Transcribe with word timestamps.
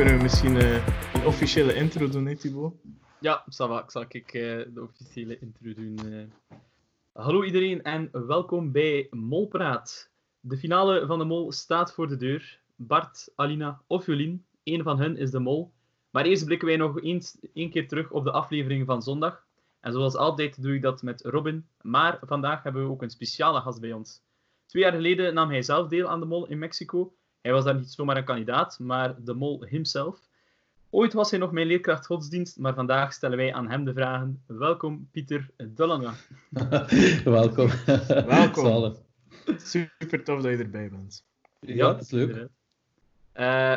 kunnen 0.00 0.18
we 0.18 0.24
misschien 0.24 0.56
uh, 0.56 0.86
een 1.14 1.26
officiële 1.26 1.74
intro 1.74 2.08
doen, 2.08 2.26
hè? 2.26 2.34
Ja, 3.20 3.44
Sava, 3.48 3.84
zal 3.86 4.04
ik 4.08 4.32
uh, 4.32 4.42
de 4.74 4.82
officiële 4.82 5.38
intro 5.38 5.74
doen. 5.74 5.98
Uh. 6.04 6.22
Hallo 7.12 7.44
iedereen 7.44 7.82
en 7.82 8.08
welkom 8.26 8.72
bij 8.72 9.06
Molpraat. 9.10 10.10
De 10.40 10.56
finale 10.56 11.06
van 11.06 11.18
de 11.18 11.24
Mol 11.24 11.52
staat 11.52 11.94
voor 11.94 12.08
de 12.08 12.16
deur. 12.16 12.60
Bart, 12.76 13.32
Alina 13.34 13.82
of 13.86 14.06
Jolien, 14.06 14.44
één 14.62 14.82
van 14.82 15.00
hen 15.00 15.16
is 15.16 15.30
de 15.30 15.38
Mol. 15.38 15.72
Maar 16.10 16.24
eerst 16.24 16.44
blikken 16.44 16.68
wij 16.68 16.76
nog 16.76 17.00
één 17.52 17.70
keer 17.70 17.88
terug 17.88 18.10
op 18.10 18.24
de 18.24 18.32
aflevering 18.32 18.86
van 18.86 19.02
zondag. 19.02 19.46
En 19.80 19.92
zoals 19.92 20.14
altijd 20.14 20.62
doe 20.62 20.74
ik 20.74 20.82
dat 20.82 21.02
met 21.02 21.22
Robin. 21.24 21.66
Maar 21.80 22.18
vandaag 22.22 22.62
hebben 22.62 22.82
we 22.82 22.90
ook 22.90 23.02
een 23.02 23.10
speciale 23.10 23.60
gast 23.60 23.80
bij 23.80 23.92
ons. 23.92 24.22
Twee 24.66 24.82
jaar 24.82 24.92
geleden 24.92 25.34
nam 25.34 25.48
hij 25.48 25.62
zelf 25.62 25.88
deel 25.88 26.08
aan 26.08 26.20
de 26.20 26.26
mol 26.26 26.46
in 26.46 26.58
Mexico. 26.58 27.14
Hij 27.40 27.52
was 27.52 27.64
daar 27.64 27.74
niet 27.74 27.90
zomaar 27.90 28.16
een 28.16 28.24
kandidaat, 28.24 28.78
maar 28.78 29.14
de 29.24 29.34
mol 29.34 29.64
himself. 29.64 30.28
Ooit 30.90 31.12
was 31.12 31.30
hij 31.30 31.38
nog 31.38 31.52
mijn 31.52 31.66
leerkracht 31.66 32.06
godsdienst, 32.06 32.58
maar 32.58 32.74
vandaag 32.74 33.12
stellen 33.12 33.36
wij 33.36 33.54
aan 33.54 33.70
hem 33.70 33.84
de 33.84 33.92
vragen. 33.92 34.42
Welkom, 34.46 35.08
Pieter 35.10 35.50
Dullanga. 35.56 36.14
Welkom. 37.24 37.70
Welkom. 38.26 38.96
Super 39.56 40.24
tof 40.24 40.42
dat 40.42 40.50
je 40.50 40.58
erbij 40.58 40.90
bent. 40.90 41.24
Ja, 41.60 41.92
dat 41.92 42.00
is 42.00 42.10
leuk. 42.10 42.36
Uh, 42.36 42.46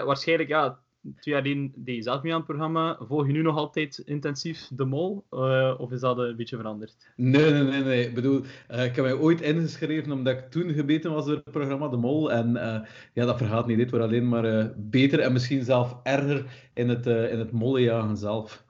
waarschijnlijk, 0.03 0.49
ja, 0.49 0.82
twee 1.03 1.33
jaar 1.33 1.43
geleden 1.43 1.71
deed 1.75 1.95
je 1.95 2.01
zelf 2.01 2.21
mee 2.21 2.31
aan 2.31 2.37
het 2.37 2.47
programma. 2.47 2.97
Volg 2.99 3.27
je 3.27 3.33
nu 3.33 3.41
nog 3.41 3.57
altijd 3.57 3.97
intensief 3.97 4.67
De 4.73 4.85
Mol? 4.85 5.25
Uh, 5.31 5.73
of 5.77 5.91
is 5.91 5.99
dat 5.99 6.17
een 6.17 6.35
beetje 6.35 6.57
veranderd? 6.57 7.11
Nee, 7.15 7.51
nee, 7.51 7.63
nee. 7.63 7.83
nee. 7.83 8.07
Ik 8.07 8.13
bedoel, 8.13 8.41
uh, 8.71 8.85
ik 8.85 8.95
heb 8.95 9.05
mij 9.05 9.13
ooit 9.13 9.41
ingeschreven 9.41 10.11
omdat 10.11 10.37
ik 10.37 10.49
toen 10.49 10.73
gebeten 10.73 11.11
was 11.13 11.25
door 11.25 11.35
het 11.35 11.51
programma 11.51 11.87
De 11.87 11.97
Mol. 11.97 12.31
En 12.31 12.49
uh, 12.49 12.79
ja, 13.13 13.25
dat 13.25 13.37
vergaat 13.37 13.67
niet. 13.67 13.77
Dit 13.77 13.89
wordt 13.89 14.05
alleen 14.05 14.29
maar 14.29 14.73
beter 14.77 15.19
en 15.19 15.33
misschien 15.33 15.63
zelf 15.63 15.99
erger 16.03 16.69
in 16.73 16.89
het, 16.89 17.05
in 17.05 17.39
het 17.39 17.51
mollenjagen 17.51 18.17
zelf. 18.17 18.65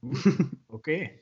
Oké. 0.66 1.20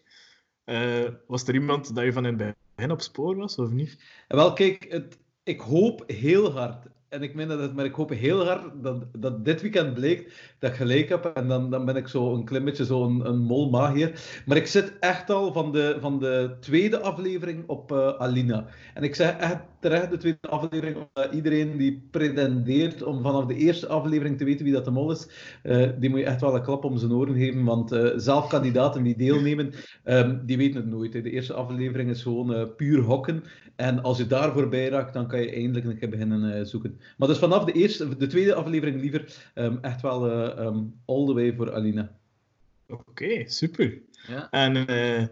Okay. 0.65 1.21
was 1.27 1.49
er 1.49 1.55
iemand 1.55 1.95
dat 1.95 2.05
je 2.05 2.13
van 2.13 2.27
in 2.27 2.39
het 2.39 2.57
begin 2.75 2.91
op 2.91 3.01
spoor 3.01 3.37
was, 3.37 3.57
of 3.59 3.71
niet? 3.71 4.05
Wel, 4.29 4.53
kijk, 4.53 4.87
het, 4.89 5.19
ik 5.43 5.61
hoop 5.61 6.05
heel 6.07 6.53
hard 6.53 6.87
en 7.09 7.23
ik 7.23 7.35
meen 7.35 7.49
dat 7.49 7.61
het, 7.61 7.75
maar 7.75 7.85
ik 7.85 7.95
hoop 7.95 8.11
heel 8.11 8.45
hard 8.45 8.83
dat, 8.83 9.05
dat 9.19 9.45
dit 9.45 9.63
weekend 9.63 9.95
bleek 9.95 10.33
dat 10.59 10.71
ik 10.71 10.77
gelijk 10.77 11.09
heb. 11.09 11.25
En 11.35 11.49
dan, 11.49 11.71
dan 11.71 11.85
ben 11.85 11.97
ik 11.97 12.09
zo 12.09 12.35
een 12.35 12.45
klein 12.45 12.65
beetje 12.65 12.85
zo 12.85 13.05
een, 13.05 13.27
een 13.29 13.39
mol 13.39 13.71
magier. 13.71 14.43
Maar 14.47 14.57
ik 14.57 14.67
zit 14.67 14.93
echt 15.01 15.31
al 15.31 15.53
van 15.53 15.73
de, 15.73 15.97
van 16.01 16.19
de 16.19 16.57
tweede 16.61 17.01
aflevering 17.01 17.69
op 17.69 17.93
uh, 17.93 18.09
Alina. 18.09 18.67
En 18.95 19.03
ik 19.03 19.15
zeg 19.15 19.37
echt 19.37 19.61
terecht 19.81 20.11
de 20.11 20.17
tweede 20.17 20.49
aflevering, 20.49 20.97
omdat 20.97 21.35
iedereen 21.35 21.77
die 21.77 22.09
pretendeert 22.11 23.03
om 23.03 23.23
vanaf 23.23 23.47
de 23.47 23.55
eerste 23.55 23.87
aflevering 23.87 24.39
te 24.39 24.45
weten 24.45 24.65
wie 24.65 24.75
dat 24.75 24.85
de 24.85 24.91
mol 24.91 25.11
is, 25.11 25.29
uh, 25.63 25.89
die 25.99 26.11
moet 26.11 26.19
je 26.19 26.25
echt 26.25 26.41
wel 26.41 26.55
een 26.55 26.63
klap 26.63 26.85
om 26.85 26.99
zijn 26.99 27.13
oren 27.13 27.37
geven. 27.37 27.65
Want 27.65 27.93
uh, 27.93 28.11
zelf 28.17 28.49
kandidaten 28.49 29.03
die 29.03 29.17
deelnemen, 29.17 29.73
um, 30.05 30.41
die 30.47 30.57
weten 30.57 30.81
het 30.81 30.91
nooit. 30.91 31.13
De 31.13 31.31
eerste 31.31 31.53
aflevering 31.53 32.11
is 32.11 32.23
gewoon 32.23 32.75
puur 32.77 33.01
hokken. 33.01 33.43
En 33.77 34.03
als 34.03 34.19
je 34.19 34.27
daar 34.27 34.53
voorbij 34.53 34.89
raakt, 34.89 35.13
dan 35.13 35.27
kan 35.27 35.41
je 35.41 35.51
eindelijk 35.51 35.87
een 35.87 35.99
keer 35.99 36.09
beginnen 36.09 36.67
zoeken. 36.67 36.96
Maar 37.17 37.29
dus 37.29 37.39
vanaf 37.39 37.65
de, 37.65 37.73
eerste, 37.73 38.17
de 38.17 38.27
tweede 38.27 38.55
aflevering 38.55 39.01
liever 39.01 39.51
um, 39.55 39.79
echt 39.81 40.03
wel 40.03 40.31
uh, 40.31 40.67
um, 40.67 41.01
all 41.05 41.27
the 41.27 41.35
way 41.35 41.55
voor 41.55 41.75
Alina. 41.75 42.17
Oké, 42.89 43.03
okay, 43.09 43.49
super. 43.49 43.99
Ja. 44.29 44.51
En 44.51 44.91
uh, 44.91 45.27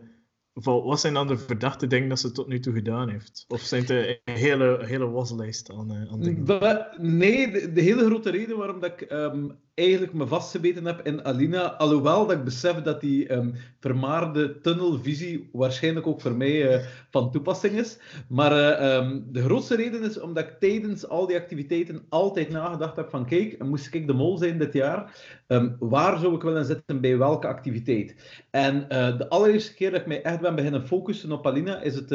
wat 0.62 1.00
zijn 1.00 1.14
dan 1.14 1.26
de 1.26 1.38
verdachte 1.38 1.86
dingen 1.86 2.08
dat 2.08 2.20
ze 2.20 2.32
tot 2.32 2.48
nu 2.48 2.60
toe 2.60 2.72
gedaan 2.72 3.08
heeft? 3.08 3.44
Of 3.48 3.60
zijn 3.60 3.80
het 3.82 3.90
een 3.90 4.34
hele, 4.34 4.78
hele 4.86 5.08
waslijst 5.08 5.70
aan, 5.70 5.92
uh, 5.92 6.12
aan 6.12 6.20
dingen? 6.20 6.86
Nee, 6.98 7.50
de, 7.50 7.72
de, 7.72 7.80
hele 7.80 8.04
grote 8.04 8.30
reden 8.30 8.56
waarom 8.56 8.80
dat 8.80 9.00
ik 9.00 9.10
um, 9.10 9.58
eigenlijk 9.74 10.12
me 10.12 10.26
vastgebeten 10.26 10.84
heb 10.84 11.06
in 11.06 11.24
Alina, 11.24 11.72
alhoewel 11.76 12.26
dat 12.26 12.36
ik 12.36 12.44
besef 12.44 12.82
dat 12.82 13.00
die 13.00 13.32
um, 13.32 13.54
vermaarde 13.80 14.60
tunnelvisie 14.60 15.48
waarschijnlijk 15.52 16.06
ook 16.06 16.20
voor 16.20 16.34
mij 16.34 16.74
uh, 16.74 16.86
van 17.10 17.30
toepassing 17.30 17.74
is. 17.74 17.98
Maar 18.28 18.52
uh, 18.52 18.96
um, 18.96 19.26
de 19.32 19.42
grootste 19.42 19.76
reden 19.76 20.02
is 20.02 20.20
omdat 20.20 20.44
ik 20.44 20.56
tijdens 20.58 21.08
al 21.08 21.26
die 21.26 21.36
activiteiten 21.36 22.04
altijd 22.08 22.50
nagedacht 22.50 22.96
heb 22.96 23.10
van 23.10 23.26
kijk, 23.26 23.64
moest 23.64 23.94
ik 23.94 24.06
de 24.06 24.12
mol 24.12 24.36
zijn 24.38 24.58
dit 24.58 24.72
jaar, 24.72 25.16
um, 25.48 25.76
waar 25.78 26.18
zou 26.18 26.34
ik 26.34 26.42
willen 26.42 26.64
zitten 26.64 27.00
bij 27.00 27.18
welke 27.18 27.46
activiteit? 27.46 28.42
En 28.50 28.74
uh, 28.76 29.18
de 29.18 29.28
allereerste 29.28 29.74
keer 29.74 29.90
dat 29.90 30.00
ik 30.00 30.06
mij 30.06 30.22
echt 30.22 30.40
ben 30.40 30.54
beginnen 30.54 30.86
focussen 30.86 31.32
op 31.32 31.46
Alina, 31.46 31.80
is 31.80 31.94
het 31.94 32.10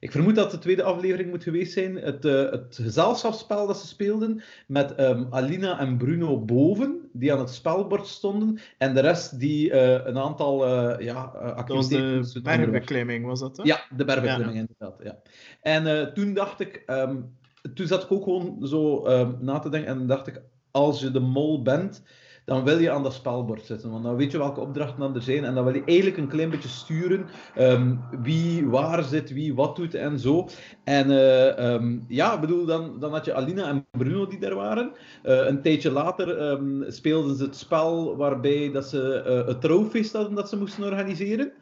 ik 0.00 0.10
vermoed 0.10 0.34
dat 0.34 0.50
de 0.50 0.58
tweede 0.58 0.82
aflevering 0.82 1.30
moet 1.30 1.42
geweest 1.42 1.72
zijn. 1.72 1.96
Het, 1.96 2.24
uh, 2.24 2.50
het 2.50 2.78
gezelschapsspel 2.82 3.66
dat 3.66 3.78
ze 3.78 3.86
speelden 3.86 4.42
met 4.66 5.00
um, 5.00 5.26
Alina 5.30 5.78
en 5.78 5.96
Bruno 5.96 6.38
boven, 6.44 7.08
die 7.12 7.32
aan 7.32 7.38
het 7.38 7.50
spelbord 7.50 8.06
stonden. 8.06 8.58
En 8.78 8.94
de 8.94 9.00
rest 9.00 9.38
die 9.38 9.70
uh, 9.70 9.90
een 9.90 10.18
aantal 10.18 10.66
uh, 10.66 11.06
ja, 11.06 11.22
activiteiten... 11.22 12.12
Dat 12.12 12.18
was 12.18 12.32
de 12.32 12.42
bergbeklimming, 12.42 13.26
was 13.26 13.40
dat? 13.40 13.56
Hè? 13.56 13.62
Ja, 13.62 13.80
de 13.96 14.04
bergbeklimming 14.04 14.54
ja. 14.54 14.66
inderdaad. 14.68 15.00
Ja. 15.02 15.18
En 15.62 16.14
toen 16.14 16.34
dacht 16.34 16.60
ik... 16.60 16.82
Um, 16.86 17.38
toen 17.74 17.86
zat 17.86 18.02
ik 18.02 18.12
ook 18.12 18.24
gewoon 18.24 18.66
zo 18.66 19.06
um, 19.06 19.36
na 19.40 19.58
te 19.58 19.68
denken 19.68 19.90
en 19.90 20.06
dacht 20.06 20.26
ik, 20.26 20.42
als 20.70 21.00
je 21.00 21.10
de 21.10 21.20
mol 21.20 21.62
bent 21.62 22.02
dan 22.44 22.64
wil 22.64 22.78
je 22.78 22.90
aan 22.90 23.02
dat 23.02 23.14
spelbord 23.14 23.64
zitten. 23.64 23.90
Want 23.90 24.04
dan 24.04 24.16
weet 24.16 24.32
je 24.32 24.38
welke 24.38 24.60
opdrachten 24.60 25.14
er 25.14 25.22
zijn. 25.22 25.44
En 25.44 25.54
dan 25.54 25.64
wil 25.64 25.74
je 25.74 25.84
eigenlijk 25.84 26.16
een 26.16 26.28
klein 26.28 26.50
beetje 26.50 26.68
sturen 26.68 27.26
um, 27.58 28.00
wie 28.22 28.66
waar 28.66 29.02
zit, 29.02 29.32
wie 29.32 29.54
wat 29.54 29.76
doet 29.76 29.94
en 29.94 30.18
zo. 30.18 30.48
En 30.84 31.10
uh, 31.10 31.72
um, 31.72 32.04
ja, 32.08 32.40
bedoel, 32.40 32.66
dan, 32.66 33.00
dan 33.00 33.12
had 33.12 33.24
je 33.24 33.34
Alina 33.34 33.68
en 33.68 33.86
Bruno 33.90 34.26
die 34.26 34.38
daar 34.38 34.54
waren. 34.54 34.92
Uh, 35.24 35.46
een 35.46 35.62
tijdje 35.62 35.90
later 35.90 36.50
um, 36.50 36.84
speelden 36.88 37.36
ze 37.36 37.44
het 37.44 37.56
spel 37.56 38.16
waarbij 38.16 38.70
dat 38.72 38.88
ze 38.88 39.24
uh, 39.26 39.46
het 39.46 39.60
trouwfeest 39.60 40.12
hadden 40.12 40.34
dat 40.34 40.48
ze 40.48 40.58
moesten 40.58 40.84
organiseren. 40.84 41.52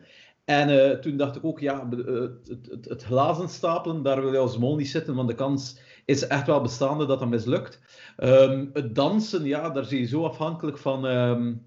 En 0.48 0.68
uh, 0.68 0.90
toen 0.90 1.16
dacht 1.16 1.36
ik 1.36 1.44
ook, 1.44 1.60
ja, 1.60 1.88
het, 1.88 2.48
het, 2.70 2.84
het, 2.84 3.02
glazen 3.02 3.48
stapelen, 3.48 4.02
daar 4.02 4.20
wil 4.22 4.32
je 4.32 4.38
als 4.38 4.58
mol 4.58 4.76
niet 4.76 4.88
zitten, 4.88 5.14
want 5.14 5.28
de 5.28 5.34
kans 5.34 5.78
is 6.04 6.26
echt 6.26 6.46
wel 6.46 6.60
bestaande 6.60 7.06
dat 7.06 7.18
dat 7.18 7.28
mislukt. 7.28 7.80
Um, 8.16 8.70
het 8.72 8.94
dansen, 8.94 9.44
ja, 9.44 9.70
daar 9.70 9.84
zie 9.84 10.00
je 10.00 10.06
zo 10.06 10.24
afhankelijk 10.24 10.78
van 10.78 11.04
um, 11.04 11.62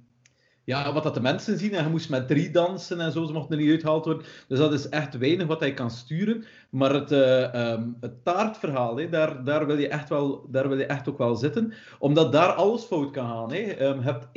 ja, 0.64 0.94
wat 0.94 1.04
dat 1.04 1.14
de 1.14 1.22
mensen 1.22 1.58
zien. 1.58 1.74
En 1.74 1.84
je 1.84 1.90
moest 1.90 2.10
met 2.10 2.28
drie 2.28 2.52
dansen 2.52 3.00
en 3.00 3.12
zo, 3.12 3.26
ze 3.26 3.34
mochten 3.34 3.56
er 3.56 3.62
niet 3.62 3.72
uitgehaald 3.72 4.06
worden. 4.06 4.24
Dus 4.48 4.60
dat 4.60 4.74
is 4.74 4.90
echt 4.90 5.18
weinig 5.18 5.48
wat 5.48 5.60
hij 5.60 5.74
kan 5.74 5.92
sturen. 5.92 6.44
Maar 6.70 6.94
het, 6.94 7.12
uh, 7.12 7.72
um, 7.72 7.98
het 8.00 8.24
taartverhaal, 8.24 8.98
hè, 8.98 9.10
daar, 9.10 9.44
daar, 9.44 9.66
wil 9.66 9.78
je 9.78 9.88
echt 9.88 10.10
wel, 10.10 10.48
daar 10.50 10.70
wil 10.70 10.78
je 10.78 10.86
echt 10.86 11.10
ook 11.10 11.18
wel 11.18 11.36
zitten. 11.36 11.74
Omdat 12.00 12.32
daar 12.32 12.52
alles 12.52 12.84
fout 12.84 13.12
kan 13.12 13.28
gaan. 13.28 13.54
Hè. 13.54 13.88
Um, 13.88 13.98
je 14.00 14.06
hebt 14.06 14.28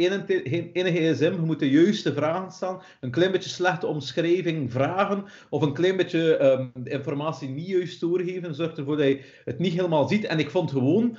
in 0.73 0.87
een 0.87 0.93
gsm, 0.93 1.33
je 1.33 1.39
moet 1.45 1.59
de 1.59 1.71
juiste 1.71 2.13
vragen 2.13 2.53
stellen. 2.53 2.81
Een 3.01 3.11
klein 3.11 3.33
beetje 3.33 3.51
slechte 3.51 3.87
omschrijving 3.87 4.73
vragen. 4.73 5.25
Of 5.51 5.63
een 5.63 5.75
klein 5.75 5.97
beetje 5.97 6.71
de 6.75 6.91
informatie 6.91 7.49
niet 7.49 7.67
juist 7.67 8.01
doorgeven. 8.01 8.55
Zorgt 8.55 8.79
ervoor 8.79 8.97
dat 8.97 9.07
je 9.07 9.25
het 9.45 9.59
niet 9.59 9.73
helemaal 9.73 10.09
ziet. 10.09 10.25
En 10.25 10.39
ik 10.39 10.51
vond 10.51 10.71
gewoon... 10.71 11.17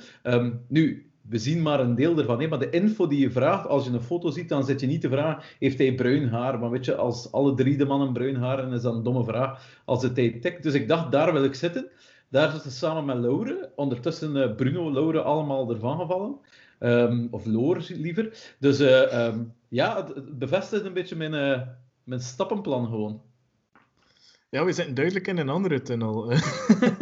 nu, 0.68 1.05
we 1.28 1.38
zien 1.38 1.62
maar 1.62 1.80
een 1.80 1.94
deel 1.94 2.18
ervan. 2.18 2.48
Maar 2.48 2.58
de 2.58 2.70
info 2.70 3.06
die 3.06 3.20
je 3.20 3.30
vraagt, 3.30 3.66
als 3.66 3.84
je 3.84 3.90
een 3.90 4.02
foto 4.02 4.30
ziet, 4.30 4.48
dan 4.48 4.64
zit 4.64 4.80
je 4.80 4.86
niet 4.86 5.00
te 5.00 5.08
vragen, 5.08 5.44
heeft 5.58 5.78
hij 5.78 5.94
bruin 5.94 6.28
haar? 6.28 6.58
Maar 6.58 6.70
weet 6.70 6.84
je, 6.84 6.94
als 6.94 7.32
alle 7.32 7.54
drie 7.54 7.76
de 7.76 7.84
mannen 7.84 8.12
bruin 8.12 8.36
haar 8.36 8.56
hebben, 8.56 8.74
is 8.76 8.82
dat 8.82 8.94
een 8.94 9.02
domme 9.02 9.24
vraag 9.24 9.80
als 9.84 10.02
het 10.02 10.16
hij 10.16 10.30
tikt. 10.30 10.62
Dus 10.62 10.74
ik 10.74 10.88
dacht, 10.88 11.12
daar 11.12 11.32
wil 11.32 11.44
ik 11.44 11.54
zitten. 11.54 11.90
Daar 12.28 12.50
zitten 12.50 12.70
samen 12.70 13.04
met 13.04 13.16
Laure. 13.16 13.72
Ondertussen 13.76 14.36
uh, 14.36 14.54
Bruno, 14.54 14.92
Laure, 14.92 15.22
allemaal 15.22 15.70
ervan 15.70 15.98
gevallen. 15.98 16.36
Um, 16.80 17.28
of 17.30 17.46
Loor 17.46 17.84
liever. 17.88 18.54
Dus 18.58 18.80
uh, 18.80 19.26
um, 19.26 19.52
ja, 19.68 19.96
het, 19.96 20.38
bevestigt 20.38 20.84
een 20.84 20.92
beetje 20.92 21.16
mijn, 21.16 21.32
uh, 21.32 21.66
mijn 22.04 22.20
stappenplan 22.20 22.86
gewoon. 22.86 23.22
Ja, 24.50 24.64
we 24.64 24.72
zitten 24.72 24.94
duidelijk 24.94 25.26
in 25.26 25.38
een 25.38 25.48
andere 25.48 25.82
tunnel. 25.82 26.32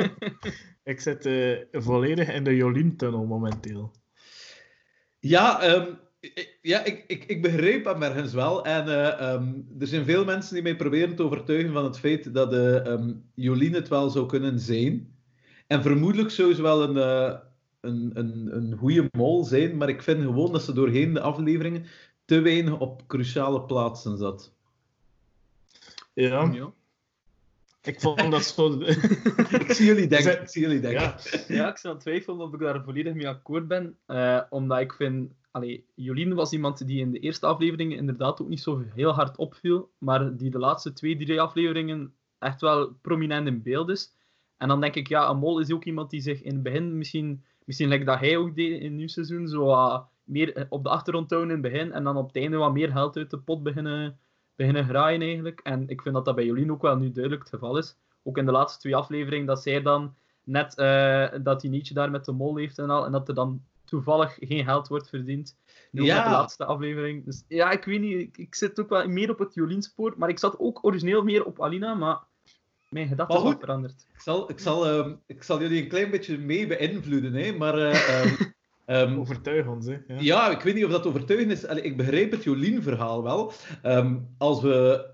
ik 0.93 1.01
zit 1.01 1.29
volledig 1.73 2.33
in 2.33 2.45
de 2.45 2.57
Jolien-tunnel 2.57 3.25
momenteel. 3.25 3.93
Ja, 5.27 5.75
um, 5.75 5.99
ja 6.63 6.85
ik, 6.85 7.05
ik, 7.07 7.25
ik 7.25 7.43
begreep 7.43 7.85
hem 7.85 8.03
ergens 8.03 8.33
wel. 8.33 8.65
En 8.65 8.89
uh, 8.89 9.33
um, 9.33 9.67
er 9.79 9.87
zijn 9.87 10.05
veel 10.05 10.25
mensen 10.25 10.55
die 10.55 10.63
mij 10.63 10.77
proberen 10.77 11.17
te 11.17 11.23
overtuigen 11.23 11.73
van 11.73 11.85
het 11.85 11.99
feit 11.99 12.35
dat 12.35 12.53
uh, 12.53 12.75
um, 12.75 13.25
Jolien 13.35 13.73
het 13.73 13.89
wel 13.89 14.11
zou 14.11 14.27
kunnen 14.27 14.61
zijn. 14.61 15.15
En 15.67 15.83
vermoedelijk 15.83 16.31
zou 16.31 16.55
ze 16.55 16.63
wel 16.63 16.83
een, 16.83 16.97
uh, 16.97 17.39
een, 17.81 18.11
een, 18.15 18.57
een 18.57 18.77
goede 18.77 19.09
mol 19.13 19.45
zijn, 19.45 19.77
maar 19.77 19.89
ik 19.89 20.03
vind 20.03 20.23
gewoon 20.23 20.53
dat 20.53 20.63
ze 20.63 20.73
doorheen 20.73 21.13
de 21.13 21.21
afleveringen 21.21 21.87
te 22.25 22.41
weinig 22.41 22.79
op 22.79 23.07
cruciale 23.07 23.63
plaatsen 23.63 24.19
zat. 24.19 24.53
Ja. 26.15 26.51
ja. 26.53 26.73
Ik 27.85 28.01
vond 28.01 28.31
dat 28.31 28.45
zo... 28.45 28.81
ik 29.61 29.73
zie 29.73 29.87
jullie 29.87 30.07
denken. 30.07 30.41
Ik 30.41 30.49
zie 30.49 30.63
jullie 30.63 30.81
denken. 30.81 31.01
Ja, 31.01 31.17
ja 31.49 31.71
ik 31.71 31.77
zou 31.77 31.99
twijfelen 31.99 32.41
of 32.41 32.53
ik 32.53 32.61
daar 32.61 32.85
volledig 32.85 33.15
mee 33.15 33.29
akkoord 33.29 33.69
ben. 33.69 33.97
Uh, 34.07 34.41
omdat 34.51 34.81
ik 34.81 34.93
vind... 34.93 35.33
Allee, 35.51 35.87
Jolien 35.95 36.35
was 36.35 36.53
iemand 36.53 36.87
die 36.87 37.01
in 37.01 37.11
de 37.11 37.19
eerste 37.19 37.47
afleveringen 37.47 37.97
inderdaad 37.97 38.41
ook 38.41 38.49
niet 38.49 38.61
zo 38.61 38.85
heel 38.95 39.13
hard 39.13 39.37
opviel. 39.37 39.91
Maar 39.99 40.37
die 40.37 40.51
de 40.51 40.59
laatste 40.59 40.93
twee, 40.93 41.17
drie 41.17 41.41
afleveringen 41.41 42.15
echt 42.39 42.61
wel 42.61 42.93
prominent 43.03 43.47
in 43.47 43.63
beeld 43.63 43.89
is. 43.89 44.13
En 44.57 44.69
dan 44.69 44.81
denk 44.81 44.95
ik, 44.95 45.09
ja, 45.09 45.29
een 45.29 45.39
mol 45.39 45.59
is 45.59 45.73
ook 45.73 45.85
iemand 45.85 46.11
die 46.11 46.21
zich 46.21 46.43
in 46.43 46.53
het 46.53 46.63
begin 46.63 46.99
misschien 46.99 47.45
misschien 47.65 47.89
lijkt 47.89 48.07
dat 48.07 48.21
hij 48.21 48.37
ook 48.37 48.57
deed 48.57 48.81
in 48.81 48.85
het 48.85 48.93
nieuw 48.93 49.09
seizoen, 49.09 49.49
zo 49.49 49.69
uh, 49.69 50.01
meer 50.25 50.67
op 50.69 50.83
de 50.85 50.89
achtergrond 50.89 51.29
tonen 51.29 51.57
in 51.57 51.63
het 51.63 51.73
begin 51.73 51.93
en 51.93 52.05
dan 52.05 52.17
op 52.17 52.27
het 52.27 52.37
einde 52.37 52.57
wat 52.57 52.73
meer 52.73 52.91
geld 52.91 53.17
uit 53.17 53.31
de 53.31 53.39
pot 53.39 53.63
beginnen, 53.63 54.19
beginnen 54.57 54.85
graaien 54.85 55.21
eigenlijk. 55.21 55.61
En 55.61 55.89
ik 55.89 56.03
vind 56.03 56.15
dat 56.15 56.25
dat 56.25 56.35
bij 56.35 56.45
Jolien 56.45 56.73
ook 56.73 56.83
wel 56.83 56.97
nu 56.97 57.11
duidelijk 57.11 57.43
het 57.43 57.53
geval 57.53 57.79
is. 57.79 57.97
Ook 58.23 58.39
in 58.39 58.47
de 58.47 58.53
laatste 58.53 58.81
twee 58.81 58.97
afleveringen, 58.97 59.47
dat 59.47 59.63
zij 59.63 59.83
dan 59.83 60.15
net 60.45 60.79
uh, 60.79 61.29
dat 61.43 61.61
die 61.61 61.71
nietje 61.71 61.95
daar 61.95 62.11
met 62.11 62.25
de 62.25 62.33
mol 62.33 62.57
heeft 62.57 62.79
en 62.79 62.91
al, 62.91 63.05
en 63.05 63.13
dat 63.13 63.29
er 63.29 63.35
dan 63.35 63.63
toevallig 63.85 64.37
geen 64.41 64.65
geld 64.65 64.89
wordt 64.89 65.09
verdiend. 65.09 65.57
Nu 65.91 66.03
ja. 66.03 66.25
de 66.25 66.31
laatste 66.31 66.65
aflevering. 66.65 67.25
Dus 67.25 67.45
ja, 67.49 67.71
ik 67.71 67.85
weet 67.85 68.01
niet, 68.01 68.39
ik, 68.39 68.55
zit 68.55 68.81
ook 68.81 68.89
wel 68.89 69.09
meer 69.09 69.31
op 69.31 69.39
het 69.39 69.55
Jolien-spoor, 69.55 70.15
maar 70.17 70.29
ik 70.29 70.39
zat 70.39 70.59
ook 70.59 70.85
origineel 70.85 71.23
meer 71.23 71.45
op 71.45 71.63
Alina, 71.63 71.95
maar 71.95 72.19
mijn 72.89 73.09
gedachten 73.09 73.41
zijn 73.41 73.59
veranderd. 73.59 74.07
Ik 74.15 74.21
zal, 74.21 74.51
ik, 74.51 74.59
zal, 74.59 75.07
uh, 75.07 75.13
ik 75.27 75.43
zal 75.43 75.61
jullie 75.61 75.83
een 75.83 75.89
klein 75.89 76.11
beetje 76.11 76.39
mee 76.39 76.67
beïnvloeden, 76.67 77.33
hè, 77.33 77.53
maar... 77.53 77.79
Uh, 77.79 78.41
um, 78.87 79.19
Overtuig 79.19 79.67
ons, 79.67 79.87
hè. 79.87 79.97
Ja. 80.07 80.17
ja. 80.19 80.51
ik 80.51 80.61
weet 80.61 80.75
niet 80.75 80.85
of 80.85 80.91
dat 80.91 81.07
overtuigend 81.07 81.51
is. 81.51 81.67
Allee, 81.67 81.83
ik 81.83 81.97
begrijp 81.97 82.31
het 82.31 82.45
Jolien-verhaal 82.45 83.23
wel. 83.23 83.53
Um, 83.83 84.29
als 84.39 84.63
we 84.63 85.07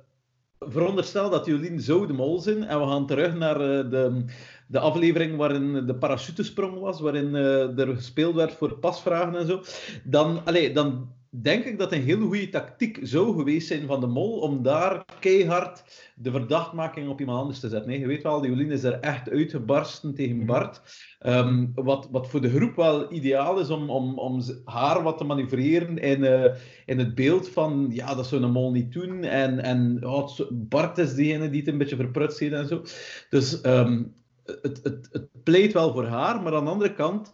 veronderstel 0.58 1.30
dat 1.30 1.46
Jolien 1.46 1.80
zo 1.80 2.06
de 2.06 2.12
mol 2.12 2.38
zijn 2.38 2.64
en 2.64 2.80
we 2.80 2.86
gaan 2.86 3.06
terug 3.06 3.34
naar 3.34 3.60
uh, 3.60 3.90
de, 3.90 4.24
de 4.66 4.78
aflevering 4.78 5.36
waarin 5.36 5.86
de 5.86 5.94
parachutesprong 5.94 6.78
was, 6.78 7.00
waarin 7.00 7.34
uh, 7.34 7.78
er 7.78 7.94
gespeeld 7.94 8.34
werd 8.34 8.52
voor 8.52 8.78
pasvragen 8.78 9.34
en 9.34 9.46
zo, 9.46 9.62
dan, 10.04 10.44
allee, 10.44 10.72
dan 10.72 11.08
denk 11.30 11.64
ik 11.64 11.78
dat 11.78 11.92
een 11.92 12.02
hele 12.02 12.24
goede 12.24 12.48
tactiek 12.48 12.98
zou 13.02 13.36
geweest 13.36 13.66
zijn 13.66 13.86
van 13.86 14.00
de 14.00 14.06
mol 14.06 14.38
om 14.38 14.62
daar 14.62 15.04
keihard 15.20 15.84
de 16.14 16.30
verdachtmaking 16.30 17.08
op 17.08 17.20
iemand 17.20 17.40
anders 17.40 17.60
te 17.60 17.68
zetten. 17.68 17.98
Je 17.98 18.06
weet 18.06 18.22
wel, 18.22 18.40
die 18.40 18.50
Jolien 18.50 18.70
is 18.70 18.82
er 18.82 19.00
echt 19.00 19.30
uitgebarsten 19.30 20.14
tegen 20.14 20.36
mhm. 20.36 20.46
Bart. 20.46 20.80
Ehm, 21.18 21.66
wat, 21.74 22.08
wat 22.10 22.28
voor 22.28 22.40
de 22.40 22.50
groep 22.50 22.76
wel 22.76 23.12
ideaal 23.12 23.60
is 23.60 23.70
om, 23.70 23.90
om, 23.90 24.18
om 24.18 24.42
haar 24.64 25.02
wat 25.02 25.18
te 25.18 25.24
manoeuvreren 25.24 25.98
in, 25.98 26.22
uh, 26.22 26.54
in 26.86 26.98
het 26.98 27.14
beeld 27.14 27.48
van, 27.48 27.88
ja, 27.92 28.14
dat 28.14 28.26
zou 28.26 28.42
een 28.42 28.50
mol 28.50 28.70
niet 28.70 28.92
doen. 28.92 29.24
En, 29.24 29.62
en 29.62 30.06
oh, 30.06 30.38
Bart 30.50 30.98
is 30.98 31.14
degene 31.14 31.50
die 31.50 31.60
het 31.60 31.68
een 31.68 31.78
beetje 31.78 31.96
verprutst 31.96 32.38
heeft 32.38 32.52
en 32.52 32.66
zo. 32.66 32.82
Dus 33.30 33.64
um, 33.64 34.14
het, 34.44 34.80
het, 34.82 35.08
het 35.12 35.28
pleit 35.42 35.72
wel 35.72 35.92
voor 35.92 36.06
haar, 36.06 36.42
maar 36.42 36.54
aan 36.54 36.64
de 36.64 36.70
andere 36.70 36.94
kant 36.94 37.32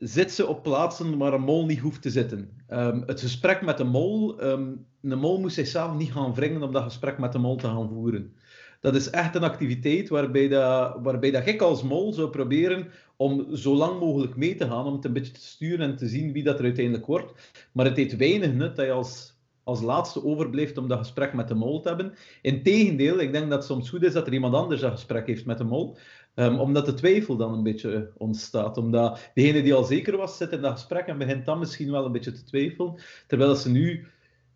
zit 0.00 0.32
ze 0.32 0.46
op 0.46 0.62
plaatsen 0.62 1.18
waar 1.18 1.32
een 1.32 1.40
mol 1.40 1.66
niet 1.66 1.78
hoeft 1.78 2.02
te 2.02 2.10
zitten. 2.10 2.50
Um, 2.68 3.02
het 3.06 3.20
gesprek 3.20 3.62
met 3.62 3.76
de 3.76 3.84
mol, 3.84 4.44
um, 4.44 4.86
de 5.00 5.16
mol 5.16 5.40
moest 5.40 5.54
zichzelf 5.54 5.94
niet 5.96 6.12
gaan 6.12 6.34
wringen 6.34 6.62
om 6.62 6.72
dat 6.72 6.82
gesprek 6.82 7.18
met 7.18 7.32
de 7.32 7.38
mol 7.38 7.56
te 7.56 7.66
gaan 7.66 7.88
voeren. 7.88 8.32
Dat 8.80 8.94
is 8.94 9.10
echt 9.10 9.34
een 9.34 9.42
activiteit 9.42 10.08
waarbij, 10.08 10.48
dat, 10.48 10.96
waarbij 11.02 11.30
dat 11.30 11.46
ik 11.46 11.62
als 11.62 11.82
mol 11.82 12.12
zou 12.12 12.28
proberen 12.28 12.86
om 13.16 13.56
zo 13.56 13.74
lang 13.74 14.00
mogelijk 14.00 14.36
mee 14.36 14.54
te 14.54 14.66
gaan, 14.66 14.86
om 14.86 14.92
het 14.92 15.04
een 15.04 15.12
beetje 15.12 15.32
te 15.32 15.40
sturen 15.40 15.90
en 15.90 15.96
te 15.96 16.08
zien 16.08 16.32
wie 16.32 16.42
dat 16.42 16.58
er 16.58 16.64
uiteindelijk 16.64 17.06
wordt. 17.06 17.52
Maar 17.72 17.84
het 17.84 17.96
heeft 17.96 18.16
weinig 18.16 18.52
nut 18.52 18.76
dat 18.76 18.86
je 18.86 18.92
als, 18.92 19.38
als 19.62 19.82
laatste 19.82 20.24
overblijft 20.24 20.78
om 20.78 20.88
dat 20.88 20.98
gesprek 20.98 21.32
met 21.32 21.48
de 21.48 21.54
mol 21.54 21.80
te 21.80 21.88
hebben. 21.88 22.14
Integendeel, 22.42 23.18
ik 23.18 23.32
denk 23.32 23.50
dat 23.50 23.58
het 23.58 23.68
soms 23.68 23.90
goed 23.90 24.02
is 24.02 24.12
dat 24.12 24.26
er 24.26 24.32
iemand 24.32 24.54
anders 24.54 24.80
dat 24.80 24.92
gesprek 24.92 25.26
heeft 25.26 25.46
met 25.46 25.58
de 25.58 25.64
mol. 25.64 25.96
Um, 26.34 26.58
omdat 26.58 26.86
de 26.86 26.94
twijfel 26.94 27.36
dan 27.36 27.52
een 27.52 27.62
beetje 27.62 28.12
ontstaat. 28.16 28.76
Omdat 28.76 29.30
degene 29.34 29.62
die 29.62 29.74
al 29.74 29.84
zeker 29.84 30.16
was, 30.16 30.36
zit 30.36 30.52
in 30.52 30.60
dat 30.60 30.72
gesprek 30.72 31.06
en 31.06 31.18
begint 31.18 31.44
dan 31.44 31.58
misschien 31.58 31.90
wel 31.90 32.04
een 32.04 32.12
beetje 32.12 32.32
te 32.32 32.44
twijfelen. 32.44 32.94
Terwijl 33.26 33.54
ze 33.54 33.70
nu 33.70 34.06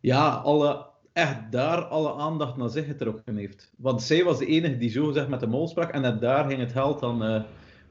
ja, 0.01 0.29
alle, 0.29 0.87
echt 1.13 1.53
daar 1.53 1.85
alle 1.85 2.15
aandacht 2.15 2.57
naar 2.57 2.69
zich 2.69 2.87
getrokken 2.87 3.37
heeft. 3.37 3.73
Want 3.77 4.03
zij 4.03 4.25
was 4.25 4.39
de 4.39 4.47
enige 4.47 4.77
die 4.77 4.91
zo 4.91 5.07
gezegd 5.07 5.29
met 5.29 5.41
de 5.41 5.47
mol 5.47 5.69
sprak 5.69 5.91
en 5.91 6.01
net 6.01 6.21
daar 6.21 6.49
ging 6.49 6.61
het 6.61 6.73
geld 6.73 7.01
dan, 7.01 7.25
uh, 7.25 7.43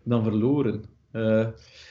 dan 0.04 0.24
verloren. 0.24 0.84
Uh, 1.12 1.48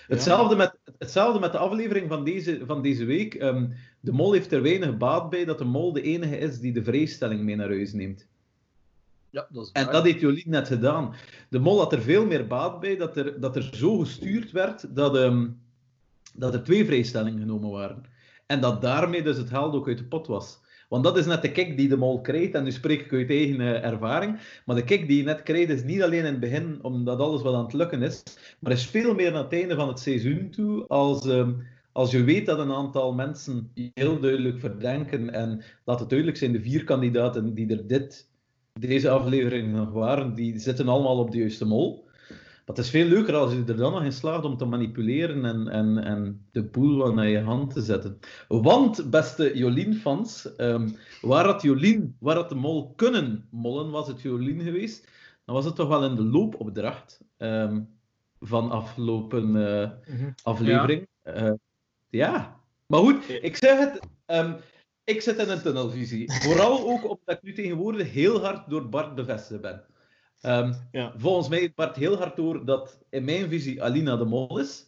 hetzelfde, 0.06 0.56
met, 0.56 0.78
hetzelfde 0.98 1.40
met 1.40 1.52
de 1.52 1.58
aflevering 1.58 2.08
van 2.08 2.24
deze, 2.24 2.60
van 2.66 2.82
deze 2.82 3.04
week. 3.04 3.42
Um, 3.42 3.72
de 4.00 4.12
mol 4.12 4.32
heeft 4.32 4.52
er 4.52 4.62
weinig 4.62 4.96
baat 4.96 5.30
bij 5.30 5.44
dat 5.44 5.58
de 5.58 5.64
mol 5.64 5.92
de 5.92 6.02
enige 6.02 6.38
is 6.38 6.58
die 6.58 6.72
de 6.72 6.84
vrijstelling 6.84 7.40
mee 7.40 7.56
naar 7.56 7.68
huis 7.68 7.92
neemt. 7.92 8.26
Ja, 9.36 9.46
dat 9.50 9.64
is 9.64 9.72
en 9.72 9.92
dat 9.92 10.04
heeft 10.04 10.20
Jolien 10.20 10.50
net 10.50 10.68
gedaan. 10.68 11.14
De 11.48 11.58
mol 11.58 11.78
had 11.78 11.92
er 11.92 12.02
veel 12.02 12.26
meer 12.26 12.46
baat 12.46 12.80
bij 12.80 12.96
dat 12.96 13.16
er, 13.16 13.40
dat 13.40 13.56
er 13.56 13.68
zo 13.72 13.98
gestuurd 13.98 14.50
werd 14.50 14.94
dat, 14.94 15.16
um, 15.16 15.60
dat 16.34 16.54
er 16.54 16.62
twee 16.62 16.84
vrijstellingen 16.84 17.40
genomen 17.40 17.70
waren. 17.70 18.02
En 18.46 18.60
dat 18.60 18.82
daarmee 18.82 19.22
dus 19.22 19.36
het 19.36 19.48
geld 19.48 19.74
ook 19.74 19.88
uit 19.88 19.98
de 19.98 20.04
pot 20.04 20.26
was. 20.26 20.60
Want 20.88 21.04
dat 21.04 21.16
is 21.16 21.26
net 21.26 21.42
de 21.42 21.52
kick 21.52 21.76
die 21.76 21.88
de 21.88 21.96
mol 21.96 22.20
krijgt, 22.20 22.54
en 22.54 22.64
nu 22.64 22.70
spreek 22.70 23.00
ik 23.00 23.12
uit 23.12 23.30
eigen 23.30 23.60
uh, 23.60 23.84
ervaring. 23.84 24.38
Maar 24.64 24.76
de 24.76 24.84
kick 24.84 25.08
die 25.08 25.16
je 25.16 25.24
net 25.24 25.42
krijgt 25.42 25.70
is 25.70 25.82
niet 25.82 26.02
alleen 26.02 26.24
in 26.24 26.24
het 26.24 26.40
begin, 26.40 26.78
omdat 26.82 27.18
alles 27.18 27.42
wat 27.42 27.54
aan 27.54 27.64
het 27.64 27.72
lukken 27.72 28.02
is, 28.02 28.22
maar 28.58 28.72
is 28.72 28.86
veel 28.86 29.14
meer 29.14 29.34
aan 29.34 29.44
het 29.44 29.52
einde 29.52 29.74
van 29.74 29.88
het 29.88 29.98
seizoen 29.98 30.50
toe, 30.50 30.86
als, 30.86 31.24
um, 31.24 31.66
als 31.92 32.10
je 32.10 32.24
weet 32.24 32.46
dat 32.46 32.58
een 32.58 32.72
aantal 32.72 33.14
mensen 33.14 33.70
heel 33.94 34.20
duidelijk 34.20 34.60
verdenken, 34.60 35.32
en 35.32 35.62
laat 35.84 36.00
het 36.00 36.08
duidelijk 36.08 36.38
zijn, 36.38 36.52
de 36.52 36.60
vier 36.60 36.84
kandidaten 36.84 37.54
die 37.54 37.70
er 37.70 37.86
dit 37.86 38.34
deze 38.78 39.10
aflevering 39.10 39.72
nog 39.72 39.92
waren, 39.92 40.34
die 40.34 40.58
zitten 40.58 40.88
allemaal 40.88 41.18
op 41.18 41.30
de 41.30 41.38
juiste 41.38 41.64
mol. 41.64 42.04
Maar 42.66 42.76
het 42.76 42.84
is 42.84 42.90
veel 42.90 43.06
leuker 43.06 43.34
als 43.34 43.52
je 43.52 43.64
er 43.66 43.76
dan 43.76 43.92
nog 43.92 44.02
in 44.02 44.12
slaagt 44.12 44.44
om 44.44 44.56
te 44.56 44.64
manipuleren 44.64 45.44
en, 45.44 45.68
en, 45.68 46.04
en 46.04 46.46
de 46.50 46.62
boel 46.62 47.12
naar 47.12 47.28
je 47.28 47.40
hand 47.40 47.72
te 47.72 47.82
zetten. 47.82 48.18
Want, 48.48 49.10
beste 49.10 49.52
Jolien-fans, 49.54 50.48
um, 50.56 50.96
waar 51.20 51.44
had 51.44 51.62
Jolien, 51.62 52.16
waar 52.18 52.36
had 52.36 52.48
de 52.48 52.54
mol 52.54 52.92
kunnen 52.96 53.48
mollen, 53.50 53.90
was 53.90 54.08
het 54.08 54.22
Jolien 54.22 54.60
geweest, 54.60 55.08
dan 55.44 55.54
was 55.54 55.64
het 55.64 55.74
toch 55.74 55.88
wel 55.88 56.04
in 56.04 56.16
de 56.16 56.24
loopopdracht 56.24 57.20
um, 57.38 57.88
van 58.40 58.70
afgelopen 58.70 59.54
uh, 59.54 59.90
aflevering. 60.42 61.06
Ja. 61.22 61.44
Uh, 61.44 61.52
ja. 62.08 62.60
maar 62.86 63.00
goed, 63.00 63.28
ik 63.28 63.56
zeg 63.56 63.78
het, 63.78 64.00
um, 64.26 64.56
ik 65.06 65.20
zit 65.20 65.38
in 65.38 65.48
een 65.48 65.62
tunnelvisie. 65.62 66.32
Vooral 66.32 66.88
ook 66.88 67.02
omdat 67.02 67.36
ik 67.36 67.42
nu 67.42 67.52
tegenwoordig 67.52 68.12
heel 68.12 68.40
hard 68.40 68.70
door 68.70 68.88
Bart 68.88 69.14
bevestigd 69.14 69.60
ben. 69.60 69.84
Um, 70.42 70.74
ja. 70.92 71.12
Volgens 71.16 71.48
mij 71.48 71.72
Bart 71.74 71.96
heel 71.96 72.16
hard 72.16 72.36
door 72.36 72.64
dat 72.64 72.98
in 73.10 73.24
mijn 73.24 73.48
visie 73.48 73.82
Alina 73.82 74.16
de 74.16 74.24
mol 74.24 74.58
is. 74.58 74.84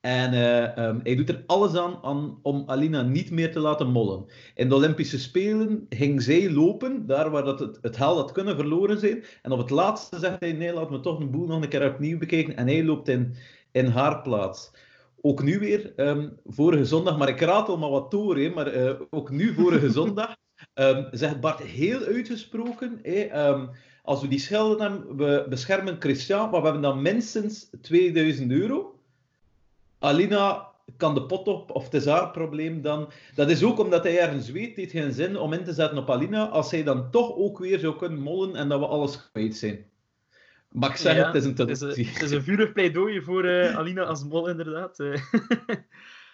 En 0.00 0.32
uh, 0.32 0.86
um, 0.86 1.00
hij 1.02 1.16
doet 1.16 1.28
er 1.28 1.42
alles 1.46 1.74
aan, 1.74 1.98
aan, 2.02 2.38
om 2.42 2.62
Alina 2.66 3.02
niet 3.02 3.30
meer 3.30 3.52
te 3.52 3.60
laten 3.60 3.90
mollen. 3.90 4.26
In 4.54 4.68
de 4.68 4.74
Olympische 4.74 5.18
Spelen 5.18 5.86
ging 5.88 6.22
zij 6.22 6.50
lopen, 6.50 7.06
daar 7.06 7.30
waar 7.30 7.44
dat 7.44 7.60
het, 7.60 7.78
het 7.82 7.96
hel 7.96 8.16
had 8.16 8.32
kunnen 8.32 8.56
verloren 8.56 8.98
zijn. 8.98 9.24
En 9.42 9.52
op 9.52 9.58
het 9.58 9.70
laatste 9.70 10.18
zegt 10.18 10.40
hij, 10.40 10.52
nee, 10.52 10.72
laat 10.72 10.90
me 10.90 11.00
toch 11.00 11.20
een 11.20 11.30
boel 11.30 11.46
nog 11.46 11.62
een 11.62 11.68
keer 11.68 11.92
opnieuw 11.92 12.18
bekijken. 12.18 12.56
En 12.56 12.66
hij 12.66 12.84
loopt 12.84 13.08
in, 13.08 13.34
in 13.72 13.86
haar 13.86 14.22
plaats 14.22 14.70
ook 15.22 15.42
nu 15.42 15.58
weer, 15.58 15.92
um, 15.96 16.38
vorige 16.46 16.84
zondag, 16.84 17.18
maar 17.18 17.28
ik 17.28 17.40
ratel 17.40 17.78
maar 17.78 17.90
wat 17.90 18.10
door, 18.10 18.36
hè, 18.36 18.50
maar 18.50 18.76
uh, 18.76 19.00
ook 19.10 19.30
nu 19.30 19.54
vorige 19.54 19.90
zondag, 20.00 20.36
um, 20.74 21.08
zegt 21.10 21.40
Bart 21.40 21.60
heel 21.60 22.00
uitgesproken, 22.00 22.98
hè, 23.02 23.48
um, 23.48 23.70
als 24.02 24.20
we 24.20 24.28
die 24.28 24.38
schelden 24.38 24.80
hebben, 24.80 25.16
we 25.16 25.46
beschermen 25.48 25.96
Christian, 25.98 26.50
maar 26.50 26.60
we 26.60 26.64
hebben 26.64 26.82
dan 26.82 27.02
minstens 27.02 27.70
2000 27.80 28.50
euro. 28.50 28.98
Alina 29.98 30.70
kan 30.96 31.14
de 31.14 31.26
pot 31.26 31.48
op, 31.48 31.70
of 31.70 31.84
het 31.84 31.94
is 31.94 32.06
haar 32.06 32.30
probleem 32.30 32.82
dan. 32.82 33.08
Dat 33.34 33.50
is 33.50 33.62
ook 33.62 33.78
omdat 33.78 34.02
hij 34.02 34.18
ergens 34.18 34.50
weet, 34.50 34.76
heeft 34.76 34.90
geen 34.90 35.12
zin 35.12 35.36
om 35.36 35.52
in 35.52 35.64
te 35.64 35.72
zetten 35.72 35.98
op 35.98 36.10
Alina, 36.10 36.48
als 36.48 36.70
hij 36.70 36.82
dan 36.82 37.10
toch 37.10 37.36
ook 37.36 37.58
weer 37.58 37.78
zou 37.78 37.96
kunnen 37.96 38.20
mollen 38.20 38.56
en 38.56 38.68
dat 38.68 38.78
we 38.78 38.86
alles 38.86 39.30
kwijt 39.30 39.56
zijn. 39.56 39.90
Maar 40.72 40.90
ik 40.90 40.96
zeg 40.96 41.26
het, 41.26 41.34
is 41.34 41.44
een 41.44 41.54
traditie. 41.54 42.06
Het 42.06 42.22
is 42.22 42.30
een, 42.30 42.42
vurig 42.42 42.72
pleidooi 42.72 43.22
voor 43.22 43.44
uh, 43.44 43.76
Alina 43.76 44.02
als 44.02 44.24
mol, 44.24 44.48
inderdaad. 44.48 45.00
uh, 45.00 45.16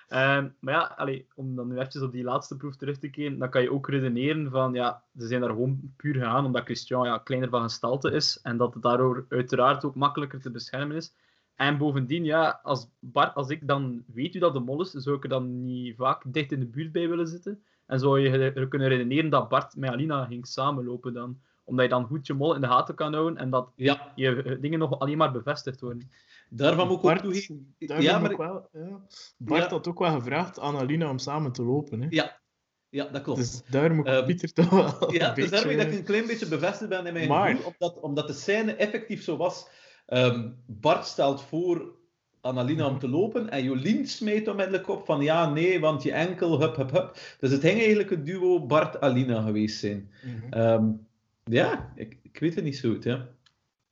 maar 0.60 0.74
ja, 0.74 0.94
allee, 0.96 1.26
om 1.34 1.56
dan 1.56 1.68
nu 1.68 1.78
even 1.78 2.02
op 2.02 2.12
die 2.12 2.24
laatste 2.24 2.56
proef 2.56 2.76
terug 2.76 2.98
te 2.98 3.08
keren, 3.08 3.38
dan 3.38 3.50
kan 3.50 3.62
je 3.62 3.72
ook 3.72 3.88
redeneren 3.88 4.50
van, 4.50 4.72
ja, 4.72 5.02
ze 5.18 5.26
zijn 5.26 5.40
daar 5.40 5.50
gewoon 5.50 5.92
puur 5.96 6.14
gegaan 6.14 6.44
omdat 6.44 6.64
Christian 6.64 7.06
ja, 7.06 7.18
kleiner 7.18 7.48
van 7.48 7.62
gestalte 7.62 8.10
is 8.10 8.40
en 8.42 8.56
dat 8.56 8.74
het 8.74 8.82
daardoor 8.82 9.26
uiteraard 9.28 9.84
ook 9.84 9.94
makkelijker 9.94 10.40
te 10.40 10.50
beschermen 10.50 10.96
is. 10.96 11.14
En 11.54 11.78
bovendien, 11.78 12.24
ja, 12.24 12.60
als, 12.62 12.88
Bart, 12.98 13.34
als 13.34 13.48
ik 13.48 13.66
dan 13.66 14.04
weet 14.06 14.34
u 14.34 14.38
dat 14.38 14.52
de 14.52 14.60
mol 14.60 14.80
is, 14.80 14.90
zou 14.90 15.16
ik 15.16 15.22
er 15.22 15.28
dan 15.28 15.64
niet 15.64 15.96
vaak 15.96 16.22
dicht 16.26 16.52
in 16.52 16.60
de 16.60 16.66
buurt 16.66 16.92
bij 16.92 17.08
willen 17.08 17.28
zitten. 17.28 17.62
En 17.86 17.98
zou 18.00 18.20
je 18.20 18.68
kunnen 18.68 18.88
redeneren 18.88 19.30
dat 19.30 19.48
Bart 19.48 19.76
met 19.76 19.90
Alina 19.90 20.24
ging 20.24 20.46
samenlopen 20.46 21.12
dan 21.12 21.40
omdat 21.68 21.84
je 21.84 21.90
dan 21.90 22.06
goed 22.06 22.26
je 22.26 22.34
mol 22.34 22.54
in 22.54 22.60
de 22.60 22.66
gaten 22.66 22.94
kan 22.94 23.12
houden 23.12 23.36
en 23.38 23.50
dat 23.50 23.72
ja. 23.76 24.12
je 24.14 24.42
eh, 24.42 24.60
dingen 24.60 24.78
nog 24.78 24.98
alleen 24.98 25.16
maar 25.16 25.32
bevestigd 25.32 25.80
worden. 25.80 26.10
Daarvan 26.50 26.88
moet 26.88 26.98
ik 26.98 27.04
ook 27.04 27.18
toegeven... 27.18 27.74
Ja, 27.78 28.18
maar... 28.18 28.36
wel, 28.36 28.68
ja. 28.72 29.00
Bart 29.36 29.62
ja. 29.62 29.68
had 29.68 29.88
ook 29.88 29.98
wel 29.98 30.12
gevraagd 30.12 30.58
aan 30.58 30.76
Alina 30.76 31.10
om 31.10 31.18
samen 31.18 31.52
te 31.52 31.62
lopen. 31.62 32.00
Hè? 32.00 32.06
Ja. 32.10 32.40
ja, 32.88 33.04
dat 33.04 33.22
klopt. 33.22 33.38
Dus 33.38 33.62
daar 33.70 33.94
moet 33.94 34.08
um, 34.08 34.24
Pieter 34.24 34.52
toch 34.52 34.70
wel 34.70 35.12
Ja, 35.12 35.34
dus 35.34 35.50
daarmee 35.50 35.76
dat 35.76 35.86
ik 35.86 35.92
een 35.92 36.04
klein 36.04 36.26
beetje 36.26 36.48
bevestigd 36.48 36.90
ben 36.90 37.06
in 37.06 37.12
mijn 37.12 37.28
maar... 37.28 37.50
gevoel, 37.50 37.72
omdat, 37.78 38.00
omdat 38.00 38.26
de 38.26 38.32
scène 38.32 38.72
effectief 38.74 39.22
zo 39.22 39.36
was. 39.36 39.68
Um, 40.06 40.62
Bart 40.66 41.06
stelt 41.06 41.42
voor 41.42 41.96
aan 42.40 42.58
Alina 42.58 42.86
om 42.86 42.98
te 42.98 43.08
lopen 43.08 43.50
en 43.50 43.64
Jolien 43.64 44.06
smijt 44.06 44.48
onmiddellijk 44.48 44.88
op 44.88 45.04
van 45.04 45.20
ja, 45.20 45.50
nee, 45.50 45.80
want 45.80 46.02
je 46.02 46.12
enkel, 46.12 46.60
hup, 46.60 46.76
hup, 46.76 46.90
hup. 46.90 47.18
Dus 47.40 47.50
het 47.50 47.60
ging 47.60 47.78
eigenlijk 47.78 48.10
het 48.10 48.26
duo 48.26 48.66
Bart-Alina 48.66 49.42
geweest 49.42 49.78
zijn. 49.78 50.10
Mm 50.22 50.42
-hmm. 50.50 50.60
um, 50.60 51.07
ja, 51.48 51.92
ik, 51.94 52.18
ik 52.22 52.38
weet 52.38 52.54
het 52.54 52.64
niet 52.64 52.76
zo 52.76 52.90
goed, 52.90 53.04
ja. 53.04 53.28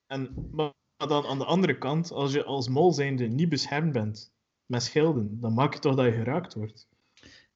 En, 0.07 0.49
maar 0.53 0.73
dan 0.97 1.27
aan 1.27 1.39
de 1.39 1.45
andere 1.45 1.79
kant, 1.79 2.11
als 2.11 2.33
je 2.33 2.45
als 2.45 2.69
mol 2.69 2.93
zijnde 2.93 3.27
niet 3.27 3.49
beschermd 3.49 3.93
bent 3.93 4.33
met 4.67 4.83
schilden, 4.83 5.41
dan 5.41 5.55
maak 5.55 5.75
je 5.75 5.81
toch 5.81 5.95
dat 5.95 6.05
je 6.05 6.13
geraakt 6.13 6.55
wordt. 6.55 6.89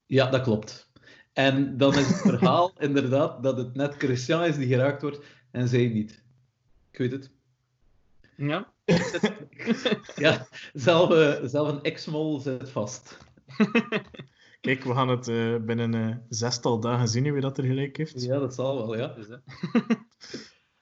Ja, 0.05 0.29
dat 0.29 0.41
klopt. 0.41 0.91
En 1.33 1.77
dan 1.77 1.93
is 1.93 2.07
het 2.07 2.21
verhaal 2.35 2.73
inderdaad 2.77 3.43
dat 3.43 3.57
het 3.57 3.75
net 3.75 3.95
Christian 3.95 4.43
is 4.43 4.55
die 4.55 4.67
geraakt 4.67 5.01
wordt 5.01 5.25
en 5.51 5.67
zij 5.67 5.87
niet. 5.87 6.23
Ik 6.91 6.97
weet 6.97 7.11
het. 7.11 7.31
Ja. 8.35 8.73
ja, 10.15 10.47
zelf, 10.73 11.11
uh, 11.11 11.47
zelf 11.49 11.67
een 11.67 11.81
ex-mol 11.81 12.39
zit 12.39 12.69
vast. 12.69 13.17
Kijk, 14.61 14.83
we 14.83 14.93
gaan 14.93 15.09
het 15.09 15.27
uh, 15.27 15.55
binnen 15.57 15.93
uh, 15.93 16.15
zestal 16.29 16.79
dagen 16.79 17.07
zien 17.07 17.31
wie 17.31 17.41
dat 17.41 17.57
er 17.57 17.63
gelijk 17.63 17.97
heeft. 17.97 18.23
Ja, 18.23 18.39
dat 18.39 18.53
zal 18.53 18.75
wel, 18.77 18.97
ja. 18.97 19.07
Dus, 19.07 19.27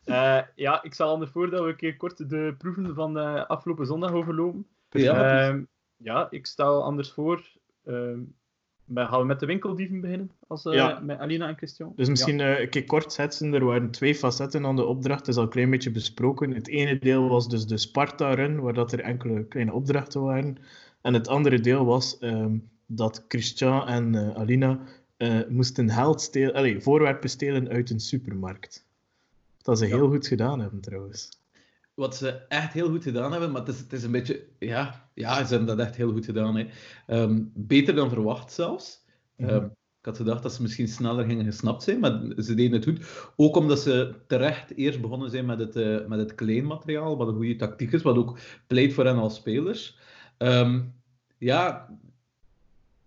uh, 0.06 0.42
ja, 0.66 0.84
ik 0.84 0.94
stel 0.94 1.10
anders 1.10 1.32
voor 1.32 1.50
dat 1.50 1.64
we 1.64 1.70
een 1.70 1.76
keer 1.76 1.98
kort 1.98 2.30
de 2.30 2.56
proeven 2.58 2.96
van 2.96 3.14
de 3.14 3.48
afgelopen 3.48 3.86
zondag 3.86 4.12
overlopen. 4.12 4.68
Ja, 4.90 5.48
ehm, 5.48 5.64
ja 5.98 6.28
ik 6.30 6.46
stel 6.46 6.84
anders 6.84 7.12
voor. 7.12 7.50
Ehm, 7.86 8.20
gaan 8.94 9.20
we 9.20 9.26
met 9.26 9.40
de 9.40 9.46
winkeldieven 9.46 10.02
beginnen? 10.02 10.32
Als, 10.48 10.64
ja. 10.64 11.00
Met 11.00 11.20
Alina 11.20 11.48
en 11.48 11.58
Christian? 11.58 11.94
Dus 11.96 12.10
misschien 12.10 12.38
ja. 12.38 12.60
een 12.60 12.70
keer 12.70 12.86
kort 12.86 13.14
zetten. 13.14 13.54
Er 13.54 13.66
waren 13.66 13.92
twee 13.92 14.16
facetten 14.16 14.66
aan 14.66 14.76
de 14.76 14.86
opdracht. 14.86 15.20
Dat 15.20 15.28
is 15.28 15.36
al 15.36 15.44
een 15.44 15.50
klein 15.50 15.70
beetje 15.70 15.92
besproken. 15.92 16.52
Het 16.52 16.68
ene 16.68 17.00
deel 17.00 17.30
was 17.30 17.50
dus 17.50 17.66
de 17.66 17.78
Sparta-run, 17.78 18.60
waar 18.60 18.74
dat 18.74 18.92
er 18.92 19.00
enkele 19.00 19.46
kleine 19.46 19.74
opdrachten 19.74 20.22
waren. 20.22 20.58
En 21.02 21.14
het 21.14 21.28
andere 21.28 21.60
deel 21.60 21.86
was 21.86 22.18
um, 22.22 22.70
dat 22.91 23.25
Christian 23.27 23.88
en 23.88 24.13
uh, 24.13 24.36
Alina 24.36 24.79
uh, 25.17 25.39
moesten 25.50 25.91
geld 25.91 26.22
stelen, 26.22 26.53
allez, 26.53 26.84
voorwerpen 26.84 27.29
stelen 27.29 27.69
uit 27.69 27.89
een 27.89 28.00
supermarkt. 28.00 28.88
Dat 29.62 29.77
ze 29.77 29.86
heel 29.86 30.10
goed 30.10 30.27
gedaan 30.27 30.60
hebben 30.60 30.81
trouwens. 30.81 31.29
Wat 31.93 32.15
ze 32.15 32.29
echt 32.48 32.74
heel 32.74 32.89
goed 32.89 33.03
gedaan 33.03 33.31
hebben, 33.31 33.51
maar 33.51 33.62
het 33.62 33.69
is, 33.69 33.79
het 33.79 33.93
is 33.93 34.03
een 34.03 34.12
beetje... 34.12 34.46
Ja, 34.60 35.10
ja, 35.13 35.46
ze 35.46 35.55
hebben 35.55 35.77
dat 35.77 35.86
echt 35.88 35.96
heel 35.96 36.12
goed 36.12 36.25
gedaan. 36.25 36.55
Hè. 36.55 36.67
Um, 37.22 37.51
beter 37.55 37.96
dan 37.96 38.10
verwacht 38.10 38.51
zelfs. 38.51 39.05
Mhm. 39.36 39.50
Um, 39.50 39.63
ik 40.00 40.05
had 40.05 40.17
gedacht 40.17 40.43
dat 40.43 40.53
ze 40.53 40.62
misschien 40.62 40.88
sneller 40.88 41.25
gingen 41.25 41.46
gesnapt 41.46 41.84
zijn, 41.84 42.00
maar 42.00 42.22
ze 42.38 42.53
deden 42.53 42.72
het 42.72 42.84
goed. 42.84 43.31
Ook 43.36 43.55
omdat 43.55 43.79
ze 43.79 44.15
terecht 44.27 44.75
eerst 44.75 45.01
begonnen 45.01 45.29
zijn 45.29 45.46
met 45.46 45.60
het, 45.60 45.75
uh, 45.75 46.05
met 46.05 46.19
het 46.19 46.36
kleinmateriaal, 46.36 47.17
wat 47.17 47.27
een 47.27 47.36
goede 47.36 47.55
tactiek 47.55 47.91
is, 47.91 48.01
wat 48.01 48.17
ook 48.17 48.39
pleit 48.67 48.93
voor 48.93 49.05
hen 49.05 49.17
als 49.17 49.36
spelers. 49.36 49.98
Um, 50.38 50.93
ja, 51.38 51.89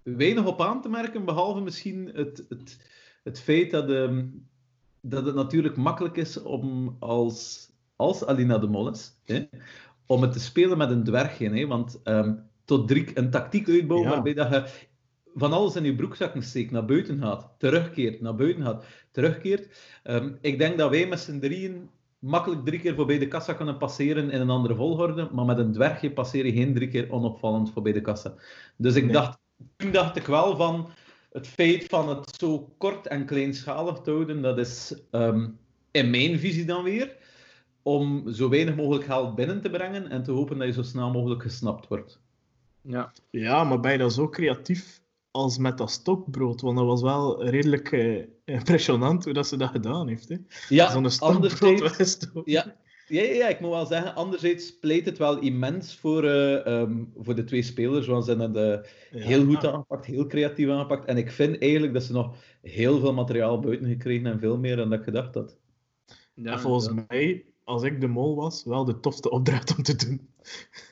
weinig 0.02 0.46
op 0.46 0.60
aan 0.60 0.82
te 0.82 0.88
merken, 0.88 1.24
behalve 1.24 1.60
misschien 1.60 2.10
het, 2.14 2.44
het, 2.48 2.90
het 3.22 3.40
feit 3.40 3.70
dat, 3.70 3.90
um, 3.90 4.48
dat 5.00 5.26
het 5.26 5.34
natuurlijk 5.34 5.76
makkelijk 5.76 6.16
is 6.16 6.42
om 6.42 6.96
als, 6.98 7.70
als 7.96 8.26
Alina 8.26 8.58
de 8.58 8.66
Mol 8.66 8.90
is, 8.90 9.12
hè, 9.24 9.44
om 10.06 10.22
het 10.22 10.32
te 10.32 10.40
spelen 10.40 10.78
met 10.78 10.90
een 10.90 11.04
dwergje. 11.04 11.50
Hè, 11.50 11.66
want 11.66 12.00
um, 12.04 12.42
tot 12.64 12.88
drie, 12.88 13.18
een 13.18 13.30
tactiek 13.30 13.68
uitbouwen 13.68 14.08
ja. 14.08 14.14
waarbij 14.14 14.34
dat 14.34 14.50
je 14.50 14.64
van 15.34 15.52
alles 15.52 15.76
in 15.76 15.84
je 15.84 15.94
broekzakken 15.94 16.42
steekt, 16.42 16.70
naar 16.70 16.84
buiten 16.84 17.18
gaat, 17.18 17.54
terugkeert, 17.58 18.20
naar 18.20 18.34
buiten 18.34 18.64
gaat, 18.64 18.84
terugkeert. 19.10 19.80
Um, 20.04 20.38
ik 20.40 20.58
denk 20.58 20.78
dat 20.78 20.90
wij 20.90 21.06
met 21.06 21.20
z'n 21.20 21.38
drieën 21.38 21.88
makkelijk 22.18 22.64
drie 22.64 22.80
keer 22.80 22.94
voorbij 22.94 23.18
de 23.18 23.28
kassa 23.28 23.52
kunnen 23.52 23.78
passeren 23.78 24.30
in 24.30 24.40
een 24.40 24.50
andere 24.50 24.74
volgorde, 24.74 25.28
maar 25.32 25.44
met 25.44 25.58
een 25.58 25.72
dwergje 25.72 26.12
passeer 26.12 26.46
je 26.46 26.52
geen 26.52 26.74
drie 26.74 26.88
keer 26.88 27.10
onopvallend 27.10 27.72
voorbij 27.72 27.92
de 27.92 28.00
kassa. 28.00 28.34
Dus 28.76 28.94
ik 28.94 29.12
dacht, 29.12 29.38
toen 29.76 29.92
dacht 29.92 30.16
ik 30.16 30.26
wel 30.26 30.56
van 30.56 30.90
het 31.32 31.46
feit 31.46 31.84
van 31.84 32.08
het 32.08 32.36
zo 32.38 32.74
kort 32.78 33.06
en 33.06 33.26
kleinschalig 33.26 33.98
te 33.98 34.10
houden, 34.10 34.42
dat 34.42 34.58
is 34.58 34.94
um, 35.10 35.58
in 35.90 36.10
mijn 36.10 36.38
visie 36.38 36.64
dan 36.64 36.82
weer 36.82 37.16
om 37.82 38.32
zo 38.32 38.48
weinig 38.48 38.76
mogelijk 38.76 39.04
geld 39.04 39.34
binnen 39.34 39.60
te 39.60 39.70
brengen 39.70 40.10
en 40.10 40.22
te 40.22 40.30
hopen 40.30 40.58
dat 40.58 40.66
je 40.66 40.72
zo 40.72 40.82
snel 40.82 41.10
mogelijk 41.10 41.42
gesnapt 41.42 41.88
wordt. 41.88 42.20
Ja, 42.80 43.12
ja 43.30 43.64
maar 43.64 43.80
ben 43.80 43.92
je 43.92 43.98
dan 43.98 44.10
zo 44.10 44.28
creatief 44.28 45.00
als 45.30 45.58
met 45.58 45.78
dat 45.78 45.90
stokbrood? 45.90 46.60
Want 46.60 46.76
dat 46.76 46.86
was 46.86 47.02
wel 47.02 47.44
redelijk 47.44 47.90
uh, 47.90 48.24
impressionant 48.44 49.24
hoe 49.24 49.32
dat 49.32 49.46
ze 49.46 49.56
dat 49.56 49.70
gedaan 49.70 50.08
heeft. 50.08 50.28
Hè? 50.28 50.36
Ja, 50.68 50.90
Zo'n 50.90 51.10
stokbrood 51.10 52.18
Ja, 52.44 52.76
ja, 53.12 53.22
ja, 53.22 53.48
ik 53.48 53.60
moet 53.60 53.70
wel 53.70 53.86
zeggen, 53.86 54.14
anderzijds 54.14 54.78
pleit 54.78 55.04
het 55.04 55.18
wel 55.18 55.38
immens 55.38 55.96
voor, 55.96 56.24
uh, 56.24 56.66
um, 56.66 57.12
voor 57.16 57.34
de 57.34 57.44
twee 57.44 57.62
spelers, 57.62 58.06
want 58.06 58.24
ze 58.24 58.30
hebben 58.30 58.62
het 58.62 58.84
uh, 59.12 59.22
heel 59.22 59.44
goed 59.44 59.66
aangepakt, 59.66 60.06
heel 60.06 60.26
creatief 60.26 60.68
aangepakt. 60.68 61.04
En 61.04 61.16
ik 61.16 61.30
vind 61.30 61.58
eigenlijk 61.58 61.92
dat 61.92 62.02
ze 62.02 62.12
nog 62.12 62.36
heel 62.62 63.00
veel 63.00 63.12
materiaal 63.12 63.60
buiten 63.60 63.88
gekregen 63.88 64.26
en 64.26 64.38
veel 64.38 64.58
meer 64.58 64.76
dan 64.76 64.90
dat 64.90 64.98
ik 64.98 65.04
gedacht 65.04 65.34
had. 65.34 65.56
Ja, 66.34 66.58
volgens 66.58 67.04
mij, 67.08 67.44
als 67.64 67.82
ik 67.82 68.00
de 68.00 68.06
mol 68.06 68.36
was, 68.36 68.64
wel 68.64 68.84
de 68.84 69.00
tofste 69.00 69.30
opdracht 69.30 69.76
om 69.76 69.82
te 69.82 69.96
doen. 69.96 70.28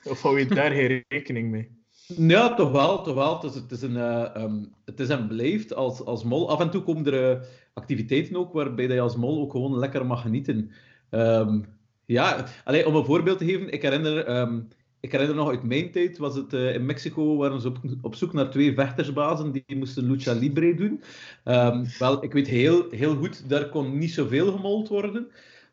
of 0.03 0.21
hou 0.21 0.39
je 0.39 0.45
daar 0.45 0.71
geen 0.71 1.03
rekening 1.07 1.51
mee? 1.51 1.69
Ja, 2.17 2.53
toch 2.53 2.71
wel. 2.71 3.03
Toch 3.03 3.15
wel. 3.15 3.33
Het, 3.33 3.43
is, 3.43 3.55
het, 3.55 3.71
is 3.71 3.81
een, 3.81 3.95
uh, 3.95 4.29
um, 4.37 4.73
het 4.85 4.99
is 4.99 5.09
en 5.09 5.27
blijft 5.27 5.73
als, 5.73 6.05
als 6.05 6.23
mol. 6.23 6.49
Af 6.49 6.59
en 6.59 6.71
toe 6.71 6.81
komen 6.81 7.13
er 7.13 7.47
activiteiten 7.73 8.35
ook 8.35 8.53
waarbij 8.53 8.87
je 8.87 8.99
als 8.99 9.15
mol 9.15 9.41
ook 9.41 9.51
gewoon 9.51 9.77
lekker 9.77 10.05
mag 10.05 10.21
genieten. 10.21 10.71
Um, 11.09 11.65
ja, 12.11 12.45
alleen 12.63 12.85
om 12.85 12.95
een 12.95 13.05
voorbeeld 13.05 13.37
te 13.37 13.45
geven, 13.45 13.71
ik 13.73 13.81
herinner, 13.81 14.39
um, 14.39 14.67
ik 14.99 15.11
herinner 15.11 15.35
nog 15.35 15.49
uit 15.49 15.63
mijn 15.63 15.91
tijd, 15.91 16.17
was 16.17 16.35
het 16.35 16.53
uh, 16.53 16.73
in 16.73 16.85
Mexico, 16.85 17.37
waren 17.37 17.61
ze 17.61 17.67
op, 17.67 17.77
op 18.01 18.15
zoek 18.15 18.33
naar 18.33 18.49
twee 18.49 18.73
vechtersbazen 18.73 19.51
die 19.51 19.63
moesten 19.75 20.11
lucha 20.11 20.33
libre 20.33 20.75
doen. 20.75 21.01
Um, 21.45 21.85
wel, 21.99 22.23
ik 22.23 22.33
weet 22.33 22.47
heel, 22.47 22.85
heel 22.89 23.15
goed, 23.15 23.49
daar 23.49 23.69
kon 23.69 23.97
niet 23.97 24.11
zoveel 24.11 24.51
gemold 24.51 24.87
worden, 24.87 25.27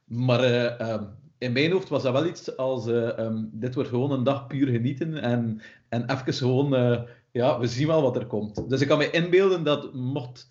maar 0.05 0.45
uh, 0.45 0.93
um, 0.93 1.07
in 1.39 1.53
mijn 1.53 1.73
hoofd 1.73 1.89
was 1.89 2.03
dat 2.03 2.13
wel 2.13 2.27
iets 2.27 2.57
als, 2.57 2.87
um, 2.87 3.51
dit 3.53 3.75
wordt 3.75 3.91
gewoon 3.91 4.13
een 4.13 4.25
dag 4.25 4.47
puur 4.47 4.67
genieten 4.67 5.15
en, 5.23 5.61
en 5.89 6.11
even 6.11 6.35
gewoon, 6.35 7.07
ja, 7.33 7.59
we 7.59 7.67
zien 7.67 7.87
wel 7.87 8.03
wat 8.03 8.17
er 8.17 8.27
komt. 8.27 8.69
Dus 8.69 8.81
ik 8.81 8.89
kan 8.89 8.99
me 8.99 9.11
inbeelden 9.11 9.65
dat 9.65 9.95
mocht, 9.95 10.49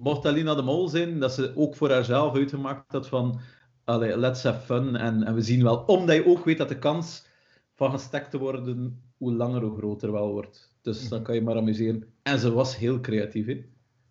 mocht 0.00 0.26
Alina 0.26 0.54
de 0.54 0.62
Mol 0.62 0.88
zijn, 0.88 1.20
dat 1.20 1.32
ze 1.32 1.52
ook 1.56 1.76
voor 1.76 1.90
haarzelf 1.90 2.34
uitgemaakt 2.34 2.92
had 2.92 3.08
van 3.08 3.40
allee, 3.84 4.18
let's 4.18 4.42
have 4.42 4.60
fun. 4.60 4.96
En, 4.96 5.22
en 5.22 5.34
we 5.34 5.40
zien 5.40 5.62
wel, 5.62 5.76
omdat 5.76 6.16
je 6.16 6.26
ook 6.26 6.44
weet 6.44 6.58
dat 6.58 6.68
de 6.68 6.78
kans 6.78 7.26
van 7.74 7.90
gestekt 7.90 8.30
te 8.30 8.38
worden, 8.38 9.02
hoe 9.16 9.32
langer, 9.32 9.62
hoe 9.62 9.76
groter 9.76 10.12
wel 10.12 10.32
wordt. 10.32 10.72
Dus 10.82 11.02
mm 11.02 11.08
dan 11.08 11.22
kan 11.22 11.34
je 11.34 11.42
maar 11.42 11.56
amuseren. 11.56 12.04
En 12.22 12.38
ze 12.38 12.52
was 12.52 12.76
heel 12.76 13.00
creatief. 13.00 13.46
Hè? 13.46 13.64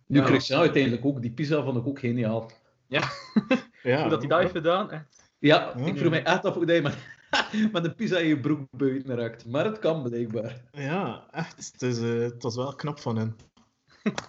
Nu, 0.06 0.18
ja. 0.18 0.24
Christian 0.24 0.60
uiteindelijk 0.60 1.04
ook. 1.04 1.22
Die 1.22 1.30
pizza 1.30 1.62
vond 1.62 1.76
ik 1.76 1.86
ook 1.86 1.98
geniaal. 1.98 2.50
Ja, 2.86 3.00
ja. 3.82 4.00
hoe 4.00 4.10
dat 4.10 4.18
hij 4.18 4.28
dat 4.28 4.40
heeft 4.40 4.52
gedaan. 4.52 4.90
Echt. 4.90 5.32
Ja, 5.38 5.74
ik 5.74 5.98
vroeg 5.98 6.10
mij 6.10 6.24
echt 6.24 6.44
af 6.44 6.54
hoe 6.54 6.64
hij 6.64 6.82
met, 6.82 6.96
met 7.72 7.84
een 7.84 7.94
pizza 7.94 8.18
in 8.18 8.28
je 8.28 8.40
broek 8.40 8.60
buiten 8.70 9.16
raakt. 9.16 9.46
Maar 9.46 9.64
het 9.64 9.78
kan 9.78 10.02
blijkbaar. 10.02 10.62
Ja, 10.72 11.26
echt. 11.30 11.72
Het, 11.72 11.82
is, 11.82 11.98
uh, 11.98 12.20
het 12.20 12.42
was 12.42 12.56
wel 12.56 12.74
knap 12.74 12.98
van 12.98 13.16
hen. 13.16 13.36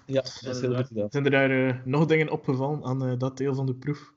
Ja, 0.06 0.22
dat 0.42 0.56
is 0.56 0.62
heel 0.62 0.76
goed 0.76 0.88
gedaan. 0.88 1.08
Zijn 1.10 1.26
er 1.26 1.32
daar 1.32 1.52
uh, 1.52 1.76
nog 1.84 2.06
dingen 2.06 2.30
opgevallen 2.30 2.84
aan 2.84 3.08
uh, 3.08 3.14
dat 3.18 3.38
deel 3.38 3.56
van 3.56 3.66
de 3.66 3.76
proef? 3.76 4.14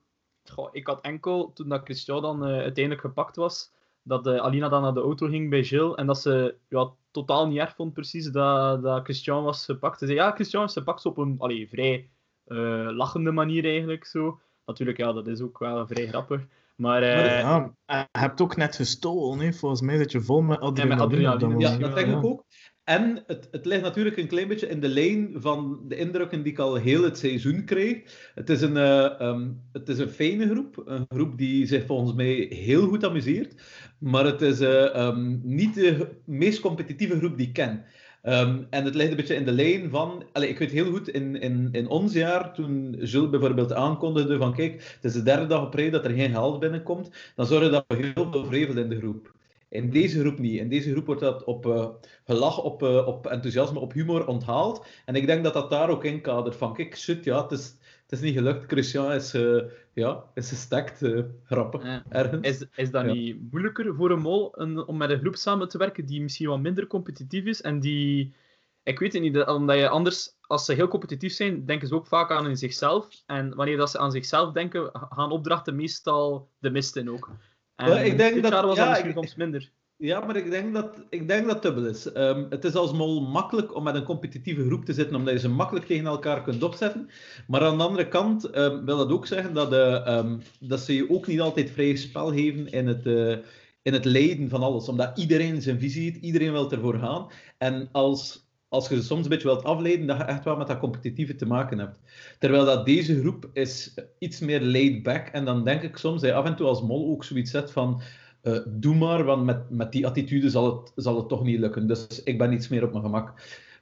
Goh, 0.50 0.69
ik 0.73 0.87
had 0.87 1.00
enkel, 1.00 1.52
toen 1.52 1.69
dat 1.69 1.81
Christian 1.85 2.23
dan 2.23 2.49
uh, 2.49 2.59
uiteindelijk 2.59 3.00
gepakt 3.00 3.37
was, 3.37 3.73
dat 4.02 4.26
uh, 4.26 4.37
Alina 4.37 4.69
dan 4.69 4.83
naar 4.83 4.95
de 4.95 5.00
auto 5.00 5.26
ging 5.26 5.50
bij 5.50 5.64
Gilles 5.64 5.95
en 5.95 6.07
dat 6.07 6.21
ze 6.21 6.55
ja, 6.69 6.90
totaal 7.11 7.47
niet 7.47 7.59
erg 7.59 7.75
vond 7.75 7.93
precies 7.93 8.31
dat, 8.31 8.83
dat 8.83 9.05
Christian 9.05 9.45
was 9.45 9.64
gepakt. 9.64 9.99
Ze 9.99 10.07
zei, 10.07 10.19
ja, 10.19 10.33
Christian 10.33 10.64
is 10.64 10.73
gepakt 10.73 11.07
op 11.07 11.19
een 11.19 11.35
allee, 11.38 11.69
vrij 11.69 12.09
uh, 12.47 12.88
lachende 12.90 13.31
manier 13.31 13.64
eigenlijk 13.64 14.05
zo. 14.05 14.40
Natuurlijk, 14.67 14.99
ja, 14.99 15.12
dat 15.12 15.26
is 15.26 15.40
ook 15.40 15.59
wel 15.59 15.87
vrij 15.87 16.07
grappig. 16.07 16.40
Maar, 16.76 17.00
maar 17.00 17.25
ja, 17.25 17.75
je 17.87 18.19
hebt 18.19 18.40
ook 18.40 18.57
net 18.57 18.76
gestolen, 18.76 19.38
hè? 19.38 19.52
volgens 19.52 19.81
mij 19.81 19.97
zit 19.97 20.12
je 20.12 20.21
vol 20.21 20.40
met 20.40 20.61
adrenaline. 20.61 21.23
Ja, 21.23 21.33
met 21.33 21.43
adrenaline. 21.43 21.83
Ja, 21.83 21.88
dat 21.88 21.95
denk 21.97 22.17
ik 22.17 22.25
ook. 22.25 22.45
En 22.88 23.23
het, 23.26 23.49
het 23.50 23.66
ligt 23.66 23.83
natuurlijk 23.83 24.16
een 24.16 24.26
klein 24.26 24.49
beetje 24.49 24.68
in 24.68 24.80
de 24.80 24.88
lijn 24.88 25.30
van 25.35 25.80
de 25.88 25.97
indrukken 25.97 26.42
die 26.42 26.52
ik 26.52 26.59
al 26.59 26.75
heel 26.75 27.02
het 27.02 27.18
seizoen 27.18 27.64
kreeg. 27.64 28.00
Het 28.35 28.50
is 28.50 28.61
een, 28.61 28.76
uh, 28.76 29.11
um, 29.21 29.61
het 29.73 29.88
is 29.88 29.99
een 29.99 30.09
fijne 30.09 30.49
groep. 30.49 30.83
Een 30.87 31.07
groep 31.09 31.38
die 31.38 31.66
zich 31.66 31.87
volgens 31.87 32.14
mij 32.14 32.47
heel 32.50 32.87
goed 32.87 33.04
amuseert. 33.04 33.54
Maar 33.99 34.25
het 34.25 34.42
is 34.42 34.61
uh, 34.61 35.07
um, 35.07 35.40
niet 35.45 35.75
de 35.75 36.09
meest 36.25 36.61
competitieve 36.61 37.18
groep 37.18 37.37
die 37.37 37.47
ik 37.47 37.52
ken. 37.52 37.85
Um, 38.23 38.66
en 38.71 38.85
het 38.85 38.95
ligt 38.95 39.11
een 39.11 39.16
beetje 39.16 39.35
in 39.35 39.45
de 39.45 39.52
lijn 39.52 39.90
van... 39.90 40.25
Allez, 40.33 40.50
ik 40.50 40.59
weet 40.59 40.71
heel 40.71 40.90
goed, 40.90 41.09
in, 41.09 41.40
in, 41.40 41.68
in 41.73 41.88
ons 41.88 42.12
jaar, 42.12 42.54
toen 42.54 42.97
Jules 43.00 43.30
bijvoorbeeld 43.30 43.73
aankondigde 43.73 44.37
van 44.37 44.54
kijk, 44.54 44.73
het 44.95 45.04
is 45.04 45.12
de 45.12 45.23
derde 45.23 45.47
dag 45.47 45.66
op 45.66 45.75
rij 45.75 45.90
dat 45.90 46.04
er 46.04 46.11
geen 46.11 46.30
geld 46.30 46.61
binnenkomt, 46.61 47.33
dan 47.37 47.47
zorgde 47.47 47.71
dat 47.71 47.85
we 47.88 47.97
heel 47.97 48.30
veel 48.30 48.45
vrevel 48.45 48.76
in 48.76 48.88
de 48.88 48.99
groep. 48.99 49.37
In 49.71 49.91
deze 49.91 50.21
groep 50.21 50.39
niet. 50.39 50.59
In 50.59 50.69
deze 50.69 50.91
groep 50.91 51.07
wordt 51.07 51.21
dat 51.21 51.45
op 51.45 51.67
uh, 51.67 51.89
gelach, 52.25 52.63
op, 52.63 52.83
uh, 52.83 53.07
op 53.07 53.27
enthousiasme, 53.27 53.79
op 53.79 53.93
humor 53.93 54.27
onthaald. 54.27 54.87
En 55.05 55.15
ik 55.15 55.27
denk 55.27 55.45
dat 55.45 55.53
dat 55.53 55.71
daar 55.71 55.89
ook 55.91 56.05
in 56.05 56.21
kadert 56.21 56.57
van, 56.57 56.75
kijk, 56.75 56.97
shit, 56.97 57.25
ja, 57.25 57.43
het 57.43 57.51
is, 57.51 57.77
het 58.03 58.13
is 58.13 58.21
niet 58.21 58.35
gelukt. 58.35 58.73
Christian 58.73 59.13
is, 59.13 59.35
uh, 59.35 59.63
ja, 59.93 60.25
is 60.35 60.49
gestekt, 60.49 61.03
grappig, 61.45 61.83
ja. 61.83 62.05
ergens. 62.09 62.47
Is, 62.47 62.67
is 62.75 62.91
dat 62.91 63.05
ja. 63.05 63.13
niet 63.13 63.51
moeilijker 63.51 63.95
voor 63.95 64.11
een 64.11 64.21
mol 64.21 64.61
een, 64.61 64.87
om 64.87 64.97
met 64.97 65.11
een 65.11 65.19
groep 65.19 65.37
samen 65.37 65.69
te 65.69 65.79
werken 65.79 66.07
die 66.07 66.23
misschien 66.23 66.49
wat 66.49 66.61
minder 66.61 66.87
competitief 66.87 67.45
is 67.45 67.63
en 67.63 67.81
die... 67.81 68.35
Ik 68.83 68.99
weet 68.99 69.13
het 69.13 69.23
niet, 69.23 69.45
omdat 69.45 69.77
je 69.77 69.89
anders, 69.89 70.37
als 70.41 70.65
ze 70.65 70.73
heel 70.73 70.89
competitief 70.89 71.33
zijn, 71.33 71.67
denken 71.67 71.89
ze 71.89 71.95
ook 71.95 72.07
vaak 72.07 72.31
aan 72.31 72.47
in 72.47 72.57
zichzelf. 72.57 73.23
En 73.27 73.55
wanneer 73.55 73.77
dat 73.77 73.91
ze 73.91 73.99
aan 73.99 74.13
zichzelf 74.13 74.53
denken, 74.53 74.91
gaan 74.93 75.31
opdrachten 75.31 75.77
meestal 75.77 76.49
de 76.59 76.71
mist 76.71 76.97
in 76.97 77.11
ook. 77.11 77.31
En 77.78 77.88
Ja, 77.88 77.99
ik 78.00 78.16
denk 78.18 78.35
dit 78.35 78.42
dat- 78.42 78.52
jaar 78.52 78.66
was 78.66 78.76
ja, 78.76 78.82
dat 78.82 78.90
misschien 78.90 79.11
ik- 79.11 79.16
soms 79.16 79.35
minder. 79.35 79.70
Ja, 79.97 80.20
maar 80.20 80.37
ik 80.37 80.50
denk 80.50 80.75
dat 80.75 81.02
ik 81.11 81.28
denk 81.28 81.44
dat 81.44 81.52
het 81.54 81.62
dubbel 81.62 81.85
is. 81.87 82.12
Ehm, 82.12 82.44
het 82.50 82.64
is 82.64 82.75
als 82.75 82.92
mol 82.92 83.20
makkelijk 83.20 83.75
om 83.75 83.82
met 83.82 83.94
een 83.94 84.02
competitieve 84.04 84.64
groep 84.66 84.85
te 84.85 84.92
zitten, 84.92 85.16
omdat 85.16 85.32
je 85.35 85.40
ze 85.40 85.49
makkelijk 85.49 85.87
tegen 85.87 86.06
elkaar 86.06 86.42
kunt 86.42 86.62
opzetten. 86.62 87.11
Maar 87.47 87.61
aan 87.64 87.78
de 87.78 87.85
andere 87.85 88.08
kant 88.08 88.44
ehm, 88.44 88.85
wil 88.85 88.97
dat 88.97 89.11
ook 89.11 89.26
zeggen 89.26 89.54
dat, 89.54 89.73
eh, 89.73 90.06
ehm, 90.06 90.37
dat 90.61 90.80
ze 90.80 90.94
je 90.94 91.11
ook 91.11 91.26
niet 91.26 91.40
altijd 91.40 91.70
vrij 91.70 91.97
spel 91.97 92.32
geven 92.32 92.70
in 92.73 92.87
het, 92.87 93.06
eh, 93.06 93.37
in 93.82 93.92
het 93.92 94.04
leiden 94.04 94.49
van 94.49 94.62
alles. 94.62 94.88
Omdat 94.88 95.18
iedereen 95.18 95.62
zijn 95.62 95.78
visie 95.78 96.02
heeft, 96.11 96.25
iedereen 96.25 96.52
wil 96.52 96.70
ervoor 96.73 96.99
gaan. 96.99 97.26
En 97.58 97.88
als, 97.92 98.48
als 98.69 98.89
je 98.89 98.97
ze 98.97 99.03
soms 99.03 99.23
een 99.23 99.29
beetje 99.29 99.49
wilt 99.49 99.65
afleiden, 99.65 100.07
dat 100.07 100.17
je 100.17 100.23
echt 100.23 100.45
wel 100.45 100.57
met 100.57 100.67
dat 100.67 100.79
competitieve 100.79 101.35
te 101.35 101.47
maken 101.47 101.79
hebt. 101.79 101.99
Terwijl 102.39 102.65
dat 102.65 102.87
deze 102.87 103.21
groep 103.21 103.51
is 103.53 103.95
iets 104.19 104.41
meer 104.41 104.63
laid 104.63 105.03
back. 105.03 105.27
En 105.29 105.45
dan 105.45 105.65
denk 105.65 105.83
ik 105.83 105.97
soms 105.97 106.21
dat 106.21 106.31
je 106.31 106.37
af 106.37 106.45
en 106.45 106.57
toe 106.57 106.67
als 106.67 106.83
mol 106.83 107.11
ook 107.11 107.25
zoiets 107.25 107.51
zet 107.51 107.71
van... 107.73 108.01
eh, 108.43 108.59
doe 108.67 108.95
maar, 108.95 109.25
want 109.25 109.45
met, 109.45 109.71
met 109.71 109.93
die 109.93 110.07
attitude 110.07 110.51
zal 110.51 110.77
het, 110.79 110.93
zal 110.95 111.17
het 111.17 111.29
toch 111.29 111.43
niet 111.43 111.59
lukken. 111.59 111.87
Dus 111.87 112.23
ik 112.23 112.39
ben 112.39 112.53
iets 112.53 112.69
meer 112.69 112.85
op 112.85 112.91
mijn 112.93 113.05
gemak. 113.05 113.33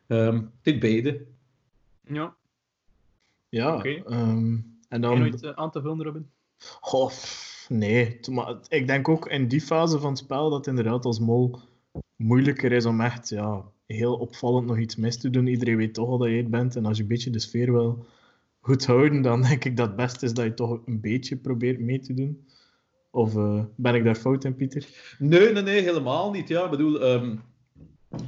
Ehm 0.07 0.43
dit 0.62 0.81
beide. 0.81 1.26
Ja, 2.09 2.37
Ja, 3.49 3.75
Oké. 3.76 3.88
ehm, 3.88 4.09
en 4.09 4.62
heb 4.88 5.00
je 5.02 5.09
dan... 5.09 5.19
nooit 5.19 5.43
eh, 5.43 5.50
aan 5.50 5.71
te 5.71 5.81
vullen, 5.81 6.02
Robin? 6.02 6.31
Goh, 6.81 7.11
nee. 7.69 8.21
Maar 8.31 8.57
ik 8.69 8.87
denk 8.87 9.09
ook 9.09 9.28
in 9.28 9.49
die 9.49 9.61
fase 9.61 9.99
van 9.99 10.11
het 10.11 10.19
spel 10.19 10.50
dat 10.50 10.59
het 10.59 10.66
inderdaad 10.66 11.05
als 11.05 11.19
mol 11.19 11.59
moeilijker 12.16 12.73
is 12.73 12.85
om 12.87 13.00
echt 13.00 13.28
ja, 13.28 13.64
heel 13.87 14.14
opvallend 14.14 14.66
nog 14.66 14.78
iets 14.78 14.97
mis 14.97 15.16
te 15.19 15.31
doen. 15.31 15.47
Iedereen 15.47 15.76
weet 15.76 15.95
toch 15.95 16.09
al 16.09 16.19
dat 16.19 16.28
je 16.28 16.37
het 16.37 16.50
bent. 16.50 16.76
En 16.76 16.87
als 16.87 16.97
je 16.97 17.02
een 17.02 17.09
beetje 17.09 17.31
de 17.31 17.38
sfeer 17.38 17.73
wil 17.73 18.07
goed 18.61 18.87
houden, 18.87 19.23
dan 19.23 19.43
denk 19.43 19.64
ik 19.64 19.76
dat 19.76 19.87
het 19.87 19.97
best 19.97 20.23
is 20.23 20.35
dat 20.35 20.45
je 20.45 20.55
toch 20.55 20.81
een 20.87 21.00
beetje 21.00 21.37
probeert 21.37 21.81
mee 21.81 21.99
te 22.00 22.14
doen. 22.14 22.47
Of 23.11 23.37
eh, 23.37 23.64
ben 23.76 23.95
ik 23.95 24.05
daar 24.05 24.14
fout 24.14 24.45
in, 24.45 24.57
Pieter? 24.57 24.87
Nee, 25.19 25.52
nee, 25.52 25.62
nee, 25.62 25.81
helemaal 25.83 26.31
niet. 26.31 26.49
Ja, 26.49 26.64
ik 26.64 26.71
bedoel, 26.71 27.00
ehm, 27.00 27.37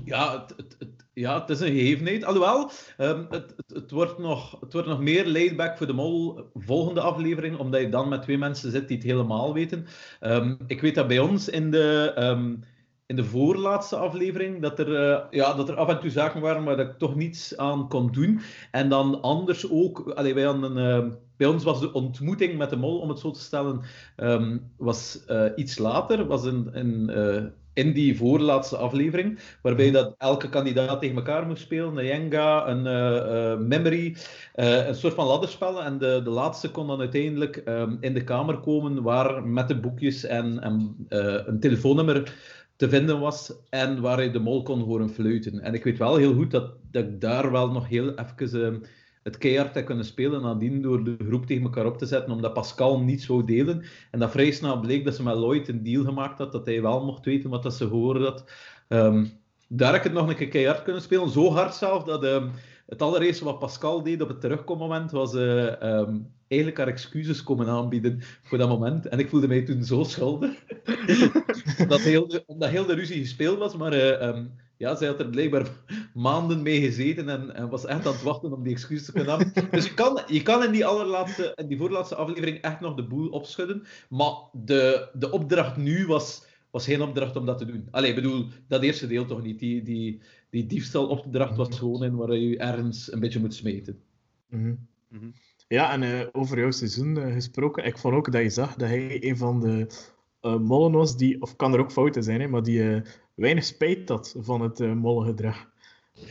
ja, 0.05 0.41
het, 0.41 0.55
het, 0.57 0.77
het- 0.79 1.07
ja, 1.13 1.49
is 1.49 1.61
een 1.61 1.73
gegevenheid. 1.73 2.25
Alhoewel, 2.25 2.71
ehm, 2.97 3.25
het, 3.31 3.55
het, 3.67 3.91
wordt 3.91 4.19
nog, 4.19 4.61
het 4.61 4.73
wordt 4.73 4.89
nog 4.89 5.01
meer 5.01 5.27
laidback 5.27 5.77
voor 5.77 5.87
de 5.87 5.93
mol 5.93 6.41
volgende 6.55 7.01
aflevering, 7.01 7.57
omdat 7.59 7.81
je 7.81 7.89
dan 7.89 8.09
met 8.09 8.23
twee 8.23 8.39
mensen 8.39 8.71
zit 8.71 8.89
die 8.89 8.97
het 8.97 9.07
helemaal 9.07 9.55
weten. 9.55 9.87
Ehm, 10.21 10.55
ik 10.67 10.81
weet 10.81 10.95
dat 10.95 11.09
bij 11.09 11.19
ons 11.19 11.49
in 11.49 11.71
de, 11.71 12.13
in 13.09 13.17
de 13.17 13.25
voorlaatste 13.25 13.97
aflevering, 13.97 14.63
dat 14.63 14.79
er, 14.79 14.95
eh, 14.95 15.21
ja, 15.31 15.55
dat 15.55 15.69
er 15.69 15.77
af 15.77 15.89
en 15.89 16.01
toe 16.01 16.11
zaken 16.11 16.41
waren 16.41 16.65
waar 16.65 16.79
ik 16.79 16.99
toch 16.99 17.15
niets 17.15 17.57
aan 17.57 17.89
kon 17.89 18.13
doen. 18.13 18.41
En 18.71 18.89
dan 18.89 19.23
anders 19.23 19.71
ook, 19.71 20.11
allee, 20.15 20.35
wij 20.35 20.45
hadden 20.45 20.77
een, 20.77 21.05
eh, 21.05 21.13
bij 21.37 21.47
ons 21.47 21.65
was 21.65 21.81
de 21.81 21.93
ontmoeting 21.93 22.59
met 22.59 22.71
de 22.71 22.77
mol, 22.77 22.99
om 22.99 23.09
het 23.09 23.19
zo 23.19 23.31
te 23.31 23.41
stellen, 23.41 23.81
ehm, 24.17 24.59
was 24.77 25.25
eh, 25.27 25.45
iets 25.57 25.79
later, 25.79 26.27
was 26.27 26.45
in, 26.45 26.71
in, 27.75 27.93
die 27.93 28.17
voorlaatste 28.17 28.77
aflevering, 28.77 29.39
waarbij 29.63 29.91
dat 29.91 30.15
elke 30.19 30.49
kandidaat 30.49 31.01
tegen 31.01 31.17
elkaar 31.17 31.47
moest 31.47 31.63
spelen, 31.63 31.97
een 31.97 32.05
Jenga, 32.05 32.69
een 32.69 33.69
memory, 33.69 34.17
een 34.55 34.95
soort 34.95 35.15
van 35.15 35.27
ladderspel. 35.27 35.83
En 35.83 35.99
de, 35.99 36.21
de 36.25 36.31
laatste 36.31 36.71
kon 36.71 36.87
dan 36.87 37.01
uiteindelijk 37.01 37.57
ehm, 37.57 37.97
in 38.01 38.15
de 38.15 38.25
kamer 38.25 38.59
komen 38.59 39.03
waar 39.03 39.47
met 39.47 39.69
de 39.69 39.81
boekjes 39.81 40.25
en, 40.25 40.61
en 40.61 41.07
een 41.47 41.61
telefoonnummer 41.61 42.35
te 42.79 42.89
vinden 42.89 43.21
was 43.21 43.53
en 43.71 44.01
waar 44.01 44.23
je 44.23 44.31
de 44.31 44.39
mol 44.39 44.63
kon 44.63 44.81
horen 44.81 45.11
fluiten. 45.11 45.61
En 45.61 45.75
ik 45.75 45.85
weet 45.85 45.99
wel 45.99 46.17
heel 46.17 46.35
goed 46.35 46.51
dat, 46.51 46.73
dat 46.91 47.05
ik 47.05 47.21
daar 47.21 47.51
wel 47.51 47.71
nog 47.71 47.89
heel 47.89 48.15
even 48.15 48.65
ehm, 48.65 48.81
het 49.23 49.39
keihard 49.39 49.75
heb 49.75 49.87
kunnen 49.87 50.05
spelen 50.05 50.43
nadien 50.43 50.83
door 50.83 51.05
de 51.05 51.17
groep 51.27 51.47
tegen 51.47 51.63
elkaar 51.63 51.87
op 51.87 51.99
te 51.99 52.07
zetten, 52.07 52.33
omdat 52.33 52.53
Pascal 52.53 53.01
niet 53.01 53.23
zou 53.23 53.45
delen. 53.45 53.85
En 54.11 54.19
dat 54.19 54.31
vrij 54.31 54.51
snel 54.51 54.81
bleek 54.81 55.05
dat 55.05 55.15
ze 55.15 55.23
met 55.23 55.37
Lloyd 55.37 55.69
een 55.69 55.83
deal 55.83 56.05
gemaakt 56.05 56.39
had, 56.39 56.53
dat 56.53 56.67
hij 56.67 56.83
wel 56.83 57.05
mocht 57.05 57.25
weten 57.25 57.51
wat 57.51 57.63
dat 57.63 57.75
ze 57.75 57.85
hoorden 57.85 58.23
had. 58.23 58.51
Ehm, 58.89 59.27
daar 59.69 59.93
heb 59.93 60.05
ik 60.05 60.11
het 60.11 60.13
nog 60.13 60.29
een 60.29 60.37
keer 60.37 60.49
keihard 60.49 60.83
kunnen 60.83 61.03
spelen. 61.03 61.29
Zo 61.29 61.53
hard 61.53 61.75
zelf 61.75 62.05
dat 62.05 62.25
ehm, 62.25 62.49
het 62.87 63.03
allereerste 63.03 63.45
wat 63.45 63.59
Pascal 63.59 64.03
deed 64.03 64.23
op 64.23 64.29
het 64.29 64.41
terugkommoment 64.41 65.11
was 65.11 65.35
eh, 65.35 66.01
eigenlijk 66.49 66.81
haar 66.81 66.89
excuses 66.89 67.43
komen 67.43 67.69
aanbieden 67.69 68.21
voor 68.43 68.59
dat 68.59 68.69
moment. 68.69 69.07
En 69.07 69.19
ik 69.19 69.29
voelde 69.29 69.49
mij 69.49 69.63
toen 69.63 69.85
zo 69.85 70.05
schuldig. 70.05 70.65
omdat, 71.83 72.01
heel 72.01 72.29
de, 72.29 72.43
omdat 72.47 72.69
heel 72.69 72.87
de 72.87 72.95
ruzie 72.95 73.21
gespeeld 73.21 73.59
was, 73.59 73.77
maar 73.77 73.93
eh, 73.93 74.29
ehm, 74.29 74.47
ja, 74.77 74.95
zij 74.95 75.09
had 75.09 75.21
er 75.21 75.29
blijkbaar 75.29 75.69
maanden 76.15 76.63
mee 76.63 76.81
gezeten 76.81 77.29
en, 77.29 77.55
en 77.55 77.69
was 77.69 77.87
echt 77.87 78.07
aan 78.07 78.13
het 78.13 78.23
wachten 78.23 78.53
om 78.53 78.63
die 78.63 78.73
excuses 78.73 79.07
te 79.07 79.13
kunnen 79.13 79.39
hebben. 79.39 79.71
Dus 79.71 79.85
je 79.85 79.95
kan, 79.95 80.21
je 80.27 80.43
kan 80.43 80.65
in 80.65 80.73
die 80.73 80.87
allerlaatste, 80.87 81.53
in 81.55 81.69
die 81.69 81.79
voorlaatste 81.79 82.15
aflevering 82.15 82.59
echt 82.61 82.81
nog 82.81 82.95
de 82.95 83.07
boel 83.07 83.29
opschudden. 83.29 83.83
Maar 84.09 84.35
de, 84.53 85.09
de 85.13 85.31
opdracht 85.31 85.77
nu 85.77 86.07
was, 86.07 86.47
was 86.71 86.85
geen 86.85 87.03
opdracht 87.03 87.37
om 87.37 87.47
dat 87.47 87.59
te 87.59 87.65
doen. 87.65 87.89
Allee, 87.91 88.09
ik 88.09 88.15
bedoel, 88.15 88.47
dat 88.69 88.83
eerste 88.83 89.07
deel 89.07 89.25
toch 89.25 89.43
niet. 89.43 89.59
Die, 89.59 89.83
die, 89.83 90.21
die 90.51 90.67
diefstalopdracht 90.67 91.57
was 91.57 91.79
gewoon 91.79 92.05
in 92.05 92.17
waar 92.17 92.37
je 92.37 92.59
ergens 92.59 93.13
een 93.13 93.21
beetje 93.21 93.41
moet 93.41 93.55
smeten. 93.55 94.03
Mhm. 94.47 94.75
Mhm. 95.09 95.31
Ja, 95.69 95.93
en 95.93 96.03
eh, 96.03 96.27
over 96.33 96.59
jouw 96.59 96.71
seizoen 96.71 97.19
eh, 97.19 97.33
gesproken, 97.33 97.85
ik 97.85 97.99
vond 97.99 98.15
ook 98.15 98.33
dat 98.33 98.43
je 98.43 98.51
zag 98.51 98.75
dat 98.75 98.89
hij 98.89 99.25
een 99.25 99.37
van 99.37 99.61
de 99.61 99.87
eh 100.41 100.59
mollen 100.59 100.93
was 100.93 101.17
die, 101.17 101.43
of 101.43 101.57
kan 101.57 101.73
er 101.73 101.81
ook 101.81 101.93
fouten 101.93 102.23
zijn, 102.23 102.41
hè, 102.41 102.49
maar 102.49 102.63
die 102.63 103.03
weinig 103.35 103.65
spijt 103.65 104.09
had 104.09 104.37
van 104.39 104.61
het 104.61 104.81
uh, 104.81 104.93
mollengedrag. 104.93 105.71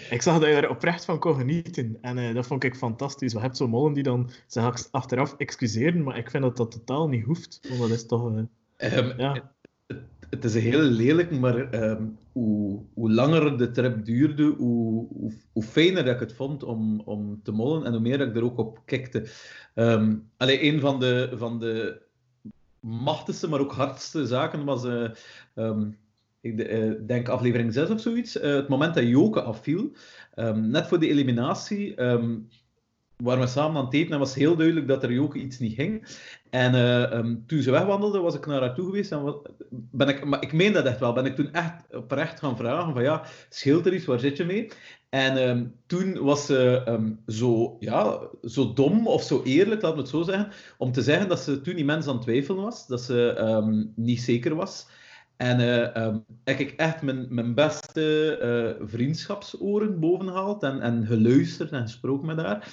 Ik 0.09 0.21
zag 0.21 0.39
dat 0.39 0.49
je 0.49 0.55
er 0.55 0.69
oprecht 0.69 1.05
van 1.05 1.19
kon 1.19 1.35
genieten. 1.35 1.97
En 2.01 2.33
dat 2.33 2.47
vond 2.47 2.63
ik 2.63 2.75
fantastisch. 2.75 3.31
Je 3.31 3.39
hebt 3.39 3.57
zo'n 3.57 3.69
mollen 3.69 3.93
die 3.93 4.03
dan 4.03 4.29
zich 4.47 4.91
achteraf 4.91 5.35
excuseren, 5.37 6.03
maar 6.03 6.17
ik 6.17 6.29
vind 6.29 6.43
dat 6.43 6.57
dat 6.57 6.71
totaal 6.71 7.07
niet 7.07 7.25
hoeft. 7.25 7.59
Want 7.67 7.79
dat 7.79 7.89
is 7.89 8.05
toch... 8.05 8.35
eh, 8.35 8.97
Ehm, 8.97 9.19
ja. 9.19 9.51
het, 9.87 10.01
het 10.29 10.43
is 10.43 10.53
heel 10.53 10.79
lelijk, 10.79 11.39
maar 11.39 11.69
ehm, 11.71 12.03
hoe, 12.37 12.85
hoe 12.93 13.11
langer 13.11 13.57
de 13.57 13.71
trip 13.71 14.05
duurde, 14.05 14.43
hoe, 14.43 15.07
hoe, 15.07 15.31
hoe 15.53 15.63
fijner 15.63 16.07
ik 16.07 16.19
het 16.19 16.33
vond 16.33 16.63
om, 16.63 17.01
om 17.05 17.39
te 17.43 17.51
mollen 17.51 17.85
en 17.85 17.91
hoe 17.91 18.01
meer 18.01 18.21
ik 18.21 18.35
er 18.35 18.43
ook 18.43 18.57
op 18.57 18.81
kikte. 18.85 19.27
Ehm 19.73 20.15
allee, 20.37 20.63
een 20.63 20.79
van 20.79 20.99
de, 20.99 21.31
van 21.35 21.59
de 21.59 22.01
machtigste, 22.79 23.49
maar 23.49 23.59
ook 23.59 23.71
hardste 23.71 24.25
zaken 24.25 24.65
was, 24.65 24.85
eh, 24.85 25.09
ehm, 25.55 25.89
ik 26.41 26.59
eh, 26.59 26.91
denk 27.07 27.29
aflevering 27.29 27.73
6 27.73 27.89
of 27.89 28.01
zoiets, 28.01 28.39
eh, 28.39 28.53
het 28.53 28.67
moment 28.67 28.95
dat 28.95 29.07
Joke 29.07 29.41
afviel. 29.41 29.91
Ehm, 30.33 30.69
net 30.69 30.87
voor 30.87 30.99
de 30.99 31.09
eliminatie 31.09 31.95
waren 33.23 33.41
we 33.41 33.47
samen 33.47 33.77
aan 33.77 33.85
het 33.85 33.93
eten 33.93 34.13
en 34.13 34.19
was 34.19 34.35
heel 34.35 34.55
duidelijk 34.55 34.87
dat 34.87 35.03
er 35.03 35.11
Joke 35.11 35.39
iets 35.39 35.59
niet 35.59 35.75
ging. 35.75 36.07
En 36.49 36.73
eh, 36.73 37.11
ehm, 37.11 37.35
toen 37.45 37.61
ze 37.61 37.71
wegwandelde, 37.71 38.19
was 38.19 38.35
ik 38.35 38.45
naar 38.45 38.59
haar 38.59 38.75
toe 38.75 38.85
geweest. 38.85 39.11
En 39.11 39.41
ben 39.69 40.07
ik, 40.07 40.25
maar 40.25 40.41
ik 40.43 40.53
meen 40.53 40.73
dat 40.73 40.85
echt 40.85 40.99
wel. 40.99 41.13
Ben 41.13 41.25
ik 41.25 41.35
toen 41.35 41.53
echt 41.53 41.95
oprecht 41.95 42.39
gaan 42.39 42.57
vragen: 42.57 42.93
van 42.93 43.03
ja, 43.03 43.23
scheelt 43.49 43.85
er 43.85 43.93
iets, 43.93 44.05
waar 44.05 44.19
zit 44.19 44.37
je 44.37 44.45
mee? 44.45 44.69
En 45.09 45.37
ehm, 45.37 45.65
toen 45.85 46.23
was 46.23 46.45
ze 46.45 46.81
ehm, 46.85 47.11
zo, 47.27 47.77
ja, 47.79 48.19
zo 48.43 48.73
dom 48.73 49.07
of 49.07 49.23
zo 49.23 49.41
eerlijk, 49.43 49.81
laat 49.81 49.95
me 49.95 50.01
het 50.01 50.09
zo 50.09 50.21
zeggen, 50.21 50.51
om 50.77 50.91
te 50.91 51.01
zeggen 51.01 51.29
dat 51.29 51.39
ze 51.39 51.61
toen 51.61 51.77
immens 51.77 52.07
aan 52.07 52.13
het 52.13 52.23
twijfelen 52.23 52.63
was, 52.63 52.87
dat 52.87 53.01
ze 53.01 53.89
niet 53.95 54.21
zeker 54.21 54.55
was. 54.55 54.87
En 55.37 55.93
ehm, 55.93 56.17
heb 56.43 56.59
ik 56.59 56.71
echt 56.71 57.01
mijn, 57.01 57.27
mijn 57.29 57.53
beste 57.53 58.37
eh, 58.37 58.87
vriendschapsoren 58.87 59.99
bovengehaald 59.99 60.63
en, 60.63 60.81
en 60.81 61.05
geluisterd 61.05 61.71
en 61.71 61.81
gesproken 61.81 62.27
met 62.27 62.37
haar. 62.37 62.67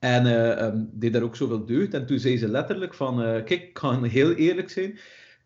En 0.00 0.56
ehm, 0.56 0.84
deed 0.92 1.12
daar 1.12 1.22
ook 1.22 1.36
zoveel 1.36 1.64
deugd. 1.64 1.94
En 1.94 2.06
toen 2.06 2.18
zei 2.18 2.38
ze 2.38 2.48
letterlijk 2.48 2.94
van, 2.94 3.22
eh, 3.22 3.44
kijk, 3.44 3.50
ik 3.50 3.72
kan 3.72 4.04
heel 4.04 4.32
eerlijk 4.32 4.70
zijn. 4.70 4.90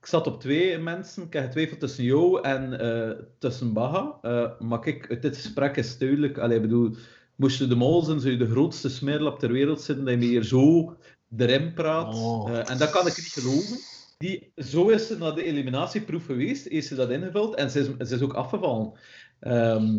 Ik 0.01 0.07
zat 0.11 0.27
op 0.27 0.41
twee 0.41 0.79
mensen. 0.79 1.23
Ik 1.23 1.33
heb 1.33 1.45
getwijfeld 1.45 1.81
tussen 1.81 2.05
jou 2.05 2.43
en 2.43 2.81
eh, 2.81 3.11
tussen 3.39 3.73
Baha. 3.73 4.19
Eh, 4.23 4.61
maar 4.61 4.79
kijk, 4.79 5.11
uit 5.11 5.23
dit 5.23 5.37
gesprek 5.37 5.77
is 5.77 5.99
duidelijk. 5.99 6.39
Allee, 6.39 6.61
bedoel, 6.61 6.97
moest 7.37 7.59
je 7.59 7.67
de 7.67 7.75
mol 7.75 8.03
zijn, 8.03 8.21
zou 8.21 8.33
je 8.33 8.39
de 8.39 8.51
grootste 8.51 8.89
smerlap 8.89 9.39
ter 9.39 9.53
wereld 9.53 9.81
zitten, 9.83 10.05
dat 10.05 10.15
je 10.15 10.29
hier 10.29 10.45
zo 10.45 10.97
erin 11.37 11.73
praat. 11.73 12.15
Oh. 12.15 12.71
En 12.71 12.79
dat 12.79 12.91
kan 12.91 13.07
ik 13.07 13.17
niet 13.17 13.33
geloven. 13.33 13.79
Die, 14.19 14.53
zo 14.57 14.89
is 14.89 15.07
ze 15.07 15.19
naar 15.19 15.35
de 15.35 15.45
eliminatieproef 15.45 16.25
geweest, 16.27 16.69
heeft 16.69 16.87
ze 16.87 16.95
dat 16.95 17.11
ingevuld 17.11 17.55
en 17.55 17.71
ze 17.71 17.81
is, 17.81 18.09
ze 18.09 18.15
is 18.15 18.23
ook 18.23 18.33
afgevallen. 18.33 18.93
Ehm, 19.41 19.99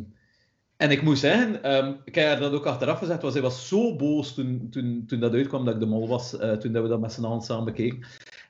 en 0.78 0.92
ik 0.92 1.02
moet 1.02 1.18
zeggen, 1.20 1.64
ehm, 1.64 1.94
ik 2.04 2.16
heb 2.16 2.40
dat 2.40 2.54
ook 2.54 2.66
achteraf 2.66 3.00
gezegd, 3.00 3.22
want 3.22 3.34
zij 3.34 3.42
was 3.42 3.68
zo 3.68 3.96
boos 3.96 4.34
toen, 4.34 4.68
toen, 4.70 5.04
toen 5.08 5.20
dat 5.20 5.34
uitkwam 5.34 5.66
dat 5.66 5.74
ik 5.74 5.80
de 5.80 5.86
mol 5.86 6.08
was, 6.08 6.38
eh, 6.38 6.52
toen 6.52 6.72
dat 6.72 6.84
we 6.84 6.90
dat 6.90 7.00
met 7.00 7.14
z'n 7.14 7.24
allen 7.24 7.42
samen 7.42 7.66
bekeken. 7.66 8.06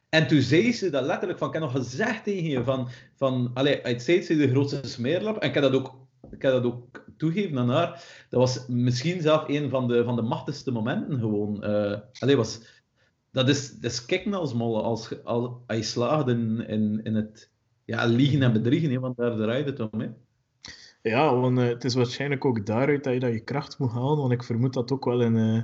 En 0.10 0.28
toen 0.28 0.42
zei 0.42 0.74
ze 0.74 0.90
dat 0.90 1.06
letterlijk 1.06 1.40
van, 1.40 1.48
ik 1.48 1.54
heb 1.54 1.64
nog 1.64 1.72
gezegd 1.72 2.24
tegen 2.24 2.50
je 2.50 2.64
van, 2.64 2.90
van 3.16 3.52
allee, 3.54 4.00
zei 4.00 4.22
ze 4.22 4.38
de 4.38 4.50
grootste 4.50 4.88
smeerlap. 4.88 5.38
En 5.38 5.48
ik 5.48 5.54
heb 5.54 5.64
dat 5.64 5.74
ook, 5.74 5.96
ik 6.32 6.42
heb 6.42 6.52
dat 6.52 6.64
ook 6.64 7.06
toegegeven 7.18 7.58
aan 7.58 7.70
haar. 7.70 7.90
Dat 8.30 8.40
was 8.40 8.68
misschien 8.68 9.22
zelf 9.22 9.48
een 9.48 9.70
van 9.70 9.88
de, 9.88 10.04
van 10.04 10.16
de 10.16 10.22
machtigste 10.22 10.72
momenten 10.72 11.20
gewoon. 11.20 11.64
eh 11.64 12.00
allee, 12.20 12.36
was, 12.36 12.62
dat 13.32 13.50
is, 13.50 13.80
dat 13.80 13.92
is 13.92 14.06
kicken 14.06 14.34
als 14.34 14.54
molle, 14.54 14.82
als, 14.82 15.24
als, 15.24 15.50
als 15.68 15.78
je 15.78 15.84
slaagt 15.84 16.28
in, 16.28 16.68
in, 16.68 17.00
in 17.04 17.16
het 17.16 17.52
ja, 17.86 18.06
liegen 18.06 18.42
en 18.42 18.54
bedriegen, 18.54 19.02
want 19.02 19.18
daar 19.18 19.36
draait 19.36 19.66
het 19.66 19.80
om. 19.80 20.00
Hè. 20.00 20.08
Ja, 21.10 21.36
want 21.36 21.58
eh, 21.60 21.68
het 21.68 21.84
is 21.84 21.94
waarschijnlijk 21.94 22.46
ook 22.46 22.66
daaruit 22.66 23.04
dat 23.04 23.14
je 23.14 23.20
dat 23.20 23.32
je 23.32 23.40
kracht 23.44 23.80
moet 23.80 23.92
halen. 23.92 24.18
Want 24.18 24.32
ik 24.32 24.44
vermoed 24.44 24.74
dat 24.74 24.92
ook 24.92 25.06
wel 25.06 25.22
in, 25.22 25.38
eh, 25.38 25.62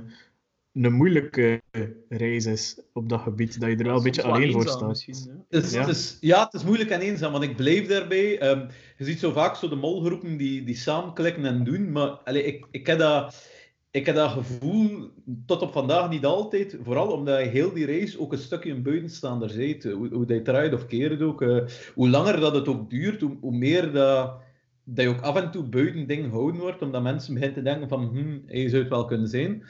een 0.82 0.92
moeilijke 0.92 1.62
reis 2.08 2.46
is 2.46 2.80
op 2.92 3.08
dat 3.08 3.20
gebied. 3.20 3.60
Dat 3.60 3.70
je 3.70 3.76
er 3.76 3.84
wel 3.84 3.96
een 3.96 4.02
beetje 4.02 4.22
alleen 4.22 4.52
voor 4.52 4.68
staat. 4.68 5.04
is, 5.06 5.26
Ja. 5.26 5.32
ja. 5.48 5.80
Het 5.80 5.88
is, 5.88 6.18
ja, 6.20 6.44
het 6.44 6.54
is 6.54 6.64
moeilijk 6.64 6.90
en 6.90 7.00
eenzaam, 7.00 7.32
want 7.32 7.44
ik 7.44 7.56
blijf 7.56 7.86
daarbij. 7.88 8.38
Ehm, 8.38 8.66
je 8.98 9.04
ziet 9.04 9.18
zo 9.18 9.32
vaak 9.32 9.56
zo 9.56 9.68
de 9.68 9.74
molgroepen 9.76 10.36
die, 10.36 10.64
die 10.64 10.76
samen 10.76 11.14
klikken 11.14 11.44
en 11.44 11.64
doen, 11.64 11.92
maar 11.92 12.08
allee, 12.08 12.44
ik, 12.44 12.66
ik, 12.70 12.86
heb 12.86 12.98
dat, 12.98 13.48
ik 13.90 14.06
heb 14.06 14.14
dat 14.14 14.30
gevoel 14.30 15.10
tot 15.46 15.62
op 15.62 15.72
vandaag 15.72 16.10
niet 16.10 16.24
altijd, 16.24 16.78
vooral 16.82 17.12
omdat 17.12 17.38
je 17.38 17.48
heel 17.48 17.72
die 17.72 17.86
race 17.86 18.20
ook 18.20 18.32
een 18.32 18.38
stukje 18.38 18.70
een 18.70 18.82
buitenstaander 18.82 19.52
bent. 19.56 19.82
Hoe, 19.84 20.08
hoe 20.08 20.26
dat 20.26 20.36
je 20.36 20.42
draait 20.42 20.72
of 20.74 20.86
keert 20.86 21.22
ook. 21.22 21.42
eh, 21.42 21.64
hoe 21.94 22.08
langer 22.08 22.40
dat 22.40 22.54
het 22.54 22.68
ook 22.68 22.90
duurt, 22.90 23.20
hoe, 23.20 23.36
hoe 23.40 23.56
meer 23.56 23.92
dat, 23.92 24.40
dat 24.84 25.04
je 25.04 25.10
ook 25.10 25.20
af 25.20 25.36
en 25.36 25.50
toe 25.50 25.64
buiten 25.64 26.06
dingen 26.06 26.30
houden 26.30 26.60
wordt, 26.60 26.82
omdat 26.82 27.02
mensen 27.02 27.34
beginnen 27.34 27.58
te 27.58 27.64
denken 27.70 27.88
van, 27.88 28.04
hm, 28.04 28.38
hij 28.46 28.68
zou 28.68 28.80
het 28.82 28.90
wel 28.90 29.04
kunnen 29.04 29.28
zijn. 29.28 29.64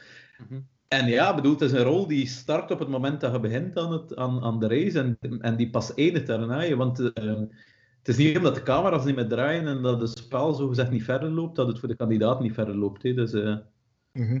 Mhm. 0.49 0.61
En 0.87 1.07
ja, 1.07 1.35
bedoel, 1.35 1.51
het 1.51 1.61
is 1.61 1.71
een 1.71 1.83
rol 1.83 2.07
die 2.07 2.27
start 2.27 2.71
op 2.71 2.79
het 2.79 2.89
moment 2.89 3.21
dat 3.21 3.33
je 3.33 3.39
begint 3.39 3.77
aan, 3.77 3.91
het, 3.91 4.15
aan, 4.15 4.41
aan 4.41 4.59
de 4.59 4.67
race 4.67 4.99
en, 4.99 5.39
en 5.39 5.55
die 5.55 5.69
pas 5.69 5.93
eindigt 5.93 6.27
daarna. 6.27 6.75
Want 6.75 6.99
eh, 6.99 7.39
het 7.97 8.07
is 8.07 8.17
niet 8.17 8.37
omdat 8.37 8.55
de 8.55 8.63
camera's 8.63 9.05
niet 9.05 9.15
meer 9.15 9.27
draaien 9.27 9.67
en 9.67 9.81
dat 9.81 10.01
het 10.01 10.17
spel 10.17 10.53
zogezegd 10.53 10.91
niet 10.91 11.03
verder 11.03 11.29
loopt, 11.29 11.55
dat 11.55 11.67
het 11.67 11.79
voor 11.79 11.89
de 11.89 11.95
kandidaat 11.95 12.39
niet 12.39 12.53
verder 12.53 12.75
loopt. 12.75 13.03
Hè. 13.03 13.13
Dus, 13.13 13.33
Mhm. 14.13 14.39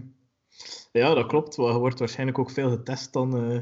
Ja, 0.91 1.13
dat 1.13 1.25
klopt. 1.25 1.55
Je 1.55 1.61
wordt 1.61 1.99
waarschijnlijk 1.99 2.39
ook 2.39 2.51
veel 2.51 2.69
getest 2.69 3.13
dan 3.13 3.37
eh, 3.37 3.59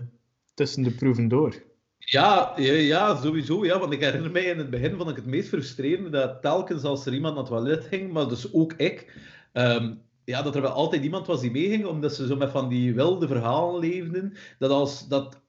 tussen 0.53 0.83
de 0.83 0.91
proeven 0.91 1.27
door. 1.27 1.63
Ja, 2.11 2.53
ja, 2.57 3.15
sowieso. 3.15 3.65
Ja, 3.65 3.79
want 3.79 3.93
ik 3.93 3.99
herinner 4.01 4.31
mij 4.31 4.43
in 4.43 4.57
het 4.57 4.69
begin 4.69 4.95
vond 4.95 5.09
ik 5.09 5.15
het 5.15 5.25
meest 5.25 5.47
frustrerende 5.47 6.09
dat 6.09 6.41
telkens 6.41 6.83
als 6.83 7.05
er 7.05 7.13
iemand 7.13 7.35
naar 7.35 7.43
het 7.43 7.53
toilet 7.53 7.85
ging, 7.85 8.11
maar 8.11 8.27
dus 8.27 8.53
ook 8.53 8.73
ik, 8.73 9.15
ehm, 9.51 9.93
ja, 10.23 10.41
dat 10.41 10.55
er 10.55 10.61
wel 10.61 10.71
altijd 10.71 11.03
iemand 11.03 11.27
was 11.27 11.41
die 11.41 11.51
meeging, 11.51 11.85
omdat 11.85 12.15
ze 12.15 12.27
zo 12.27 12.35
met 12.35 12.51
van 12.51 12.69
die 12.69 12.93
wilde 12.93 13.27
verhalen 13.27 13.79
leefden. 13.79 14.33
Dat 14.59 14.71
als 14.71 15.07
dat 15.07 15.41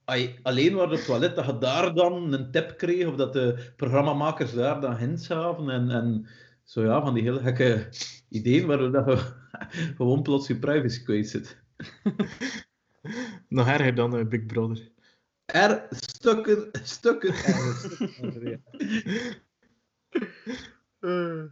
alleen 0.42 0.81
op 0.81 0.90
het 0.90 1.05
toilet, 1.05 1.37
dat 1.37 1.46
je 1.46 1.59
daar 1.59 1.94
dan 1.94 2.33
een 2.33 2.51
tip 2.51 2.77
kreeg, 2.77 3.07
of 3.07 3.16
dat 3.16 3.33
de 3.33 3.72
programmamakers 3.77 4.55
daar 4.55 4.81
dan 4.81 4.96
hints 4.96 5.27
gaven. 5.27 5.70
En, 5.70 5.90
en 5.90 6.27
zo 6.64 6.83
ja, 6.83 7.01
van 7.01 7.14
die 7.14 7.22
hele 7.22 7.40
gekke 7.40 7.88
ideeën, 8.29 8.66
waardoor 8.66 8.92
dat 8.92 9.07
je 9.07 9.18
gewoon 9.96 10.22
plots 10.22 10.46
je 10.46 10.59
privacy 10.59 11.03
kwijt 11.03 11.29
zit. 11.29 11.57
Nog 13.48 13.68
erger 13.68 13.94
dan 13.94 14.16
eh, 14.16 14.27
Big 14.27 14.46
Brother. 14.46 14.91
Er 15.53 15.87
stukken, 15.91 16.69
stukken. 16.83 17.35
Eh, 21.01 21.43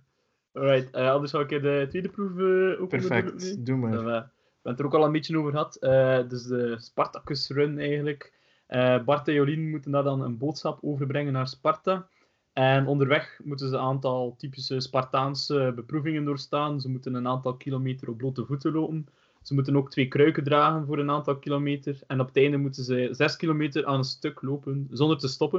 alright, 0.52 0.90
eh, 0.90 1.10
anders 1.10 1.30
zou 1.30 1.44
ik 1.44 1.62
de 1.62 1.86
tweede 1.88 2.08
proef 2.08 2.30
eh 2.30 2.82
ook 2.82 2.92
onderdoor 2.92 3.22
nu. 3.24 3.30
Perfect, 3.30 3.66
doe 3.66 3.76
maar. 3.76 3.90
We 3.90 3.96
hebben 3.96 4.32
het 4.62 4.78
er 4.78 4.84
ook 4.84 4.94
al 4.94 5.04
een 5.04 5.12
beetje 5.12 5.38
over 5.38 5.50
gehad. 5.50 5.76
Eh, 5.76 6.28
dus 6.28 6.42
de 6.42 6.76
Spartacus 6.78 7.48
Run 7.48 7.78
eigenlijk. 7.78 8.32
Eh, 8.66 9.04
Bart 9.04 9.28
en 9.28 9.34
Jolien 9.34 9.70
moeten 9.70 9.90
daar 9.90 10.02
dan 10.02 10.20
een 10.20 10.38
boodschap 10.38 10.78
overbrengen 10.82 11.32
naar 11.32 11.48
Sparta. 11.48 12.08
En 12.52 12.86
onderweg 12.86 13.40
moeten 13.44 13.68
ze 13.68 13.74
een 13.74 13.80
aantal 13.80 14.34
typische 14.38 14.80
Spartaanse 14.80 15.72
beproevingen 15.74 16.24
doorstaan. 16.24 16.80
Ze 16.80 16.88
moeten 16.88 17.14
een 17.14 17.28
aantal 17.28 17.56
kilometer 17.56 18.08
op 18.08 18.16
blote 18.16 18.44
voeten 18.44 18.72
lopen. 18.72 19.06
Ze 19.42 19.54
moeten 19.54 19.76
ook 19.76 19.90
twee 19.90 20.08
kruiken 20.08 20.44
dragen 20.44 20.86
voor 20.86 20.98
een 20.98 21.10
aantal 21.10 21.38
kilometer. 21.38 22.00
En 22.06 22.20
op 22.20 22.26
het 22.26 22.36
einde 22.36 22.56
moeten 22.56 22.84
ze 22.84 23.08
zes 23.12 23.36
kilometer 23.36 23.84
aan 23.86 23.98
een 23.98 24.04
stuk 24.04 24.42
lopen 24.42 24.88
zonder 24.90 25.18
te 25.18 25.28
stoppen. 25.28 25.58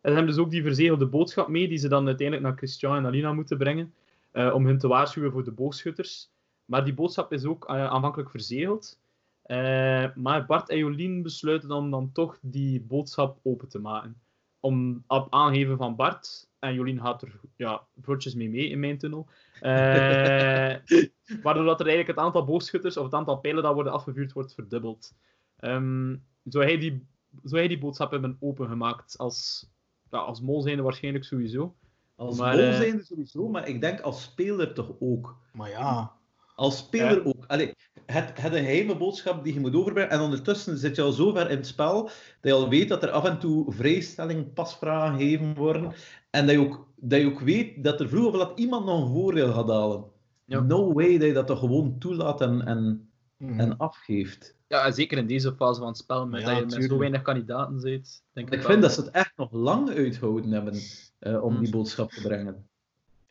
En 0.00 0.10
ze 0.10 0.16
hebben 0.16 0.34
dus 0.34 0.44
ook 0.44 0.50
die 0.50 0.62
verzegelde 0.62 1.06
boodschap 1.06 1.48
mee, 1.48 1.68
die 1.68 1.78
ze 1.78 1.88
dan 1.88 2.06
uiteindelijk 2.06 2.46
naar 2.48 2.56
Christian 2.56 2.96
en 2.96 3.06
Alina 3.06 3.32
moeten 3.32 3.58
brengen. 3.58 3.94
eh, 4.30 4.54
om 4.54 4.66
hen 4.66 4.78
te 4.78 4.88
waarschuwen 4.88 5.32
voor 5.32 5.44
de 5.44 5.50
boogschutters. 5.52 6.30
Maar 6.64 6.84
die 6.84 6.94
boodschap 6.94 7.32
is 7.32 7.44
ook 7.44 7.68
eh, 7.68 7.86
aanvankelijk 7.86 8.30
verzegeld. 8.30 8.98
Eh, 9.42 10.14
maar 10.14 10.46
Bart 10.46 10.68
en 10.68 10.78
Jolien 10.78 11.22
besluiten 11.22 11.70
om 11.70 11.90
dan 11.90 12.12
toch 12.12 12.38
die 12.42 12.80
boodschap 12.80 13.38
open 13.42 13.68
te 13.68 13.78
maken. 13.78 14.20
Om 14.60 15.04
op 15.06 15.26
aangeven 15.30 15.76
van 15.76 15.96
Bart, 15.96 16.48
en 16.58 16.74
Jolien 16.74 17.00
gaat 17.00 17.22
er 17.22 17.40
ja, 17.56 17.86
vlotjes 18.00 18.34
mee 18.34 18.50
mee 18.50 18.68
in 18.68 18.80
mijn 18.80 18.98
tunnel, 18.98 19.28
eh, 19.60 19.70
waardoor 21.42 21.64
dat 21.64 21.80
er 21.80 21.86
eigenlijk 21.86 22.06
het 22.06 22.26
aantal 22.26 22.44
boogschutters 22.44 22.96
of 22.96 23.04
het 23.04 23.14
aantal 23.14 23.38
pijlen 23.38 23.62
dat 23.62 23.74
worden 23.74 23.92
afgevuurd 23.92 24.32
wordt 24.32 24.54
verdubbeld. 24.54 25.14
Ehm, 25.56 26.16
zou, 26.44 26.64
hij 26.64 26.78
die, 26.78 27.06
zou 27.42 27.58
hij 27.58 27.68
die 27.68 27.78
boodschap 27.78 28.10
hebben 28.10 28.36
opengemaakt 28.40 29.18
als, 29.18 29.70
ja, 30.10 30.18
als 30.18 30.40
mol 30.40 30.62
zijnde 30.62 30.82
waarschijnlijk 30.82 31.24
sowieso. 31.24 31.74
Als 32.16 32.38
Maar, 32.38 32.56
mol 32.56 32.64
eh, 32.64 32.76
zijnde 32.76 33.02
sowieso, 33.02 33.48
maar 33.48 33.68
ik 33.68 33.80
denk 33.80 34.00
als 34.00 34.22
speler 34.22 34.74
toch 34.74 34.96
ook. 34.98 35.36
Maar 35.52 35.70
ja, 35.70 36.19
Als 36.60 36.76
speler 36.76 37.16
Ja. 37.16 37.22
ook. 37.24 37.44
Allee, 37.46 37.74
het, 38.06 38.40
het 38.40 38.52
een 38.52 38.64
geheime 38.64 38.96
boodschap 38.96 39.44
die 39.44 39.54
je 39.54 39.60
moet 39.60 39.74
overbrengen. 39.74 40.10
En 40.10 40.20
ondertussen 40.20 40.78
zit 40.78 40.96
je 40.96 41.02
al 41.02 41.12
zo 41.12 41.32
ver 41.32 41.50
in 41.50 41.56
het 41.56 41.66
spel 41.66 42.02
dat 42.02 42.12
je 42.40 42.52
al 42.52 42.68
weet 42.68 42.88
dat 42.88 43.02
er 43.02 43.10
af 43.10 43.24
en 43.24 43.38
toe 43.38 43.72
vrijstelling, 43.72 44.52
pasvragen 44.52 45.18
gegeven 45.18 45.54
worden. 45.54 45.92
En 46.30 46.46
dat 46.46 46.54
je 46.54 46.60
ook, 46.60 46.88
dat 46.96 47.20
je 47.20 47.26
ook 47.26 47.40
weet 47.40 47.84
dat 47.84 48.00
er 48.00 48.08
vroeg 48.08 48.26
of 48.26 48.34
laat 48.34 48.58
iemand 48.58 48.84
nog 48.84 49.02
een 49.04 49.12
voordeel 49.12 49.52
gaat 49.52 49.68
halen. 49.68 50.04
Ja. 50.44 50.60
No 50.60 50.92
way 50.92 51.18
dat 51.18 51.26
je 51.28 51.32
dat 51.34 51.46
toch 51.46 51.58
gewoon 51.58 51.98
toelaat 51.98 52.40
en, 52.40 52.66
en, 52.66 53.04
Mhm. 53.36 53.60
en 53.60 53.76
afgeeft. 53.76 54.56
Ja, 54.66 54.84
en 54.86 54.92
zeker 54.94 55.18
in 55.18 55.26
deze 55.26 55.54
fase 55.54 55.78
van 55.78 55.88
het 55.88 55.96
spel, 55.96 56.26
met 56.26 56.40
Ja, 56.40 56.46
dat 56.60 56.72
je 56.72 56.78
met 56.78 56.88
zo 56.90 56.98
weinig 56.98 57.22
kandidaten 57.22 57.80
zit. 57.80 58.22
Denk 58.32 58.50
Ik 58.50 58.60
wel 58.60 58.70
vind 58.70 58.82
dat 58.82 58.92
ze 58.92 59.00
het 59.00 59.10
echt 59.10 59.32
nog 59.36 59.52
lang 59.52 59.90
uithouden 59.90 60.50
hebben 60.50 60.74
eh, 61.18 61.42
om 61.42 61.52
Hmm. 61.52 61.62
die 61.62 61.72
boodschap 61.72 62.10
te 62.10 62.20
brengen. 62.22 62.69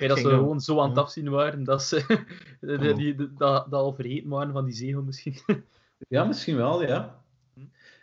Dat 0.07 0.17
ze 0.17 0.29
gewoon 0.29 0.59
zo 0.59 0.79
aan 0.79 0.89
het 0.89 0.97
afzien 0.97 1.29
waren 1.29 1.63
dat 1.63 1.83
ze 1.83 2.25
die, 2.95 3.15
dat, 3.15 3.71
dat 3.71 3.81
al 3.81 3.93
vergeten 3.93 4.29
waren 4.29 4.53
van 4.53 4.65
die 4.65 4.75
zegel 4.75 5.01
misschien. 5.01 5.35
Ja, 6.07 6.23
misschien 6.23 6.55
wel, 6.55 6.83
ja. 6.83 7.21
Hm. 7.53 7.61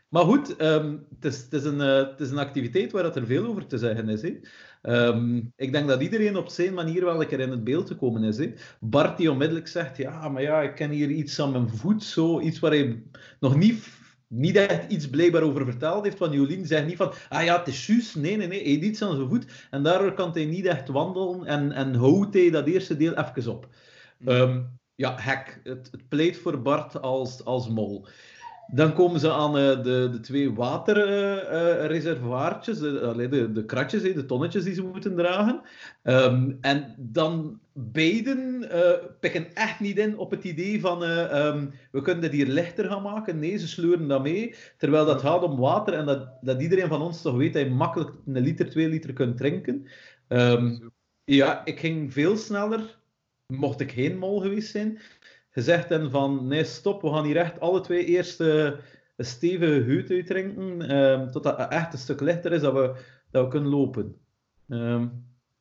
Maar 0.09 0.25
goed, 0.25 0.57
ehm, 0.57 0.97
het, 1.15 1.25
is, 1.25 1.43
het, 1.43 1.53
is 1.53 1.65
een, 1.65 1.81
eh, 1.81 1.97
het 1.97 2.21
is 2.21 2.31
een 2.31 2.39
activiteit 2.39 2.93
waar 2.93 3.03
dat 3.03 3.17
er 3.17 3.27
veel 3.27 3.47
over 3.47 3.67
te 3.67 3.79
zeggen 3.79 4.09
is. 4.09 4.23
Hè. 4.23 4.41
Ehm, 4.83 5.37
ik 5.57 5.73
denk 5.73 5.89
dat 5.89 6.03
iedereen 6.03 6.37
op 6.37 6.49
zijn 6.49 6.75
manier 6.75 7.05
wel 7.05 7.21
een 7.21 7.27
keer 7.27 7.41
in 7.41 7.51
het 7.51 7.65
beeld 7.65 7.87
te 7.87 7.97
komen 7.97 8.23
is. 8.23 8.39
Hè. 8.39 8.53
Bart 8.81 9.17
die 9.17 9.31
onmiddellijk 9.31 9.69
zegt, 9.69 9.97
ja, 9.97 10.29
maar 10.29 10.43
ja, 10.43 10.63
ik 10.63 10.75
ken 10.75 10.91
hier 10.91 11.11
iets 11.11 11.41
aan 11.41 11.51
mijn 11.51 11.69
voet, 11.69 12.03
zo, 12.03 12.41
iets 12.41 12.59
waar 12.59 12.71
hij 12.71 13.03
nog 13.41 13.57
niet, 13.57 13.89
niet 14.29 14.57
echt 14.57 14.91
iets 14.91 15.11
blijkbaar 15.11 15.43
over 15.43 15.65
verteld 15.65 16.05
heeft. 16.05 16.19
Want 16.19 16.33
Jolien 16.33 16.67
zegt 16.67 16.87
niet 16.87 16.97
van, 16.97 17.13
ah 17.29 17.45
ja, 17.45 17.59
het 17.59 17.69
is 17.69 17.87
juist. 17.87 18.17
Nee, 18.17 18.37
nee, 18.37 18.47
nee, 18.47 18.63
hij 18.63 18.87
iets 18.87 19.03
aan 19.03 19.17
zijn 19.17 19.29
voet. 19.29 19.67
En 19.71 19.83
daardoor 19.83 20.13
kan 20.13 20.33
hij 20.33 20.45
niet 20.45 20.67
echt 20.67 20.89
wandelen 20.89 21.47
en, 21.47 21.73
en 21.73 21.95
houdt 21.95 22.35
hij 22.35 22.51
dat 22.51 22.67
eerste 22.67 22.97
deel 22.97 23.15
even 23.15 23.53
op. 23.53 23.69
Ehm, 24.25 24.63
ja, 24.95 25.17
hek. 25.19 25.61
Het, 25.65 25.89
het 25.91 26.09
pleit 26.09 26.37
voor 26.37 26.63
Bart 26.63 27.01
als, 27.01 27.45
als 27.45 27.69
mol. 27.69 28.07
Dan 28.73 28.95
komen 28.95 29.21
ze 29.21 29.33
aan 29.33 29.59
eh, 29.59 29.83
de, 29.83 30.09
de 30.13 30.21
twee 30.21 30.55
waterreservoirtjes, 30.55 32.79
de, 32.79 33.01
allee, 33.01 33.29
de, 33.29 33.53
de 33.53 33.65
kratjes, 33.65 34.03
de 34.03 34.27
tonnetjes 34.27 34.65
die 34.65 34.75
ze 34.75 34.83
moeten 34.83 35.17
dragen. 35.17 35.61
Ehm, 36.03 36.53
en 36.61 36.95
dan 36.99 37.61
beiden 37.73 38.71
eh, 38.71 39.05
pikken 39.21 39.55
echt 39.55 39.81
niet 39.81 39.99
in 39.99 40.19
op 40.19 40.31
het 40.31 40.45
idee 40.45 40.81
van 40.81 41.05
eh, 41.05 41.47
ehm, 41.47 41.67
we 41.91 42.03
kunnen 42.03 42.23
dit 42.23 42.33
hier 42.33 42.47
lichter 42.47 42.85
gaan 42.85 43.03
maken. 43.03 43.39
Nee, 43.39 43.57
ze 43.57 43.69
sleuren 43.69 44.09
dat 44.09 44.23
mee. 44.23 44.55
Terwijl 44.77 45.05
dat 45.05 45.21
gaat 45.21 45.43
om 45.43 45.57
water 45.57 45.95
en 45.95 46.07
dat, 46.07 46.29
dat 46.41 46.63
iedereen 46.63 46.89
van 46.89 47.03
ons 47.03 47.23
toch 47.23 47.37
weet 47.37 47.53
dat 47.53 47.63
je 47.63 47.71
makkelijk 47.71 48.11
een 48.27 48.43
liter, 48.43 48.71
twee 48.71 48.89
liter 48.89 49.13
kunt 49.13 49.37
drinken. 49.37 49.87
Ehm, 50.29 50.79
ja, 51.25 51.65
ik 51.65 51.81
ging 51.81 52.13
veel 52.13 52.37
sneller, 52.37 52.99
mocht 53.47 53.81
ik 53.81 53.93
geen 53.93 54.19
mol 54.19 54.41
geweest 54.41 54.71
zijn, 54.71 54.99
gezegd 55.57 55.91
en 55.91 56.11
van 56.11 56.47
nee, 56.47 56.65
stop, 56.65 57.03
we 57.03 57.09
gaan 57.09 57.25
hier 57.25 57.37
echt 57.37 57.61
alle 57.61 57.81
twee 57.81 58.05
eerst 58.05 58.41
eh, 58.41 58.65
een 59.17 59.25
stevige 59.25 59.73
heut 59.91 60.11
uitdrinken, 60.11 60.83
ehm 60.83 61.31
totdat 61.31 61.59
het 61.59 61.69
echt 61.71 61.93
een 61.93 61.99
stuk 61.99 62.21
lichter 62.21 62.53
is 62.53 62.61
dat 62.61 62.73
we, 62.73 62.95
dat 63.31 63.45
we 63.45 63.51
kunnen 63.51 63.71
lopen. 63.71 64.17
Ehm, 64.69 65.09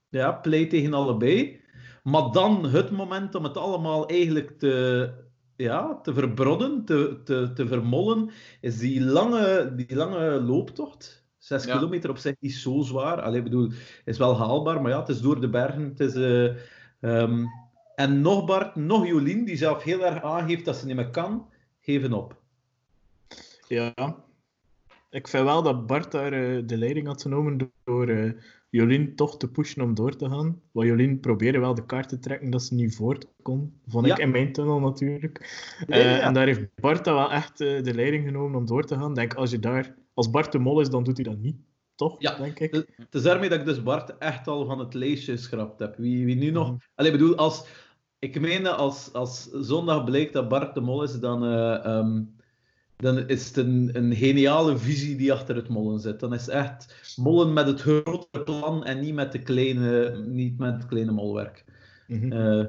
ja, 0.10 0.32
pleit 0.32 0.70
tegen 0.70 0.94
allebei. 0.94 1.60
Maar 2.04 2.32
dan 2.32 2.66
het 2.66 2.92
moment 2.92 3.36
om 3.36 3.44
het 3.44 3.58
allemaal 3.58 4.08
eigenlijk 4.08 4.60
te, 4.60 5.10
ja, 5.56 6.00
te 6.02 6.14
verbrodden, 6.14 6.86
te, 6.86 7.22
te, 7.24 7.52
te 7.54 7.68
vermollen, 7.68 8.30
is 8.62 8.78
die 8.78 9.02
lange, 9.04 9.74
die 9.76 9.96
lange 9.96 10.42
looptocht. 10.42 11.24
Zes 11.38 11.66
Ja. 11.66 11.74
kilometer 11.76 12.10
op 12.10 12.18
zich 12.18 12.36
niet 12.40 12.54
zo 12.54 12.82
zwaar. 12.82 13.22
Allee, 13.22 13.38
ik 13.38 13.44
bedoel, 13.44 13.70
is 14.06 14.18
wel 14.18 14.38
haalbaar, 14.38 14.82
maar 14.82 14.92
ja, 14.92 15.00
het 15.00 15.10
is 15.10 15.22
door 15.22 15.42
de 15.42 15.50
bergen. 15.50 15.84
Het 15.84 16.00
is, 16.00 16.16
eh, 16.16 16.46
ehm, 17.02 17.44
en 17.96 18.22
nog 18.22 18.46
Bart, 18.46 18.76
nog 18.76 19.08
Jolien, 19.08 19.46
die 19.46 19.58
zelf 19.58 19.84
heel 19.84 20.06
erg 20.06 20.24
aangeeft 20.24 20.66
dat 20.66 20.76
ze 20.76 20.86
niet 20.86 20.96
meer 20.96 21.10
kan, 21.10 21.48
geven 21.82 22.14
op. 22.14 22.42
ja. 23.68 24.24
Ik 25.10 25.28
vind 25.28 25.44
wel 25.44 25.64
dat 25.64 25.88
Bart 25.88 26.12
daar 26.12 26.34
eh, 26.34 26.62
de 26.66 26.78
leiding 26.78 27.08
had 27.08 27.22
genomen 27.22 27.72
door 27.84 28.08
eh, 28.08 28.32
Jolien 28.70 29.16
toch 29.16 29.38
te 29.38 29.52
pushen 29.52 29.82
om 29.82 29.94
door 29.94 30.16
te 30.16 30.30
gaan. 30.30 30.62
Want 30.72 30.88
Jolien 30.88 31.20
probeerde 31.20 31.60
wel 31.60 31.74
de 31.74 31.86
kaart 31.86 32.10
te 32.10 32.20
trekken 32.20 32.50
dat 32.50 32.64
ze 32.64 32.76
niet 32.76 32.96
voort 32.96 33.28
kon. 33.42 33.80
Vond 33.88 34.06
ik 34.08 34.18
in 34.18 34.32
mijn 34.32 34.54
tunnel 34.54 34.80
natuurlijk. 34.80 35.64
Ja, 35.88 35.96
Eh. 35.96 36.26
En 36.26 36.34
daar 36.34 36.46
heeft 36.46 36.76
Bart 36.76 37.04
dan 37.06 37.16
wel 37.16 37.32
echt 37.32 37.58
de 37.58 37.94
leiding 37.96 38.26
genomen 38.26 38.60
om 38.60 38.66
door 38.66 38.84
te 38.86 38.96
gaan. 38.96 39.14
Denk, 39.14 39.34
als, 39.34 39.52
je 39.52 39.60
daar, 39.60 39.96
als 40.14 40.30
Bart 40.30 40.52
de 40.52 40.60
mol 40.60 40.80
is, 40.82 40.90
dan 40.90 41.04
doet 41.04 41.16
hij 41.18 41.26
dat 41.26 41.38
niet. 41.38 41.56
Toch, 41.96 42.16
Ja. 42.22 42.38
denk 42.38 42.60
ik. 42.60 42.74
Het 42.98 43.16
is 43.16 43.22
daarmee 43.22 43.50
dat 43.50 43.60
ik 43.60 43.66
dus 43.66 43.84
Bart 43.84 44.18
echt 44.18 44.48
al 44.48 44.66
van 44.66 44.80
het 44.80 44.94
lijstje 44.94 45.32
geschrapt 45.32 45.80
heb. 45.80 45.96
Wie, 45.98 46.26
wie 46.26 46.36
nu 46.36 46.52
nog... 46.52 46.68
Mhm. 46.68 46.78
Allee, 46.96 47.12
ik 47.12 47.18
bedoel, 47.18 47.36
als... 47.36 47.66
Ik 48.26 48.40
meen 48.40 48.64
dat 48.64 48.78
als, 48.78 49.14
als 49.14 49.50
zondag 49.52 50.04
blijkt 50.04 50.34
dat 50.34 50.50
Bart 50.50 50.74
de 50.74 50.82
mol 50.82 51.04
is, 51.04 51.20
dan... 51.20 51.44
eh, 51.44 51.86
ehm, 51.86 52.22
dan 52.98 53.30
is 53.30 53.48
het 53.48 53.58
een, 53.58 53.90
een 53.94 54.16
geniale 54.16 54.78
visie 54.78 55.16
die 55.16 55.34
achter 55.34 55.56
het 55.56 55.68
mollen 55.68 56.00
zit. 56.00 56.20
Dan 56.20 56.34
is 56.34 56.46
het 56.46 56.56
echt 56.56 57.14
mollen 57.16 57.54
met 57.54 57.68
het 57.68 57.82
grote 57.82 58.44
plan 58.44 58.86
en 58.86 59.00
niet 59.00 59.14
met, 59.14 59.32
de 59.32 59.42
kleine, 59.42 60.18
niet 60.26 60.58
met 60.58 60.74
het 60.74 60.86
kleine 60.86 61.12
molwerk. 61.12 61.66
Mhm. 62.08 62.32
Eh, 62.32 62.66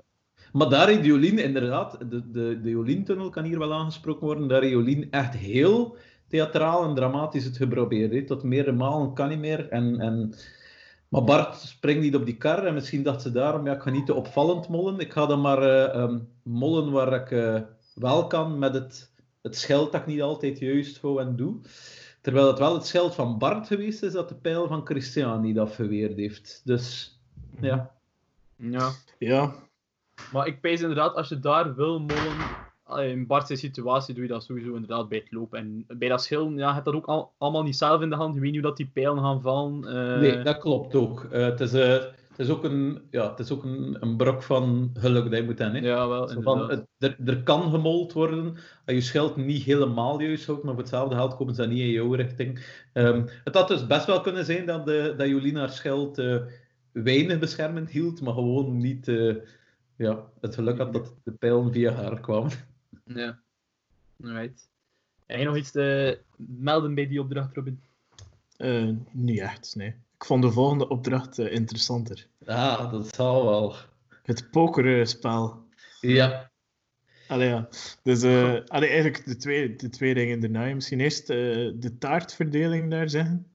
maar 0.53 0.69
daar 0.69 0.91
in 0.91 1.05
Jolien, 1.05 1.39
inderdaad, 1.39 1.99
de, 2.11 2.31
de, 2.31 2.61
de 2.63 2.71
Jolien-tunnel 2.71 3.31
kan 3.31 3.45
hier 3.45 3.59
wel 3.59 3.75
aangesproken 3.75 4.27
worden. 4.27 4.49
Daar 4.49 4.61
heeft 4.61 4.73
Jolien 4.73 5.11
echt 5.11 5.35
heel 5.35 5.97
theatraal 6.29 6.85
en 6.85 6.95
dramatisch 6.95 7.45
het 7.45 7.57
geprobeerd. 7.57 8.13
hè. 8.13 8.25
Tot 8.25 8.43
meerdere 8.43 8.77
malen 8.77 9.15
kan 9.15 9.29
niet 9.29 9.39
meer. 9.39 9.69
En, 9.69 10.01
en... 10.01 10.35
Maar 11.09 11.25
Bart 11.25 11.55
springt 11.57 12.03
niet 12.03 12.15
op 12.15 12.25
die 12.25 12.37
kar 12.37 12.67
en 12.67 12.75
misschien 12.75 13.03
dacht 13.03 13.23
ze 13.23 13.33
daarom, 13.33 13.67
ja, 13.67 13.75
ik 13.75 13.83
ga 13.83 13.91
niet 13.91 14.07
te 14.07 14.15
opvallend 14.15 14.69
mollen. 14.69 14.99
Ik 14.99 15.13
ga 15.13 15.27
dan 15.27 15.41
maar 15.41 15.63
eh, 15.63 16.03
ehm, 16.03 16.19
mollen 16.43 16.91
waar 16.91 17.13
ik 17.13 17.31
eh, 17.31 17.61
wel 17.95 18.27
kan 18.27 18.59
met 18.59 18.75
het, 18.75 19.13
het 19.43 19.57
scheld 19.57 19.93
dat 19.93 20.01
ik 20.01 20.07
niet 20.07 20.23
altijd 20.23 20.59
juist 20.59 21.01
hou 21.01 21.21
en 21.21 21.37
doe. 21.37 21.61
Terwijl 22.21 22.47
het 22.47 22.59
wel 22.59 22.75
het 22.75 22.87
scheld 22.87 23.15
van 23.15 23.39
Bart 23.39 23.67
geweest 23.67 24.03
is 24.03 24.13
dat 24.13 24.29
de 24.29 24.35
pijl 24.35 24.69
van 24.69 24.87
Christian 24.87 25.41
niet 25.41 25.59
afgeweerd 25.59 26.17
heeft. 26.17 26.63
Dus 26.65 27.19
ja. 27.61 27.95
Ja. 28.57 28.91
Ja, 29.19 29.55
Maar 30.33 30.47
ik 30.47 30.61
pijs 30.61 30.81
inderdaad, 30.81 31.15
als 31.15 31.29
je 31.29 31.39
daar 31.39 31.75
wil 31.75 32.01
mollen, 32.01 32.37
in 32.95 33.27
Bart's 33.27 33.59
situatie 33.61 34.15
doe 34.15 34.23
je 34.23 34.29
dat 34.29 34.45
sowieso 34.45 34.75
inderdaad 34.75 35.09
bij 35.09 35.19
het 35.19 35.33
lopen. 35.33 35.59
En 35.59 35.85
bij 35.99 36.09
dat 36.09 36.23
schillen, 36.23 36.57
ja, 36.57 36.69
je 36.69 36.73
hebt 36.73 36.85
dat 36.85 36.95
ook 36.95 37.07
al, 37.07 37.33
allemaal 37.39 37.63
niet 37.63 37.77
zelf 37.77 38.01
in 38.03 38.11
de 38.11 38.17
hand. 38.17 38.35
Je 38.35 38.41
weet 38.41 38.51
niet 38.53 38.61
hoe 38.61 38.69
dat 38.69 38.77
die 38.77 38.91
pijlen 38.93 39.19
gaan 39.23 39.43
vallen. 39.43 39.85
eh. 39.85 40.21
Nee, 40.21 40.43
dat 40.43 40.59
klopt 40.59 40.95
ook. 40.95 41.25
Eh, 41.31 41.45
het, 41.45 41.61
is, 41.61 41.73
eh, 41.73 41.91
het 41.91 42.39
is 42.39 42.49
ook, 42.49 42.65
een, 42.65 43.03
ja, 43.11 43.31
het 43.31 43.39
is 43.39 43.51
ook 43.53 43.65
een, 43.65 43.97
een 44.01 44.17
brok 44.17 44.43
van 44.43 44.91
geluk 44.95 45.25
dat 45.31 45.39
je 45.39 45.45
moet 45.45 45.59
hebben. 45.59 45.83
hè. 45.83 45.89
Ja, 45.89 46.09
wel, 46.09 46.29
van, 46.43 46.87
er, 46.99 47.17
er 47.25 47.43
kan 47.43 47.71
gemold 47.71 48.13
worden 48.13 48.53
als 48.85 48.97
je 48.97 49.01
scheld 49.01 49.37
niet 49.37 49.63
helemaal 49.63 50.21
juist 50.21 50.47
houdt, 50.47 50.63
maar 50.63 50.73
voor 50.73 50.83
hetzelfde 50.83 51.15
geld 51.15 51.37
komen 51.37 51.55
ze 51.55 51.67
niet 51.67 51.79
in 51.79 51.91
jouw 51.91 52.13
richting. 52.13 52.67
Ehm, 52.93 53.27
het 53.45 53.55
had 53.55 53.69
dus 53.69 53.87
best 53.87 54.07
wel 54.07 54.21
kunnen 54.21 54.45
zijn 54.45 54.67
dat, 54.67 54.87
de, 54.87 55.15
dat 55.17 55.29
Jolien 55.29 55.57
haar 55.57 55.71
scheld 55.71 56.19
eh, 56.19 56.37
weinig 56.93 57.39
beschermend 57.39 57.91
hield, 57.91 58.21
maar 58.21 58.35
gewoon 58.35 58.77
niet 58.77 59.11
ja, 59.97 60.25
het 60.41 60.55
geluk 60.55 60.79
had 60.79 60.93
dat 60.93 61.15
de 61.25 61.33
pijlen 61.33 61.73
via 61.73 61.93
haar 61.93 62.21
kwamen. 62.21 62.51
Ja. 63.15 63.39
Alright. 64.25 64.69
Heb 65.27 65.39
je 65.39 65.45
nog 65.45 65.57
iets 65.57 65.71
te 65.71 66.19
melden 66.37 66.95
bij 66.95 67.07
die 67.07 67.21
opdracht, 67.21 67.55
Robin? 67.55 67.81
eh, 68.57 68.89
niet 69.11 69.39
echt, 69.39 69.75
nee. 69.77 69.89
Ik 69.89 70.25
vond 70.25 70.43
de 70.43 70.51
volgende 70.51 70.89
opdracht 70.89 71.39
eh, 71.39 71.53
interessanter. 71.53 72.27
Ah, 72.45 72.91
dat 72.91 73.15
zal 73.15 73.45
wel. 73.45 73.75
Het 74.23 74.51
pokerspel. 74.51 75.65
Ja. 76.01 76.51
Allee, 77.29 77.49
ja. 77.49 77.69
Dus 78.03 78.23
eh, 78.23 78.57
allee, 78.67 78.89
eigenlijk 78.89 79.25
de 79.25 79.37
twee, 79.37 79.77
de 79.77 79.89
twee 79.89 80.15
dingen 80.15 80.41
daarna. 80.41 80.75
Misschien 80.75 81.01
eerst 81.01 81.27
de 81.27 81.97
taartverdeling 81.99 82.91
daar 82.91 83.11
zeggen. 83.11 83.47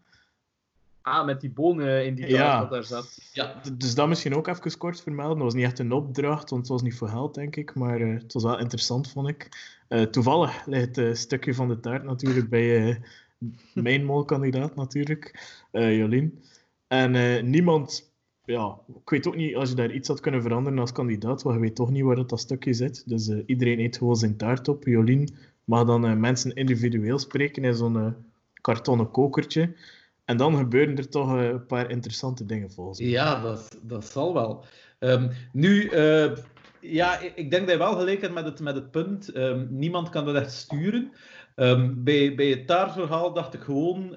Ah, 1.01 1.25
met 1.25 1.41
die 1.41 1.49
bonen 1.49 2.05
in 2.05 2.15
die 2.15 2.27
Ja. 2.27 2.37
taart 2.37 2.61
wat 2.61 2.69
daar 2.71 2.83
zat. 2.83 3.29
ja. 3.33 3.61
Dus 3.77 3.95
dat 3.95 4.07
misschien 4.07 4.35
ook 4.35 4.47
even 4.47 4.77
kort 4.77 5.01
vermelden. 5.01 5.35
Dat 5.35 5.45
was 5.45 5.53
niet 5.53 5.63
echt 5.65 5.79
een 5.79 5.91
opdracht, 5.91 6.49
want 6.49 6.61
het 6.61 6.71
was 6.71 6.81
niet 6.81 6.95
voor 6.95 7.07
geld, 7.09 7.33
denk 7.33 7.55
ik. 7.55 7.75
Maar 7.75 8.01
eh, 8.01 8.13
het 8.13 8.33
was 8.33 8.43
wel 8.43 8.59
interessant, 8.59 9.11
vond 9.11 9.27
ik. 9.27 9.49
Eh, 9.87 10.01
toevallig 10.01 10.65
ligt 10.65 10.95
het 10.95 11.17
stukje 11.17 11.53
van 11.53 11.67
de 11.67 11.79
taart 11.79 12.03
natuurlijk 12.03 12.49
bij 12.49 12.87
eh, 12.89 12.95
mijn 13.83 14.05
molkandidaat, 14.05 14.75
natuurlijk, 14.75 15.39
Jolien. 15.71 16.39
En 16.87 17.49
niemand, 17.49 18.11
ja, 18.43 18.77
ik 19.03 19.09
weet 19.09 19.27
ook 19.27 19.35
niet 19.35 19.55
als 19.55 19.69
je 19.69 19.75
daar 19.75 19.91
iets 19.91 20.07
had 20.07 20.19
kunnen 20.19 20.41
veranderen 20.41 20.79
als 20.79 20.91
kandidaat, 20.91 21.41
want 21.41 21.55
je 21.55 21.61
weet 21.61 21.75
toch 21.75 21.89
niet 21.89 22.03
waar 22.03 22.15
dat, 22.15 22.29
dat 22.29 22.39
stukje 22.39 22.73
zit. 22.73 23.03
Dus 23.09 23.29
iedereen 23.45 23.79
eet 23.79 23.97
gewoon 23.97 24.15
zijn 24.15 24.37
taart 24.37 24.67
op. 24.67 24.85
Jolien 24.85 25.29
mag 25.63 25.85
dan 25.85 26.19
mensen 26.19 26.53
individueel 26.55 27.19
spreken 27.19 27.63
in 27.63 27.75
zo'n 27.75 28.15
kartonnen 28.61 29.11
kokertje. 29.11 29.73
En 30.31 30.37
dan 30.37 30.57
gebeuren 30.57 30.97
er 30.97 31.09
toch 31.09 31.35
eh, 31.37 31.47
een 31.47 31.65
paar 31.65 31.89
interessante 31.89 32.45
dingen 32.45 32.71
volgens 32.71 32.99
mij. 32.99 33.09
Ja, 33.09 33.41
dat, 33.41 33.79
dat 33.81 34.05
zal 34.05 34.33
wel. 34.33 34.63
Ehm, 34.99 35.27
nu, 35.53 35.87
eh, 35.87 36.31
ja, 36.79 37.19
ik 37.35 37.51
denk 37.51 37.63
dat 37.63 37.71
je 37.71 37.77
wel 37.77 37.95
gelijk 37.95 38.21
hebt 38.21 38.33
met 38.33 38.45
het, 38.45 38.59
met 38.59 38.75
het 38.75 38.91
punt. 38.91 39.29
ehm, 39.29 39.65
niemand 39.69 40.09
kan 40.09 40.25
dat 40.25 40.35
echt 40.35 40.51
sturen. 40.51 41.11
Ehm, 41.55 41.93
bij, 41.95 42.35
bij 42.35 42.47
het 42.47 42.67
taartverhaal 42.67 43.33
dacht 43.33 43.53
ik 43.53 43.61
gewoon. 43.61 44.15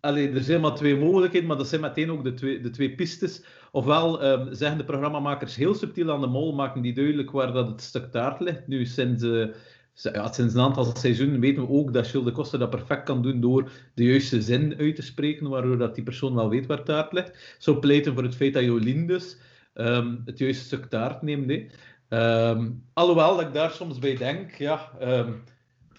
allee, 0.00 0.30
er 0.32 0.42
zijn 0.42 0.60
maar 0.60 0.74
twee 0.74 0.96
mogelijkheden, 0.96 1.48
maar 1.48 1.56
dat 1.56 1.68
zijn 1.68 1.80
meteen 1.80 2.10
ook 2.10 2.24
de 2.24 2.34
twee, 2.34 2.60
de 2.60 2.70
twee 2.70 2.94
pistes. 2.94 3.42
Ofwel 3.72 4.18
zeggen 4.54 4.78
de 4.78 4.84
programmamakers 4.84 5.56
heel 5.56 5.74
subtiel 5.74 6.12
aan 6.12 6.20
de 6.20 6.26
mol, 6.26 6.54
maken 6.54 6.82
die 6.82 6.92
duidelijk 6.94 7.30
waar 7.30 7.52
dat 7.52 7.68
het 7.68 7.80
stuk 7.82 8.10
taart 8.10 8.40
ligt. 8.40 8.66
Nu, 8.66 8.84
sinds, 8.86 9.22
z- 9.22 9.46
ja, 9.94 10.32
sinds 10.32 10.54
een 10.54 10.60
aantal 10.60 10.96
seizoenen 10.96 11.40
weten 11.40 11.62
we 11.62 11.68
ook 11.68 11.92
dat 11.92 12.06
Gilles 12.06 12.26
de 12.26 12.32
Costa 12.32 12.58
dat 12.58 12.70
perfect 12.70 13.02
kan 13.02 13.22
doen 13.22 13.40
door 13.40 13.70
de 13.94 14.04
juiste 14.04 14.42
zin 14.42 14.76
uit 14.78 14.96
te 14.96 15.02
spreken, 15.02 15.48
waardoor 15.48 15.78
dat 15.78 15.94
die 15.94 16.04
persoon 16.04 16.34
wel 16.34 16.48
weet 16.48 16.66
waar 16.66 16.82
taart 16.82 17.12
ligt. 17.12 17.56
Zo 17.58 17.78
pleiten 17.78 18.14
voor 18.14 18.22
het 18.22 18.34
feit 18.36 18.54
dat 18.54 18.62
Jolien 18.64 19.06
dus 19.06 19.36
ehm, 19.74 20.16
het 20.24 20.38
juiste 20.38 20.64
stuk 20.64 20.84
taart 20.84 21.22
neemt. 21.22 21.72
Ehm, 22.08 22.70
alhoewel 22.92 23.36
dat 23.36 23.46
ik 23.46 23.52
daar 23.52 23.70
soms 23.70 23.98
bij 23.98 24.16
denk, 24.16 24.54
ja, 24.54 24.90
ehm, 24.98 25.32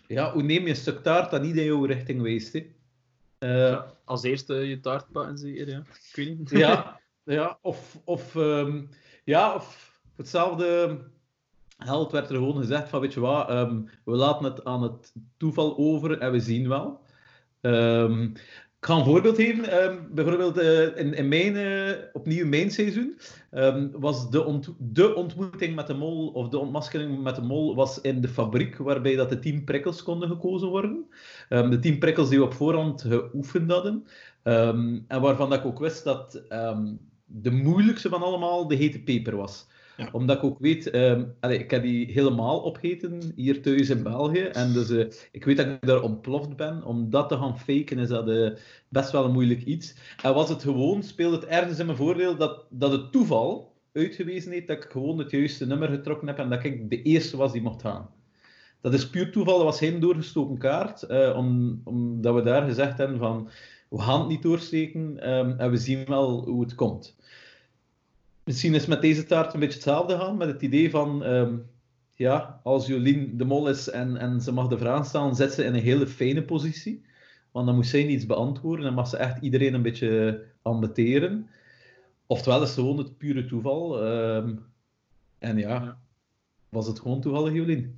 ja, 0.08 0.32
hoe 0.32 0.44
neem 0.44 0.64
je 0.64 0.70
een 0.70 0.76
stuk 0.76 1.04
taart 1.04 1.32
dat 1.32 1.42
niet 1.42 1.56
in 1.58 1.66
jouw 1.66 1.86
richting 1.86 2.22
wijst? 2.22 2.54
hè? 2.54 2.60
Eh, 3.40 3.70
Ja, 3.70 3.94
als 4.06 4.24
eerste 4.24 4.54
je 4.54 4.80
taart 4.80 5.12
pakken, 5.12 5.38
zeker, 5.38 5.70
ja. 5.70 5.78
Ik 5.80 6.16
weet 6.16 6.38
niet. 6.38 6.50
ja, 6.50 7.00
ja, 7.24 7.58
of, 7.62 8.00
of, 8.06 8.34
ja, 9.24 9.56
of 9.56 9.92
hetzelfde 10.16 11.00
geld 11.84 12.12
werd 12.12 12.30
er 12.30 12.36
gewoon 12.36 12.58
gezegd 12.58 12.90
van, 12.90 13.00
weet 13.02 13.14
je 13.14 13.20
wat, 13.20 13.50
ehm, 13.50 13.82
we 14.06 14.16
laten 14.16 14.46
het 14.46 14.64
aan 14.64 14.84
het 14.84 15.14
toeval 15.38 15.78
over 15.78 16.18
en 16.20 16.32
we 16.32 16.40
zien 16.40 16.68
wel. 16.68 17.00
Ehm, 17.62 18.24
ik 18.80 18.90
ga 18.90 18.96
een 18.96 19.06
voorbeeld 19.06 19.36
geven. 19.36 19.72
Ehm, 19.72 19.98
bijvoorbeeld 20.12 20.58
eh, 20.58 21.18
in, 21.18 21.28
mijn, 21.28 21.56
eh, 21.56 21.92
opnieuw 22.14 22.46
mijn 22.46 22.72
seizoen 22.72 23.18
was 23.92 24.30
de, 24.30 24.60
de 24.80 25.16
ontmoeting 25.16 25.76
met 25.76 25.88
de 25.88 25.94
mol, 25.94 26.28
of 26.28 26.50
de 26.50 26.58
ontmaskering 26.58 27.24
met 27.24 27.36
de 27.36 27.42
mol, 27.42 27.76
was 27.76 28.02
in 28.02 28.22
de 28.22 28.28
fabriek, 28.28 28.78
waarbij 28.78 29.16
dat 29.16 29.30
de 29.30 29.40
tien 29.40 29.64
prikkels 29.64 30.04
konden 30.04 30.30
gekozen 30.30 30.68
worden. 30.68 31.06
De 31.50 31.80
tien 31.80 32.00
prikkels 32.00 32.30
die 32.30 32.38
we 32.38 32.46
op 32.46 32.54
voorhand 32.54 33.02
geoefend 33.02 33.72
hadden. 33.72 34.06
En 35.08 35.22
waarvan 35.22 35.50
dat 35.50 35.60
ik 35.60 35.66
ook 35.66 35.80
wist 35.80 36.04
dat 36.04 36.44
de 37.26 37.52
moeilijkste 37.52 38.10
van 38.10 38.22
allemaal 38.22 38.68
de 38.68 38.76
hete 38.76 39.04
peper 39.04 39.36
was. 39.36 39.68
Omdat 40.12 40.38
ik 40.38 40.44
ook 40.44 40.60
weet, 40.60 40.90
ehm, 40.90 41.26
ik 41.42 41.72
heb 41.72 41.82
die 41.84 42.12
helemaal 42.12 42.60
opgeten 42.60 43.34
hier 43.36 43.62
thuis 43.62 43.90
in 43.90 44.04
België. 44.04 44.42
En 44.42 44.74
dus 44.74 44.90
eh, 44.90 45.06
ik 45.32 45.46
weet 45.46 45.58
dat 45.58 45.66
ik 45.66 45.86
daar 45.88 46.02
ontploft 46.02 46.56
ben. 46.56 46.84
Om 46.84 47.10
dat 47.10 47.30
te 47.30 47.38
gaan 47.38 47.60
faken 47.60 47.98
is 48.00 48.08
dat 48.08 48.30
eh, 48.30 48.50
best 48.90 49.12
wel 49.12 49.26
een 49.26 49.32
moeilijk 49.32 49.64
iets. 49.64 49.96
En 50.22 50.34
was 50.34 50.50
het 50.50 50.62
gewoon, 50.62 51.04
speelde 51.04 51.36
het 51.36 51.46
ergens 51.46 51.80
in 51.80 51.86
mijn 51.86 51.98
voordeel 51.98 52.38
dat, 52.38 52.66
dat 52.70 52.92
het 52.92 53.12
toeval 53.12 53.74
uitgewezen 53.94 54.52
heeft 54.52 54.68
dat 54.68 54.84
ik 54.84 54.92
gewoon 54.92 55.18
het 55.18 55.32
juiste 55.32 55.66
nummer 55.66 55.90
getrokken 55.90 56.28
heb 56.28 56.38
en 56.38 56.50
dat 56.50 56.64
ik 56.64 56.90
de 56.90 57.02
eerste 57.02 57.38
was 57.38 57.52
die 57.52 57.62
mocht 57.62 57.82
gaan. 57.82 58.10
Dat 58.82 58.94
is 58.94 59.10
puur 59.10 59.32
toeval, 59.32 59.56
dat 59.56 59.66
was 59.66 59.78
geen 59.78 60.00
doorgestoken 60.00 60.58
kaart. 60.58 61.04
eh, 61.04 61.36
om, 61.38 61.82
omdat 61.84 62.34
we 62.36 62.42
daar 62.42 62.68
gezegd 62.68 62.98
hebben 62.98 63.18
van, 63.18 63.50
we 63.90 64.02
gaan 64.02 64.20
het 64.20 64.28
niet 64.30 64.42
doorsteken 64.42 65.20
ehm, 65.20 65.50
en 65.58 65.72
we 65.72 65.78
zien 65.78 66.06
wel 66.06 66.46
hoe 66.46 66.62
het 66.62 66.76
komt. 66.76 67.16
Misschien 68.46 68.74
is 68.74 68.86
met 68.86 69.02
deze 69.02 69.26
taart 69.26 69.54
een 69.54 69.60
beetje 69.60 69.74
hetzelfde 69.76 70.18
gaan, 70.18 70.38
met 70.38 70.48
het 70.48 70.62
idee 70.62 70.90
van, 70.90 71.24
ehm, 71.24 71.58
ja, 72.16 72.60
als 72.64 72.88
Jolien 72.88 73.38
de 73.38 73.46
mol 73.46 73.70
is 73.70 73.90
en, 73.90 74.18
en 74.18 74.42
ze 74.42 74.52
mag 74.54 74.68
de 74.68 74.78
vraag 74.78 75.06
stellen, 75.06 75.36
zet 75.36 75.54
ze 75.54 75.64
in 75.64 75.74
een 75.74 75.82
hele 75.82 76.08
fijne 76.08 76.44
positie. 76.44 77.06
Want 77.52 77.66
dan 77.66 77.76
moet 77.76 77.88
zij 77.88 78.04
niets 78.04 78.26
beantwoorden 78.26 78.86
en 78.86 78.94
mag 78.94 79.08
ze 79.08 79.18
echt 79.18 79.42
iedereen 79.42 79.74
een 79.74 79.82
beetje 79.82 80.44
ambeteren. 80.62 81.50
Oftewel 82.28 82.62
is 82.62 82.70
het 82.70 82.78
gewoon 82.80 82.98
het 82.98 83.18
pure 83.18 83.46
toeval. 83.46 84.04
ehm, 84.06 84.56
en 85.40 85.58
ja, 85.58 85.98
was 86.70 86.88
het 86.88 87.00
gewoon 87.00 87.22
toevallig 87.22 87.54
Jolien? 87.54 87.98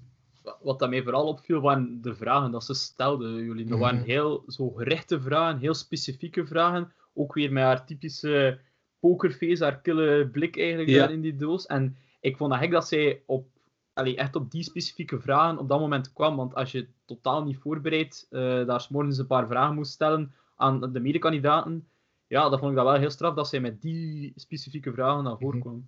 Wat 0.61 0.79
dat 0.79 0.89
mij 0.89 1.03
vooral 1.03 1.27
opviel, 1.27 1.61
waren 1.61 2.01
de 2.01 2.15
vragen 2.15 2.51
dat 2.51 2.63
ze 2.63 2.73
stelden, 2.73 3.43
jullie. 3.43 3.65
Dat 3.65 3.79
waren 3.79 3.99
Mhm. 3.99 4.05
heel 4.09 4.43
zo 4.47 4.69
gerichte 4.69 5.21
vragen, 5.21 5.59
heel 5.59 5.73
specifieke 5.73 6.45
vragen. 6.45 6.91
Ook 7.13 7.33
weer 7.33 7.51
met 7.51 7.63
haar 7.63 7.85
typische 7.85 8.59
pokerface, 8.99 9.63
haar 9.63 9.81
kille 9.81 10.27
blik 10.31 10.57
eigenlijk 10.57 10.89
Ja. 10.89 10.99
daar 10.99 11.11
in 11.11 11.21
die 11.21 11.35
doos. 11.35 11.65
En 11.65 11.95
ik 12.21 12.37
vond 12.37 12.51
eigenlijk 12.51 12.81
dat 12.81 12.89
zij 12.89 13.21
op, 13.25 13.47
allee, 13.93 14.15
echt 14.15 14.35
op 14.35 14.51
die 14.51 14.63
specifieke 14.63 15.19
vragen 15.19 15.57
op 15.57 15.69
dat 15.69 15.79
moment 15.79 16.13
kwam. 16.13 16.35
Want 16.35 16.55
als 16.55 16.71
je 16.71 16.87
totaal 17.05 17.43
niet 17.43 17.57
voorbereid 17.57 18.27
eh 18.29 18.65
daar 18.65 18.81
's 18.81 18.89
morgens 18.89 19.17
een 19.17 19.27
paar 19.27 19.47
vragen 19.47 19.75
moest 19.75 19.91
stellen 19.91 20.33
aan 20.55 20.93
de 20.93 20.99
medekandidaten, 20.99 21.87
ja, 22.27 22.49
dan 22.49 22.59
vond 22.59 22.71
ik 22.71 22.77
dat 22.77 22.85
wel 22.85 22.95
heel 22.99 23.09
straf 23.09 23.33
dat 23.35 23.47
zij 23.47 23.59
met 23.59 23.81
die 23.81 24.31
specifieke 24.35 24.93
vragen 24.93 25.23
naar 25.23 25.37
voren 25.37 25.57
Mhm. 25.57 25.67
kwam. 25.67 25.87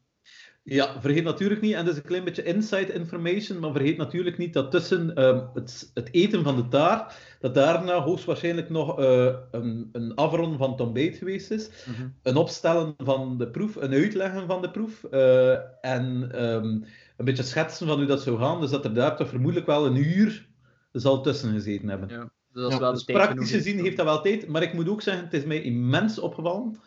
Ja, 0.70 1.02
vergeet 1.02 1.24
natuurlijk 1.24 1.62
niet, 1.62 1.74
en 1.74 1.86
dat 1.86 1.94
is 1.94 2.00
een 2.00 2.08
klein 2.08 2.24
beetje 2.24 2.44
inside 2.44 2.94
information, 2.94 3.60
maar 3.60 3.72
vergeet 3.72 3.98
natuurlijk 3.98 4.38
niet 4.38 4.54
dat 4.54 4.72
tussen 4.72 5.16
ehm, 5.16 5.42
het, 5.54 5.92
het 5.94 6.10
eten 6.12 6.44
van 6.44 6.56
de 6.56 6.68
taart, 6.68 7.14
dat 7.40 7.54
daarna 7.54 8.02
hoogstwaarschijnlijk 8.02 8.70
nog 8.70 9.00
eh, 9.00 9.36
een, 9.52 9.90
een 9.92 10.16
afron 10.16 10.58
van 10.58 10.72
het 10.72 10.80
ontbijt 10.80 11.18
geweest 11.18 11.52
is, 11.52 11.70
een 12.24 12.36
opstellen 12.36 12.94
van 12.98 13.38
de 13.38 13.48
proef, 13.48 13.76
een 13.76 13.94
uitleggen 13.94 14.48
van 14.48 14.62
de 14.62 14.70
proef, 14.70 15.04
eh, 15.04 15.52
en 15.82 16.30
ehm, 16.32 16.66
een 17.18 17.26
beetje 17.26 17.44
schetsen 17.44 17.88
van 17.88 17.98
hoe 17.98 18.06
dat 18.06 18.22
zou 18.22 18.38
gaan. 18.38 18.62
Dus 18.62 18.70
dat 18.70 18.86
er 18.86 18.94
daar 18.94 19.18
toch 19.18 19.30
vermoedelijk 19.30 19.68
wel 19.68 19.86
een 19.86 19.96
uur 19.96 20.48
zal 20.92 21.22
tussen 21.22 21.54
gezeten 21.54 21.90
hebben. 21.90 22.10
Ja, 22.10 22.32
dus 22.54 22.62
dat 22.62 22.72
is 22.72 22.74
Ja, 22.74 22.80
wel 22.80 22.94
Dus 22.94 23.04
praktisch 23.04 23.52
gezien 23.52 23.80
heeft 23.80 23.98
dat 23.98 24.06
wel 24.06 24.22
tijd, 24.22 24.48
maar 24.48 24.62
ik 24.62 24.74
moet 24.74 24.90
ook 24.90 25.02
zeggen, 25.02 25.24
het 25.24 25.34
is 25.34 25.46
mij 25.46 25.62
immens 25.62 26.20
opgevallen 26.20 26.78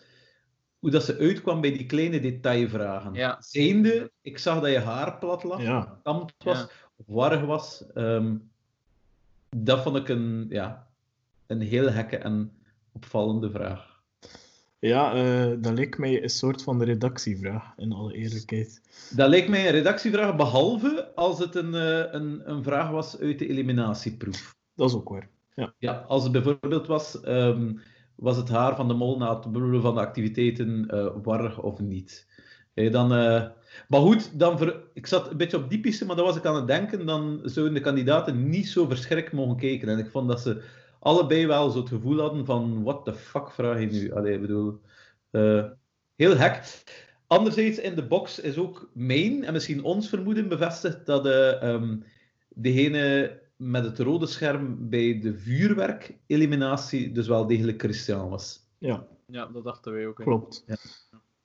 hoe 0.81 0.91
dat 0.91 1.05
ze 1.05 1.19
uitkwam 1.19 1.61
bij 1.61 1.73
die 1.73 1.87
kleine 1.87 2.21
detailvragen. 2.21 3.15
Ja. 3.15 3.37
Zijnde, 3.41 4.11
ik 4.23 4.39
zag 4.39 4.61
dat 4.61 4.71
je 4.71 4.79
haar 4.79 5.19
plat 5.19 5.43
lag, 5.43 5.63
Ja. 5.63 6.01
was, 6.03 6.29
Ja. 6.39 6.69
of 6.97 7.07
warrig 7.07 7.45
was. 7.45 7.85
Ehm, 7.95 8.37
dat 9.57 9.83
vond 9.83 9.97
ik 9.97 10.09
een, 10.09 10.47
ja, 10.49 10.87
een 11.47 11.61
heel 11.61 11.91
gekke 11.91 12.17
en 12.17 12.53
opvallende 12.93 13.51
vraag. 13.51 13.89
Ja, 14.79 15.15
eh, 15.15 15.57
dat 15.59 15.73
leek 15.73 15.99
mij 15.99 16.23
een 16.23 16.29
soort 16.29 16.63
van 16.63 16.79
de 16.79 16.85
redactievraag, 16.85 17.73
in 17.77 17.93
alle 17.93 18.15
eerlijkheid. 18.15 18.81
Dat 19.17 19.29
lijkt 19.29 19.49
mij 19.49 19.67
een 19.67 19.73
redactievraag, 19.73 20.37
behalve 20.37 21.13
als 21.15 21.39
het 21.39 21.55
een, 21.55 21.75
eh, 21.75 22.13
een, 22.13 22.51
een 22.51 22.63
vraag 22.63 22.91
was 22.91 23.19
uit 23.19 23.39
de 23.39 23.49
eliminatieproef. 23.49 24.57
Dat 24.75 24.89
is 24.89 24.97
ook 24.97 25.09
waar. 25.09 25.29
Ja, 25.79 25.93
als 26.09 26.23
het 26.23 26.33
bijvoorbeeld 26.33 26.87
was, 26.87 27.21
ehm, 27.21 27.73
was 28.21 28.37
het 28.37 28.49
haar 28.49 28.77
van 28.77 28.89
de 28.89 28.95
mol 28.95 29.19
na 29.19 29.35
het 29.35 29.53
bedoelen 29.53 29.83
van 29.83 29.95
de 29.95 30.01
activiteiten 30.01 30.89
eh 30.89 31.07
warrig 31.23 31.61
of 31.63 31.81
niet? 31.81 32.27
Hé, 32.75 32.91
dan, 32.91 33.13
eh, 33.13 33.45
Maar 33.89 34.01
goed, 34.01 34.39
dan 34.39 34.73
ik 34.95 35.07
zat 35.07 35.31
een 35.31 35.37
beetje 35.37 35.57
op 35.57 35.71
die 35.71 35.81
piste, 35.81 36.07
maar 36.07 36.17
dan 36.17 36.25
was 36.25 36.37
ik 36.37 36.45
aan 36.47 36.55
het 36.55 36.67
denken, 36.67 37.07
dan 37.07 37.41
zouden 37.45 37.75
de 37.75 37.81
kandidaten 37.81 38.49
niet 38.49 38.69
zo 38.69 38.87
verschrikt 38.87 39.33
mogen 39.33 39.57
kijken. 39.57 39.89
En 39.89 39.99
ik 39.99 40.11
vond 40.11 40.29
dat 40.29 40.41
ze 40.41 40.63
allebei 41.01 41.47
wel 41.47 41.71
zo 41.71 41.79
het 41.79 41.89
gevoel 41.89 42.21
hadden 42.21 42.45
van, 42.47 42.83
what 42.83 43.05
the 43.05 43.15
fuck 43.15 43.51
vraag 43.51 43.81
je 43.81 43.87
nu? 43.87 44.13
Allee, 44.13 44.35
ik 44.35 44.41
bedoel, 44.41 44.81
eh, 45.31 45.65
heel 46.17 46.37
hek. 46.37 46.83
Anderzijds, 47.27 47.79
in 47.79 47.95
de 47.95 48.07
box 48.07 48.41
is 48.41 48.57
ook 48.59 48.91
mijn, 48.95 49.45
en 49.45 49.53
misschien 49.53 49.83
ons 49.83 50.09
vermoeden 50.09 50.49
bevestigd, 50.49 51.07
dat 51.07 51.27
eh, 51.27 51.63
ehm, 51.63 51.97
degene 52.49 53.39
met 53.61 53.85
het 53.85 53.99
rode 53.99 54.27
scherm 54.27 54.89
bij 54.89 55.21
de 55.21 55.39
vuurwerk-eliminatie 55.39 57.13
dus 57.13 57.27
wel 57.27 57.47
degelijk 57.47 57.81
Christian 57.83 58.29
was. 58.29 58.61
Ja, 58.79 59.07
Ja, 59.27 59.47
dat 59.47 59.65
dachten 59.65 59.93
wij 59.93 60.07
ook. 60.07 60.19
hè. 60.19 60.25
klopt. 60.25 60.65
Ja. 60.67 60.77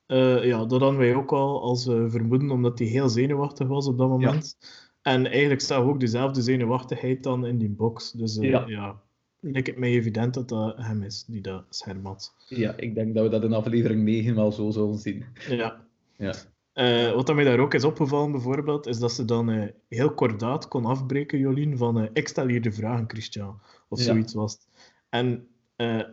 Eh, 0.06 0.44
ja, 0.44 0.58
dat 0.64 0.80
hadden 0.80 0.98
wij 0.98 1.14
ook 1.14 1.32
al 1.32 1.62
als 1.62 1.86
eh, 1.86 2.04
vermoeden, 2.08 2.50
omdat 2.50 2.78
hij 2.78 2.88
heel 2.88 3.08
zenuwachtig 3.08 3.66
was 3.68 3.86
op 3.86 3.98
dat 3.98 4.08
moment. 4.08 4.56
En 5.02 5.26
eigenlijk 5.26 5.60
zag 5.60 5.82
we 5.82 5.88
ook 5.88 6.00
dezelfde 6.00 6.42
zenuwachtigheid 6.42 7.22
dan 7.22 7.46
in 7.46 7.58
die 7.58 7.68
box. 7.70 8.12
Dus 8.12 8.36
eh, 8.38 8.50
Ja. 8.50 8.64
ja, 8.66 9.00
lijkt 9.40 9.66
het 9.66 9.78
mij 9.78 9.90
evident 9.90 10.34
dat 10.34 10.48
dat 10.48 10.76
hem 10.76 11.02
is 11.02 11.24
die 11.24 11.40
dat 11.40 11.64
scherm 11.68 12.06
had. 12.06 12.34
Ja, 12.48 12.76
ik 12.76 12.94
denk 12.94 13.14
dat 13.14 13.24
we 13.24 13.30
dat 13.30 13.44
in 13.44 13.52
aflevering 13.52 14.02
9 14.02 14.34
wel 14.34 14.52
zo 14.52 14.70
zullen 14.70 14.98
zien. 14.98 15.24
Ja. 15.48 15.84
Ja. 16.16 16.34
Eh, 16.76 17.12
wat 17.12 17.34
mij 17.34 17.44
daar 17.44 17.58
ook 17.58 17.74
is 17.74 17.84
opgevallen, 17.84 18.30
bijvoorbeeld, 18.32 18.86
is 18.86 18.98
dat 18.98 19.12
ze 19.12 19.24
dan 19.24 19.50
eh, 19.50 19.68
heel 19.88 20.14
kordaat 20.14 20.68
kon 20.68 20.84
afbreken, 20.84 21.38
Jolien, 21.38 21.76
van 21.76 22.00
eh, 22.00 22.08
ik 22.12 22.28
stel 22.28 22.46
hier 22.46 22.62
de 22.62 22.72
vragen, 22.72 23.04
Christian. 23.08 23.60
Of 23.88 23.98
Ja. 23.98 24.04
zoiets 24.04 24.34
was 24.34 24.52
het. 24.52 24.68
En 25.08 25.48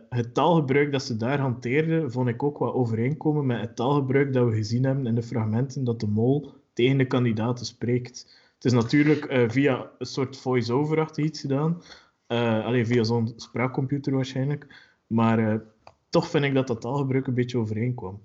het 0.08 0.34
taalgebruik 0.34 0.92
dat 0.92 1.02
ze 1.02 1.16
daar 1.16 1.38
hanteerde, 1.38 2.10
vond 2.10 2.28
ik 2.28 2.42
ook 2.42 2.58
wat 2.58 2.74
overeenkomen 2.74 3.46
met 3.46 3.60
het 3.60 3.76
taalgebruik 3.76 4.32
dat 4.32 4.48
we 4.48 4.54
gezien 4.54 4.84
hebben 4.84 5.06
in 5.06 5.14
de 5.14 5.22
fragmenten 5.22 5.84
dat 5.84 6.00
de 6.00 6.06
mol 6.06 6.52
tegen 6.72 6.98
de 6.98 7.06
kandidaten 7.06 7.66
spreekt. 7.66 8.40
Het 8.54 8.64
is 8.64 8.72
natuurlijk 8.72 9.44
via 9.48 9.90
een 9.98 10.06
soort 10.06 10.36
voice-over-achtig 10.36 11.24
iets 11.24 11.40
gedaan. 11.40 11.82
Alleen 12.26 12.86
via 12.86 13.02
zo'n 13.02 13.32
spraakcomputer 13.36 14.12
waarschijnlijk. 14.14 14.92
Maar 15.06 15.62
toch 16.08 16.28
vind 16.28 16.44
ik 16.44 16.54
dat 16.54 16.66
dat 16.66 16.80
taalgebruik 16.80 17.26
een 17.26 17.34
beetje 17.34 17.58
overeenkwam. 17.58 18.20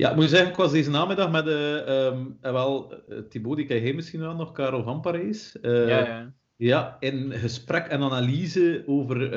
Ja, 0.00 0.10
ik 0.10 0.16
moet 0.16 0.28
zeggen, 0.28 0.48
ik 0.50 0.56
was 0.56 0.72
deze 0.72 0.90
namiddag 0.90 1.30
met 1.30 1.46
ehm, 1.46 2.26
eh, 2.40 2.52
wel, 2.52 2.92
eh, 3.08 3.18
Thibaut, 3.28 3.56
die 3.56 3.66
ken 3.66 3.94
misschien 3.94 4.20
wel 4.20 4.34
nog, 4.34 4.52
Karel 4.52 4.82
van 4.82 5.00
Parijs. 5.00 5.56
Ja, 5.62 5.86
ja. 5.86 6.34
Ja, 6.56 6.96
in 7.00 7.32
gesprek 7.32 7.86
en 7.86 8.02
analyse 8.02 8.82
over 8.86 9.32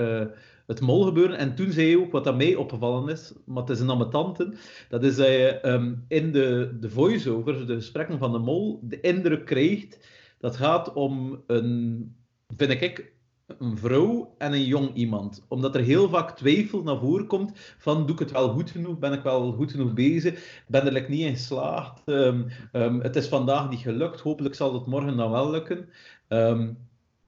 het 0.68 0.82
molgebeuren. 0.82 1.38
En 1.38 1.56
toen 1.56 1.72
zei 1.72 1.88
je 1.88 2.00
ook 2.00 2.12
wat 2.12 2.24
dat 2.24 2.38
mij 2.38 2.56
opgevallen 2.56 3.10
is, 3.10 3.34
maar 3.46 3.64
het 3.64 3.72
is 3.72 3.80
een 3.80 3.90
ambetante, 3.90 4.54
dat 4.90 5.04
is 5.04 5.16
dat 5.16 5.28
je 5.28 5.60
ehm, 5.62 5.94
in 6.08 6.32
de, 6.32 6.78
de 6.80 6.90
voice-overs, 6.90 7.66
de 7.66 7.74
gesprekken 7.74 8.18
van 8.18 8.32
de 8.32 8.38
mol, 8.38 8.80
de 8.84 9.00
indruk 9.00 9.46
krijgt 9.46 10.00
dat 10.44 10.56
gaat 10.56 10.94
om 10.94 11.44
een, 11.48 12.16
vind 12.58 12.82
ik, 12.82 13.13
een 13.46 13.78
vrouw 13.78 14.36
en 14.38 14.54
een 14.54 14.66
jong 14.66 14.94
iemand. 14.94 15.46
Omdat 15.48 15.76
er 15.76 15.82
heel 15.82 16.10
vaak 16.10 16.36
twijfel 16.38 16.84
naar 16.84 17.00
voren 17.00 17.28
komt 17.28 17.52
van 17.78 18.06
doe 18.06 18.16
ik 18.16 18.20
het 18.20 18.32
wel 18.32 18.50
goed 18.50 18.72
genoeg, 18.72 19.00
ben 19.00 19.14
ik 19.14 19.24
wel 19.24 19.52
goed 19.52 19.72
genoeg 19.72 19.94
bezig, 19.94 20.64
ben 20.68 20.86
er 20.86 20.92
like, 20.92 21.10
niet 21.10 21.26
in 21.26 21.32
geslaagd, 21.36 22.02
Ehm, 22.06 22.44
ehm, 22.72 23.00
het 23.00 23.16
is 23.16 23.28
vandaag 23.28 23.70
niet 23.70 23.80
gelukt, 23.80 24.20
hopelijk 24.20 24.56
zal 24.56 24.74
het 24.74 24.86
morgen 24.86 25.18
dan 25.18 25.32
wel 25.32 25.50
lukken. 25.50 25.90
Ehm, 26.28 26.74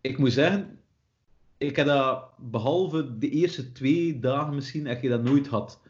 ik 0.01 0.17
moet 0.17 0.33
zeggen, 0.33 0.79
ik 1.57 1.75
heb 1.75 1.85
dat 1.87 2.29
behalve 2.37 3.17
de 3.17 3.29
eerste 3.29 3.71
twee 3.71 4.19
dagen 4.19 4.55
misschien, 4.55 4.87
heb 4.87 5.01
je 5.01 5.09
dat 5.09 5.23
nooit 5.23 5.47
had. 5.47 5.81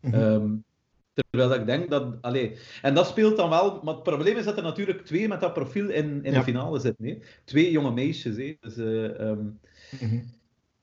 Mhm. 0.00 0.56
Terwijl 1.30 1.54
ik 1.54 1.66
denk 1.66 1.90
dat... 1.90 2.14
Allee, 2.20 2.56
en 2.82 2.94
dat 2.94 3.06
speelt 3.06 3.36
dan 3.36 3.50
wel... 3.50 3.80
Maar 3.82 3.94
het 3.94 4.02
probleem 4.02 4.36
is 4.36 4.44
dat 4.44 4.56
er 4.56 4.62
natuurlijk 4.62 5.04
twee 5.04 5.28
met 5.28 5.40
dat 5.40 5.52
profiel 5.52 5.88
in, 5.88 6.24
in 6.24 6.32
Ja. 6.32 6.38
de 6.38 6.44
finale 6.44 6.78
zitten. 6.78 7.06
Hè? 7.06 7.18
Twee 7.44 7.70
jonge 7.70 7.90
meisjes. 7.92 8.36
Hè? 8.36 8.56
Dus, 8.60 8.76
eh, 8.76 9.20
ehm, 9.20 9.38
Mhm. 10.00 10.18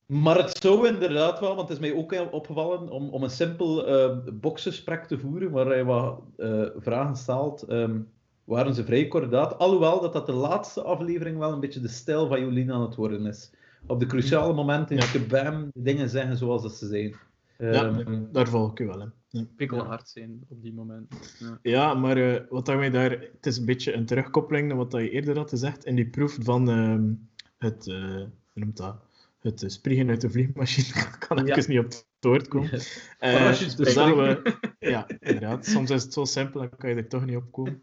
maar 0.05 0.37
het 0.37 0.57
zou 0.61 0.87
inderdaad 0.87 1.39
wel, 1.39 1.55
want 1.55 1.69
het 1.69 1.77
is 1.81 1.89
mij 1.89 1.97
ook 1.99 2.33
opgevallen, 2.33 2.89
om, 2.89 3.09
om 3.09 3.23
een 3.23 3.29
simpel 3.29 3.87
eh 3.87 4.17
boksgesprek 4.33 5.03
te 5.05 5.19
voeren, 5.19 5.51
waar 5.51 5.65
hij 5.65 5.83
wat 5.83 6.19
eh, 6.37 6.61
vragen 6.77 7.15
stelt, 7.15 7.61
ehm, 7.61 7.99
waren 8.43 8.73
ze 8.73 8.85
vrij 8.85 9.07
kordaat. 9.07 9.57
Alhoewel 9.57 10.01
dat 10.01 10.13
dat 10.13 10.25
de 10.25 10.31
laatste 10.33 10.81
aflevering 10.81 11.37
wel 11.37 11.51
een 11.51 11.59
beetje 11.59 11.79
de 11.79 11.87
stijl 11.87 12.27
van 12.27 12.39
Jolien 12.41 12.71
aan 12.71 12.81
het 12.81 12.95
worden 12.95 13.25
is. 13.25 13.51
Op 13.87 13.99
de 13.99 14.05
cruciale 14.05 14.53
momenten, 14.53 14.95
Ja. 14.97 15.05
bam, 15.29 15.69
dingen 15.73 16.09
zeggen 16.09 16.37
zoals 16.37 16.61
dat 16.61 16.73
ze 16.73 16.87
zijn. 16.87 17.15
Ja, 17.57 17.91
daar 18.31 18.47
val 18.47 18.69
ik 18.69 18.79
u 18.79 18.85
wel 18.87 19.01
in. 19.01 19.11
Ja. 19.39 19.45
Pikkelhard 19.55 20.09
zijn 20.09 20.45
op 20.47 20.61
die 20.61 20.73
moment. 20.73 21.35
Ja. 21.39 21.59
Ja, 21.61 21.93
maar 21.93 22.17
eh, 22.17 22.41
wat 22.49 22.65
dat 22.65 22.75
mij 22.77 22.89
daar... 22.89 23.09
Het 23.11 23.45
is 23.45 23.57
een 23.57 23.65
beetje 23.65 23.93
een 23.93 24.05
terugkoppeling 24.05 24.67
naar 24.67 24.77
wat 24.77 24.91
dat 24.91 25.01
je 25.01 25.09
eerder 25.09 25.37
had 25.37 25.49
gezegd 25.49 25.85
in 25.85 25.95
die 25.95 26.09
proef 26.09 26.37
van 26.41 26.69
ehm, 26.69 27.13
het... 27.57 27.87
eh, 27.87 28.15
hoe 28.15 28.29
noemt 28.53 28.77
dat? 28.77 28.95
Het 29.39 29.63
eh, 29.63 29.69
springen 29.69 30.09
uit 30.09 30.21
de 30.21 30.29
vliegmachine. 30.29 30.87
Ik 31.13 31.15
kan 31.27 31.37
even 31.39 31.61
Ja. 31.61 31.67
niet 31.67 31.79
op 31.79 31.85
het 31.85 32.05
woord 32.19 32.47
komen. 32.47 32.81
Parachute 33.19 33.75
dus 33.75 33.93
we... 33.93 34.55
Ja, 34.79 35.07
inderdaad. 35.19 35.65
Soms 35.65 35.89
is 35.89 36.03
het 36.03 36.13
zo 36.13 36.25
simpel, 36.25 36.59
dan 36.59 36.69
kan 36.77 36.89
je 36.89 36.95
er 36.95 37.07
toch 37.07 37.25
niet 37.25 37.35
op 37.35 37.51
komen. 37.51 37.81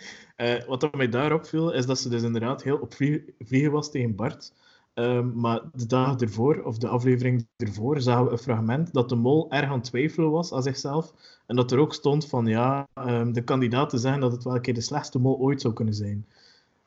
Wat 0.66 0.80
dat 0.80 0.94
mij 0.94 1.08
daar 1.08 1.32
opviel, 1.32 1.72
is 1.72 1.86
dat 1.86 1.98
ze 2.00 2.08
dus 2.08 2.22
inderdaad 2.22 2.62
heel 2.62 2.78
op 2.78 2.94
vlie- 2.94 3.34
vliegen 3.38 3.70
was 3.70 3.90
tegen 3.90 4.14
Bart. 4.14 4.52
Ehm, 4.96 5.40
maar 5.40 5.60
de 5.72 5.86
dag 5.86 6.20
ervoor, 6.20 6.62
of 6.62 6.78
de 6.78 6.88
aflevering 6.88 7.46
ervoor, 7.56 8.00
zagen 8.00 8.24
we 8.24 8.30
een 8.30 8.38
fragment 8.38 8.92
dat 8.92 9.08
de 9.08 9.14
mol 9.14 9.50
erg 9.50 9.68
aan 9.68 9.78
het 9.78 9.84
twijfelen 9.84 10.30
was 10.30 10.52
aan 10.52 10.62
zichzelf. 10.62 11.12
En 11.46 11.56
dat 11.56 11.72
er 11.72 11.78
ook 11.78 11.94
stond 11.94 12.28
van, 12.28 12.46
ja, 12.46 12.88
ehm, 12.94 13.32
de 13.32 13.44
kandidaten 13.44 13.98
zeggen 13.98 14.20
dat 14.20 14.32
het 14.32 14.44
wel 14.44 14.54
een 14.54 14.60
keer 14.60 14.74
de 14.74 14.80
slechtste 14.80 15.18
mol 15.18 15.38
ooit 15.38 15.60
zou 15.60 15.74
kunnen 15.74 15.94
zijn. 15.94 16.26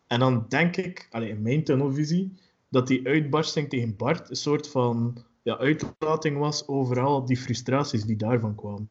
En 0.08 0.20
dan 0.20 0.46
denk 0.48 0.76
ik, 0.76 1.08
allee, 1.12 1.30
in 1.30 1.42
mijn 1.42 1.64
tunnelvisie, 1.64 2.34
dat 2.70 2.88
die 2.88 3.08
uitbarsting 3.08 3.70
tegen 3.70 3.96
Bart 3.96 4.30
een 4.30 4.36
soort 4.36 4.68
van 4.68 5.18
ja, 5.44 5.58
uitlating 5.58 6.38
was 6.38 6.68
overal 6.68 7.26
die 7.26 7.38
frustraties 7.38 8.04
die 8.04 8.18
daarvan 8.18 8.56
kwamen. 8.56 8.90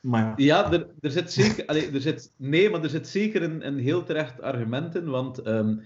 Maar 0.00 0.40
ja, 0.40 0.72
er, 0.72 0.86
er 1.00 1.10
zit 1.10 1.32
zeker... 1.32 1.66
er 1.94 2.00
zit, 2.00 2.32
nee, 2.36 2.70
maar 2.70 2.82
er 2.82 2.90
zit 2.90 3.08
zeker 3.08 3.42
een, 3.42 3.66
een 3.66 3.78
heel 3.78 4.02
terecht 4.02 4.42
argument 4.42 4.94
in, 4.94 5.10
want 5.10 5.38
ehm, 5.38 5.76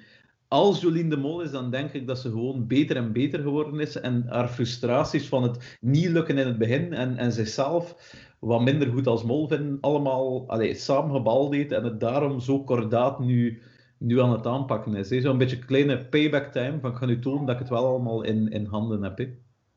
als 0.49 0.81
Jolien 0.81 1.11
de 1.11 1.17
Mol 1.17 1.41
is, 1.41 1.51
dan 1.51 1.71
denk 1.71 1.93
ik 1.93 2.07
dat 2.07 2.19
ze 2.19 2.31
gewoon 2.31 2.67
beter 2.67 2.97
en 2.97 3.13
beter 3.13 3.41
geworden 3.41 3.81
is 3.81 4.01
en 4.01 4.25
haar 4.29 4.49
frustraties 4.49 5.27
van 5.27 5.43
het 5.43 5.77
niet 5.81 6.09
lukken 6.09 6.39
in 6.39 6.47
het 6.47 6.59
begin 6.59 6.93
en, 6.93 7.17
en 7.17 7.33
zichzelf 7.33 7.95
wat 8.39 8.63
minder 8.63 8.89
goed 8.89 9.07
als 9.07 9.25
mol 9.25 9.49
vinden, 9.49 9.79
allemaal 9.81 10.49
allee, 10.49 10.75
samengebald 10.75 11.55
heeft 11.55 11.73
en 11.73 11.85
het 11.85 12.01
daarom 12.01 12.41
zo 12.41 12.65
kordaat 12.65 13.21
nu, 13.21 13.63
nu 13.99 14.21
aan 14.21 14.33
het 14.33 14.47
aanpakken 14.47 14.95
is. 14.95 15.09
Zo'n 15.09 15.39
beetje 15.39 15.59
kleine 15.59 16.05
payback 16.05 16.53
time 16.53 16.81
van 16.81 16.91
ik 16.91 16.97
ga 16.97 17.07
nu 17.07 17.19
tonen 17.19 17.47
dat 17.47 17.55
ik 17.55 17.61
het 17.61 17.71
wel 17.71 17.87
allemaal 17.87 18.23
in, 18.23 18.49
in 18.49 18.65
handen 18.65 19.03
heb. 19.03 19.19
hè. 19.19 19.29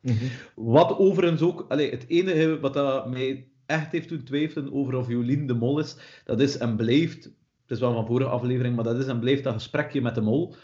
mhm. 0.02 0.26
Wat 0.56 0.98
overigens 0.98 1.42
ook, 1.42 1.66
allee, 1.68 1.92
het 1.92 2.06
enige 2.08 2.60
wat 2.60 2.74
dat 2.74 3.10
mij 3.10 3.48
echt 3.66 3.92
heeft 3.92 4.10
doen 4.10 4.24
twijfelen 4.24 4.74
over 4.74 4.96
of 4.96 5.08
Jolien 5.08 5.48
de 5.48 5.54
mol 5.54 5.80
is, 5.80 5.98
dat 6.26 6.40
is 6.40 6.58
en 6.58 6.76
blijft, 6.76 7.32
is 7.72 7.80
wel 7.80 7.94
van 7.94 8.06
vorige 8.06 8.30
aflevering, 8.30 8.76
maar 8.76 8.84
dat 8.84 8.98
is 8.98 9.06
en 9.06 9.20
blijft 9.20 9.44
dat 9.44 9.54
gesprekje 9.54 10.02
met 10.02 10.16
de 10.16 10.22
mol. 10.22 10.56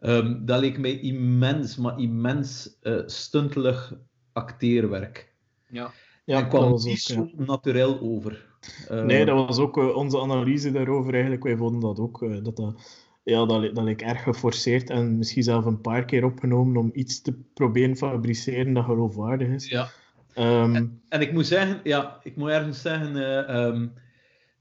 Ehm, 0.00 0.44
dat 0.44 0.60
leek 0.60 0.78
mij 0.78 1.00
immens, 1.00 1.76
maar 1.76 2.00
immens 2.00 2.76
eh 2.82 2.98
stuntelig 3.06 3.94
acteerwerk. 4.32 5.32
Ja. 5.68 5.90
ja 6.24 6.38
en 6.38 6.48
kwam 6.48 6.72
niet 6.84 7.00
zo 7.00 7.30
natuurlijk 7.36 8.02
over. 8.02 8.46
Ehm, 8.88 9.06
Nee, 9.06 9.24
dat 9.24 9.46
was 9.46 9.58
ook 9.58 9.78
eh, 9.78 9.96
onze 9.96 10.20
analyse 10.20 10.70
daarover 10.70 11.12
eigenlijk. 11.12 11.42
Wij 11.42 11.56
vonden 11.56 11.80
dat 11.80 11.98
ook. 12.00 12.22
eh, 12.22 12.36
dat 12.42 12.56
dat, 12.56 12.74
ja, 13.22 13.46
dat, 13.46 13.74
dat 13.74 13.84
leek 13.84 14.02
erg 14.02 14.22
geforceerd 14.22 14.90
en 14.90 15.18
misschien 15.18 15.42
zelf 15.42 15.64
een 15.64 15.80
paar 15.80 16.04
keer 16.04 16.24
opgenomen 16.24 16.76
om 16.76 16.90
iets 16.92 17.22
te 17.22 17.32
proberen 17.54 17.96
fabriceren 17.96 18.72
dat 18.72 18.84
geloofwaardig 18.84 19.48
is. 19.48 19.68
Ja. 19.68 19.88
Ehm, 20.34 20.86
En 21.08 21.20
ik 21.20 21.32
moet 21.32 21.46
zeggen, 21.46 21.80
ja, 21.84 22.18
ik 22.22 22.36
moet 22.36 22.48
ergens 22.48 22.80
zeggen, 22.82 23.16
eh, 23.16 23.54
ehm, 23.66 23.86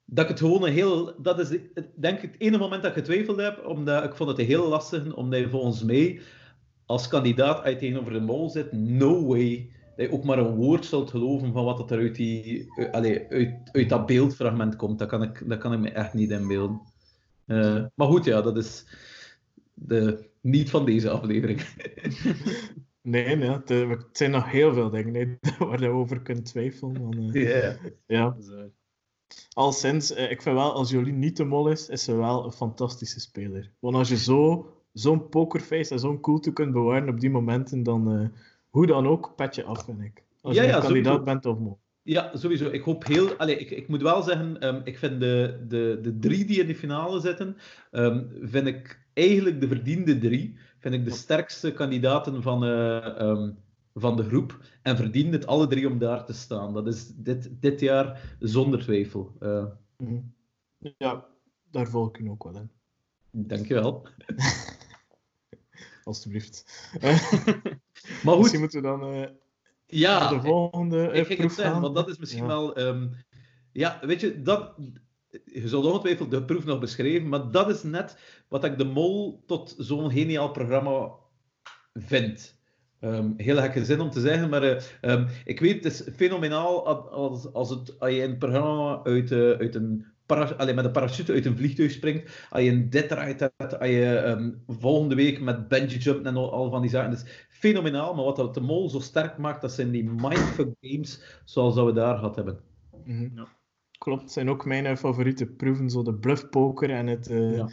dat 0.06 0.24
ik 0.24 0.30
het 0.30 0.40
gewoon 0.40 0.64
een 0.66 0.74
heel... 0.74 1.22
Dat 1.22 1.40
is 1.40 1.50
het- 1.50 1.90
denk 1.96 2.22
ik 2.22 2.32
het 2.32 2.42
enige 2.42 2.58
moment 2.64 2.82
dat 2.82 2.92
ik 2.92 2.98
getwijfeld 2.98 3.38
heb, 3.42 3.66
omdat 3.66 4.04
ik 4.04 4.16
vond 4.16 4.30
het 4.30 4.40
een 4.40 4.46
heel 4.46 4.68
lastig, 4.68 5.14
omdat 5.16 5.40
je 5.40 5.50
volgens 5.50 5.84
mij 5.84 6.20
als 6.86 7.08
kandidaat 7.08 7.64
uit 7.64 7.80
tegenover 7.80 8.14
de 8.14 8.20
mol 8.20 8.50
zit, 8.50 8.72
no 8.72 9.26
way 9.28 9.70
dat 9.96 10.06
je 10.08 10.12
ook 10.14 10.24
maar 10.24 10.38
een 10.38 10.56
woord 10.56 10.86
zult 10.86 11.10
geloven 11.10 11.52
van 11.54 11.64
wat 11.66 11.92
er 11.92 11.98
uit, 12.00 12.16
die, 12.16 12.66
uit, 12.78 12.92
allee, 12.92 13.28
uit, 13.30 13.54
uit 13.72 13.90
dat 13.90 14.06
beeldfragment 14.06 14.76
komt. 14.76 15.00
Dat 15.00 15.08
kan 15.08 15.24
ik, 15.24 15.44
dat 15.50 15.58
kan 15.60 15.74
ik 15.74 15.80
me 15.80 15.90
echt 15.90 16.14
niet 16.14 16.32
inbeelden. 16.32 16.82
Eh, 17.46 17.86
maar 17.96 18.08
goed, 18.08 18.26
ja, 18.26 18.42
dat 18.42 18.58
is 18.58 18.86
de, 19.74 20.30
niet 20.42 20.70
van 20.70 20.86
deze 20.86 21.10
aflevering. 21.10 21.62
Nee, 23.02 23.36
nee 23.36 23.50
het, 23.50 23.72
eh, 23.72 23.90
het 23.90 24.06
zijn 24.12 24.32
nog 24.32 24.52
heel 24.52 24.74
veel 24.74 24.90
dingen 24.90 25.14
hè, 25.42 25.52
waar 25.66 25.82
je 25.82 25.90
over 25.90 26.22
kunt 26.22 26.46
twijfelen. 26.46 27.30
eh, 27.34 27.52
Ja. 27.52 27.78
ja. 28.08 28.38
Al 29.54 29.72
sinds, 29.72 30.14
eh, 30.14 30.32
ik 30.32 30.42
vind 30.42 30.56
wel, 30.56 30.74
als 30.74 30.90
Jolien 30.90 31.20
niet 31.20 31.38
de 31.38 31.44
mol 31.44 31.70
is, 31.70 31.90
is 31.90 32.04
ze 32.04 32.16
wel 32.16 32.46
een 32.46 32.52
fantastische 32.52 33.20
speler. 33.20 33.72
Want 33.80 33.96
als 33.96 34.10
je 34.10 34.18
zo, 34.18 34.70
zo'n 34.94 35.30
pokerface 35.30 35.92
en 35.94 36.00
zo'n 36.00 36.20
coolte 36.20 36.54
kunt 36.54 36.72
bewaren 36.74 37.10
op 37.10 37.20
die 37.20 37.30
momenten, 37.30 37.84
dan, 37.84 38.12
eh, 38.20 38.28
hoe 38.70 38.86
dan 38.86 39.08
ook, 39.08 39.34
pet 39.36 39.56
je 39.56 39.64
af, 39.64 39.86
vind 39.86 40.02
ik. 40.02 40.24
Als 40.42 40.56
Ja, 40.56 40.62
je 40.62 40.68
ja, 40.68 40.80
kandidaat 40.80 41.06
sowieso. 41.14 41.24
bent 41.24 41.46
of 41.46 41.58
mol. 41.60 41.80
Ja, 42.02 42.32
sowieso. 42.38 42.70
Ik 42.70 42.82
hoop 42.82 43.06
heel. 43.06 43.34
Allee, 43.38 43.58
ik, 43.58 43.70
ik 43.72 43.88
moet 43.88 44.02
wel 44.02 44.22
zeggen, 44.22 44.60
ehm, 44.60 44.82
ik 44.84 44.98
vind 44.98 45.20
de, 45.20 45.64
de, 45.68 46.00
de 46.02 46.20
drie 46.20 46.46
die 46.46 46.60
in 46.62 46.68
de 46.68 46.76
finale 46.76 47.20
zitten, 47.20 47.58
ehm, 47.92 48.24
vind 48.42 48.68
ik 48.68 49.00
eigenlijk 49.14 49.62
de 49.62 49.68
verdiende 49.68 50.18
drie. 50.18 50.58
Vind 50.80 50.94
ik 50.96 51.06
de 51.06 51.12
sterkste 51.12 51.74
kandidaten 51.74 52.42
van, 52.42 52.64
eh, 52.64 53.20
ehm, 53.20 53.52
van 53.98 54.16
de 54.16 54.24
groep. 54.24 54.60
En 54.82 54.96
verdienen 54.98 55.32
het 55.34 55.48
alle 55.48 55.68
drie 55.68 55.88
om 55.90 55.98
daar 56.00 56.26
te 56.26 56.34
staan. 56.34 56.74
Dat 56.74 56.88
is 56.88 57.08
dit, 57.16 57.50
dit 57.62 57.80
jaar 57.80 58.36
zonder 58.40 58.80
twijfel. 58.84 59.36
Eh, 59.40 59.66
Mhm. 59.98 60.20
Ja, 60.98 61.26
daar 61.72 61.88
volg 61.88 62.10
ik 62.10 62.18
u 62.18 62.28
ook 62.30 62.44
wel 62.44 62.56
in. 62.56 62.72
dankjewel. 63.32 64.08
Alsjeblieft. 66.04 66.64
Maar 68.24 68.34
goed, 68.34 68.38
Misschien 68.42 68.60
moeten 68.60 68.82
we 68.82 68.88
dan 68.88 69.02
eh, 69.14 69.28
ja. 69.86 70.30
de 70.30 70.42
volgende 70.42 71.08
eh, 71.10 71.20
Ik 71.20 71.26
ging 71.26 71.28
het 71.28 71.38
proef 71.38 71.54
zeggen, 71.54 71.74
gaan. 71.74 71.82
want 71.82 71.96
dat 71.96 72.10
is 72.10 72.18
misschien 72.18 72.42
Ja. 72.44 72.48
wel... 72.48 72.76
ehm, 72.76 73.08
ja, 73.72 74.00
weet 74.02 74.22
je, 74.22 74.42
dat... 74.42 74.76
Je 75.46 75.68
zult 75.68 75.86
ongetwijfeld 75.86 76.32
de 76.32 76.44
proef 76.46 76.66
nog 76.66 76.80
beschrijven, 76.80 77.30
maar 77.30 77.52
dat 77.52 77.70
is 77.70 77.84
net 77.84 78.18
wat 78.48 78.64
ik 78.64 78.78
de 78.78 78.84
Mol 78.84 79.44
tot 79.46 79.76
zo'n 79.78 80.12
geniaal 80.12 80.52
programma 80.52 81.12
vind. 81.94 82.60
Ehm, 83.00 83.32
heel 83.38 83.58
gekke 83.58 83.86
zin 83.86 84.00
om 84.00 84.10
te 84.10 84.20
zeggen, 84.20 84.50
maar 84.50 84.64
eh, 84.64 84.84
ehm, 85.02 85.28
ik 85.46 85.60
weet, 85.60 85.84
het 85.84 85.94
is 85.94 86.04
fenomenaal 86.16 86.86
als, 86.88 87.10
als, 87.12 87.54
als, 87.54 87.70
het, 87.70 88.00
als 88.00 88.12
je 88.12 88.22
in 88.22 88.30
een 88.30 88.38
programma 88.38 89.02
uit, 89.04 89.32
eh, 89.32 89.40
uit 89.52 89.76
een 89.76 90.06
para- 90.26 90.54
allee, 90.58 90.74
met 90.74 90.86
een 90.86 90.92
parachute 90.92 91.34
uit 91.34 91.46
een 91.46 91.58
vliegtuig 91.58 91.92
springt, 91.92 92.48
als 92.50 92.64
je 92.64 92.70
een 92.72 92.90
dit 92.90 93.12
eruit 93.12 93.40
hebt, 93.40 93.80
als 93.80 93.90
je 93.90 94.16
ehm, 94.18 94.52
volgende 94.68 95.16
week 95.16 95.42
met 95.42 95.68
bungee 95.68 95.98
jump 96.00 96.26
en 96.26 96.36
al, 96.36 96.52
al 96.52 96.70
van 96.70 96.82
die 96.82 96.90
zaken. 96.90 97.12
Dat 97.12 97.24
is 97.26 97.48
fenomenaal, 97.50 98.14
maar 98.14 98.26
wat 98.26 98.36
dat 98.36 98.54
de 98.54 98.62
mol 98.62 98.90
zo 98.90 99.00
sterk 99.00 99.38
maakt, 99.38 99.62
dat 99.62 99.72
zijn 99.74 99.92
die 99.92 100.04
mindfuck 100.04 100.70
games 100.82 101.42
zoals 101.46 101.76
dat 101.76 101.86
we 101.86 101.94
daar 101.94 102.16
gehad 102.16 102.36
hebben. 102.36 102.60
Mhm. 103.06 103.30
Ja. 103.36 103.48
Klopt, 103.98 104.22
het 104.22 104.32
zijn 104.32 104.50
ook 104.50 104.66
mijn 104.66 104.98
favoriete 104.98 105.46
proeven, 105.46 105.90
zo 105.90 106.04
de 106.04 106.14
bluffpoker 106.14 106.90
en 106.90 107.08
het... 107.08 107.28
eh, 107.28 107.56
Ja. 107.56 107.70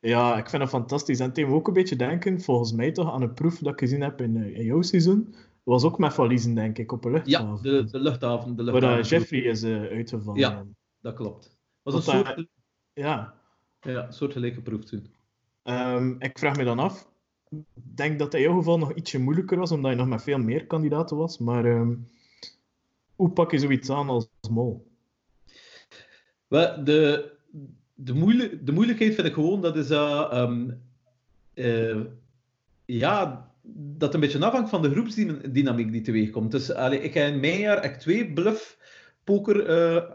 Ja. 0.00 0.36
ik 0.38 0.48
vind 0.48 0.62
dat 0.62 0.70
fantastisch. 0.70 1.20
En 1.20 1.28
het 1.28 1.44
ook 1.44 1.68
een 1.68 1.72
beetje 1.74 1.96
denken, 1.96 2.40
volgens 2.40 2.72
mij 2.72 2.92
toch, 2.92 3.12
aan 3.12 3.22
een 3.22 3.34
proef 3.34 3.58
dat 3.58 3.72
ik 3.72 3.78
gezien 3.78 4.00
heb 4.00 4.20
in, 4.20 4.36
eh, 4.36 4.56
in 4.58 4.64
jouw 4.64 4.82
seizoen. 4.82 5.34
Was 5.62 5.84
ook 5.84 5.98
met 5.98 6.14
valiezen, 6.14 6.54
denk 6.54 6.78
ik, 6.78 6.92
op 6.92 7.04
een 7.04 7.12
Ja, 7.12 7.18
luchthaven. 7.20 7.62
de, 7.62 7.84
de 7.90 8.00
luchthaven. 8.00 8.56
De 8.56 8.62
Waar 8.64 8.72
luchthaven. 8.72 8.96
dat 8.98 9.08
Jeffrey 9.08 9.40
is 9.40 9.62
eh, 9.62 9.80
uitgevallen. 9.80 10.40
Ja. 10.40 10.64
Dat 11.00 11.14
klopt. 11.14 11.56
was 11.82 11.94
een 11.94 12.02
soort, 12.02 12.46
Ja. 12.92 13.34
ja, 13.80 14.10
soortgelijke 14.10 14.60
proef 14.62 14.84
toen. 14.84 15.06
Ehm, 15.62 16.14
ik 16.18 16.38
vraag 16.38 16.56
me 16.56 16.64
dan 16.64 16.78
af, 16.78 17.08
ik 17.50 17.62
denk 17.74 18.18
dat 18.18 18.34
in 18.34 18.40
jouw 18.40 18.56
geval 18.56 18.78
nog 18.78 18.92
ietsje 18.94 19.18
moeilijker 19.18 19.58
was, 19.58 19.72
omdat 19.72 19.90
je 19.90 19.96
nog 19.96 20.06
met 20.08 20.22
veel 20.22 20.38
meer 20.38 20.66
kandidaten 20.66 21.16
was, 21.16 21.38
maar 21.38 21.64
ehm, 21.64 21.94
hoe 23.16 23.30
pak 23.30 23.50
je 23.50 23.58
zoiets 23.58 23.90
aan 23.90 24.08
als 24.08 24.28
mol? 24.50 24.86
Wel, 26.46 26.84
De, 26.84 27.30
de, 28.04 28.14
moeilijk, 28.14 28.66
de 28.66 28.72
moeilijkheid 28.72 29.14
vind 29.14 29.26
ik 29.26 29.34
gewoon, 29.34 29.60
dat 29.60 29.76
is 29.76 29.86
dat... 29.86 30.32
ehm, 30.32 30.70
eh, 31.54 32.00
ja, 32.84 33.50
dat 33.72 34.14
een 34.14 34.20
beetje 34.20 34.44
afhangt 34.44 34.70
van 34.70 34.82
de 34.82 34.90
groepsdynamiek 34.90 35.92
die 35.92 36.00
teweeg 36.00 36.30
komt. 36.30 36.50
Dus 36.50 36.68
ik 36.90 37.14
heb 37.14 37.32
in 37.32 37.40
mijn 37.40 37.58
jaar 37.58 37.78
echt 37.78 38.00
twee 38.00 38.32
bluff 38.32 38.78
poker 39.24 39.66
eh, 39.66 40.10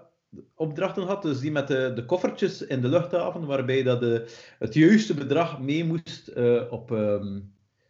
opdrachten 0.56 1.04
gehad. 1.04 1.22
Dus 1.22 1.40
die 1.40 1.52
met 1.52 1.68
de, 1.68 1.92
de 1.96 2.06
koffertjes 2.06 2.62
in 2.62 2.82
de 2.82 2.88
luchthaven, 2.88 3.46
waarbij 3.46 3.84
dat 3.84 4.00
de, 4.00 4.36
het 4.60 4.74
juiste 4.74 5.14
bedrag 5.14 5.60
mee 5.60 5.86
moest 5.86 6.28
eh, 6.28 6.62
op, 6.70 6.92
ehm, 6.92 7.40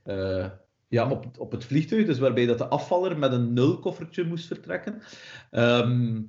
eh, 0.04 0.50
ja, 0.88 1.12
op, 1.12 1.26
op 1.38 1.52
het 1.52 1.66
vliegtuig. 1.66 2.06
Dus 2.06 2.20
waarbij 2.20 2.46
dat 2.46 2.58
de 2.58 2.68
afvaller 2.68 3.18
met 3.18 3.32
een 3.32 3.54
nul 3.54 3.80
koffertje 3.80 4.24
moest 4.24 4.48
vertrekken. 4.48 5.02
Ehm, 5.52 6.22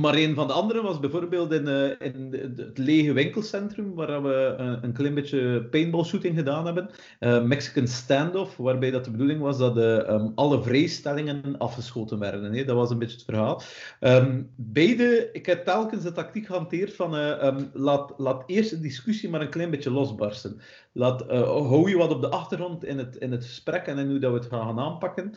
maar 0.00 0.14
een 0.14 0.34
van 0.34 0.46
de 0.46 0.52
andere 0.52 0.82
was 0.82 1.00
bijvoorbeeld 1.00 1.52
in, 1.52 1.68
eh, 1.68 1.90
in 1.98 2.52
het 2.56 2.78
lege 2.78 3.12
winkelcentrum, 3.12 3.94
waar 3.94 4.22
we 4.22 4.54
een, 4.56 4.84
een 4.84 4.92
klein 4.92 5.14
beetje 5.14 5.66
paintball 5.70 6.04
shooting 6.04 6.36
gedaan 6.36 6.64
hebben. 6.64 6.90
Eh, 7.18 7.42
Mexican 7.42 7.86
standoff, 7.86 8.56
waarbij 8.56 8.90
dat 8.90 9.04
de 9.04 9.10
bedoeling 9.10 9.40
was 9.40 9.58
dat 9.58 9.74
de, 9.74 10.04
ehm, 10.08 10.28
alle 10.34 10.62
vrijstellingen 10.62 11.58
afgeschoten 11.58 12.18
werden. 12.18 12.66
Dat 12.66 12.76
was 12.76 12.90
een 12.90 12.98
beetje 12.98 13.16
het 13.16 13.24
verhaal. 13.24 13.62
Ehm, 14.00 14.42
beide, 14.56 15.28
ik 15.32 15.46
heb 15.46 15.64
telkens 15.64 16.02
de 16.02 16.12
tactiek 16.12 16.46
gehanteerd 16.46 16.94
van 16.94 17.16
eh, 17.16 17.42
ehm, 17.42 17.64
laat, 17.72 18.12
laat 18.16 18.42
eerst 18.46 18.70
de 18.70 18.80
discussie 18.80 19.28
maar 19.28 19.40
een 19.40 19.48
klein 19.48 19.70
beetje 19.70 19.90
losbarsten. 19.90 20.60
Laat, 20.92 21.26
eh, 21.26 21.42
hou 21.42 21.90
je 21.90 21.96
wat 21.96 22.10
op 22.10 22.20
de 22.20 22.30
achtergrond 22.30 22.84
in 22.84 22.98
het, 22.98 23.16
in 23.16 23.32
het 23.32 23.44
gesprek 23.44 23.86
en 23.86 23.98
in 23.98 24.08
hoe 24.08 24.18
dat 24.18 24.32
we 24.32 24.38
het 24.38 24.48
gaan 24.48 24.78
aanpakken. 24.78 25.34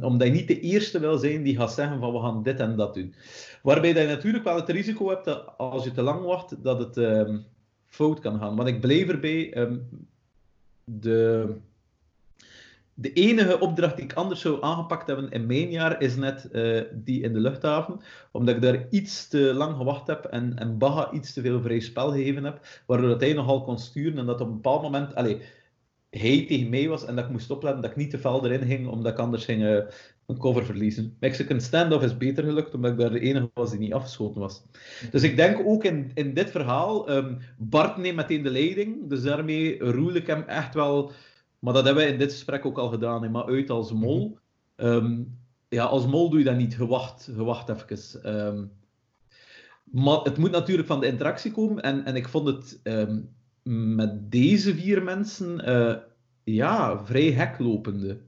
Omdat 0.00 0.26
je 0.26 0.32
niet 0.32 0.48
de 0.48 0.60
eerste 0.60 0.98
wil 0.98 1.18
zijn 1.18 1.42
die 1.42 1.56
gaat 1.56 1.72
zeggen 1.72 1.98
van 1.98 2.12
we 2.12 2.20
gaan 2.20 2.42
dit 2.42 2.60
en 2.60 2.76
dat 2.76 2.94
doen. 2.94 3.14
Waarbij 3.82 4.02
dat 4.02 4.10
je 4.10 4.16
natuurlijk 4.16 4.44
wel 4.44 4.56
het 4.56 4.68
risico 4.68 5.08
hebt 5.08 5.24
dat 5.24 5.54
als 5.56 5.84
je 5.84 5.92
te 5.92 6.02
lang 6.02 6.24
wacht, 6.24 6.62
dat 6.62 6.78
het 6.78 6.96
ehm, 6.96 7.38
fout 7.86 8.20
kan 8.20 8.38
gaan. 8.38 8.56
Want 8.56 8.68
ik 8.68 8.80
blijf 8.80 9.08
erbij, 9.08 9.52
ehm, 9.52 9.78
de, 10.84 11.46
de 12.94 13.12
enige 13.12 13.60
opdracht 13.60 13.96
die 13.96 14.04
ik 14.04 14.12
anders 14.12 14.40
zou 14.40 14.62
aangepakt 14.62 15.06
hebben 15.06 15.30
in 15.30 15.46
mijn 15.46 15.70
jaar 15.70 16.00
is 16.00 16.16
net 16.16 16.50
eh, 16.50 16.82
die 16.92 17.22
in 17.22 17.32
de 17.32 17.40
luchthaven. 17.40 18.00
Omdat 18.32 18.54
ik 18.54 18.62
daar 18.62 18.86
iets 18.90 19.28
te 19.28 19.38
lang 19.38 19.76
gewacht 19.76 20.06
heb 20.06 20.24
en, 20.24 20.58
en 20.58 20.78
Baga 20.78 21.12
iets 21.12 21.32
te 21.32 21.40
veel 21.40 21.60
vrij 21.60 21.80
spel 21.80 22.10
gegeven 22.10 22.44
heb. 22.44 22.82
Waardoor 22.86 23.08
dat 23.08 23.20
hij 23.20 23.32
nogal 23.32 23.62
kon 23.62 23.78
sturen 23.78 24.18
en 24.18 24.26
dat 24.26 24.40
op 24.40 24.46
een 24.46 24.54
bepaald 24.54 24.82
moment... 24.82 25.14
Allee, 25.14 25.40
hij 26.10 26.44
tegen 26.46 26.68
mij 26.68 26.88
was 26.88 27.04
en 27.04 27.16
dat 27.16 27.24
ik 27.24 27.30
moest 27.30 27.50
opletten 27.50 27.82
dat 27.82 27.90
ik 27.90 27.96
niet 27.96 28.10
te 28.10 28.18
fel 28.18 28.44
erin 28.44 28.66
ging, 28.66 28.88
omdat 28.88 29.12
ik 29.12 29.18
anders 29.18 29.44
ging 29.44 29.64
eh, 29.64 29.78
een 30.32 30.38
cover 30.38 30.64
verliezen. 30.64 31.16
Mexican 31.20 31.60
Standoff 31.60 32.04
is 32.04 32.16
beter 32.16 32.44
gelukt, 32.44 32.74
omdat 32.74 32.90
ik 32.90 32.98
daar 32.98 33.10
de 33.10 33.20
enige 33.20 33.50
was 33.54 33.70
die 33.70 33.78
niet 33.78 33.92
afgeschoten 33.92 34.40
was. 34.40 34.62
Dus 35.10 35.22
ik 35.22 35.36
denk 35.36 35.66
ook 35.66 35.84
in, 35.84 36.10
in 36.14 36.34
dit 36.34 36.50
verhaal, 36.50 37.08
ehm, 37.08 37.34
Bart 37.58 37.96
neemt 37.96 38.16
meteen 38.16 38.42
de 38.42 38.50
leiding, 38.50 39.08
dus 39.08 39.22
daarmee 39.22 39.78
roel 39.78 40.14
ik 40.14 40.26
hem 40.26 40.42
echt 40.42 40.74
wel, 40.74 41.12
maar 41.58 41.74
dat 41.74 41.84
hebben 41.84 42.04
we 42.04 42.12
in 42.12 42.18
dit 42.18 42.32
gesprek 42.32 42.66
ook 42.66 42.78
al 42.78 42.88
gedaan, 42.88 43.22
hè, 43.22 43.28
maar 43.28 43.44
uit 43.46 43.70
als 43.70 43.92
mol. 43.92 44.38
Ehm, 44.76 45.22
ja, 45.68 45.84
als 45.84 46.06
mol 46.06 46.30
doe 46.30 46.38
je 46.38 46.44
dat 46.44 46.56
niet, 46.56 46.74
gewacht, 46.74 47.28
gewacht 47.34 47.68
even. 47.68 48.22
Ehm, 48.24 48.64
maar 49.84 50.18
het 50.22 50.36
moet 50.36 50.50
natuurlijk 50.50 50.88
van 50.88 51.00
de 51.00 51.06
interactie 51.06 51.52
komen 51.52 51.82
en, 51.82 52.04
en 52.04 52.16
ik 52.16 52.28
vond 52.28 52.46
het 52.46 52.80
met 53.64 54.30
deze 54.30 54.74
vier 54.74 55.02
mensen 55.02 55.64
eh, 55.64 55.96
ja, 56.44 57.04
vrij 57.04 57.30
heklopende. 57.30 58.20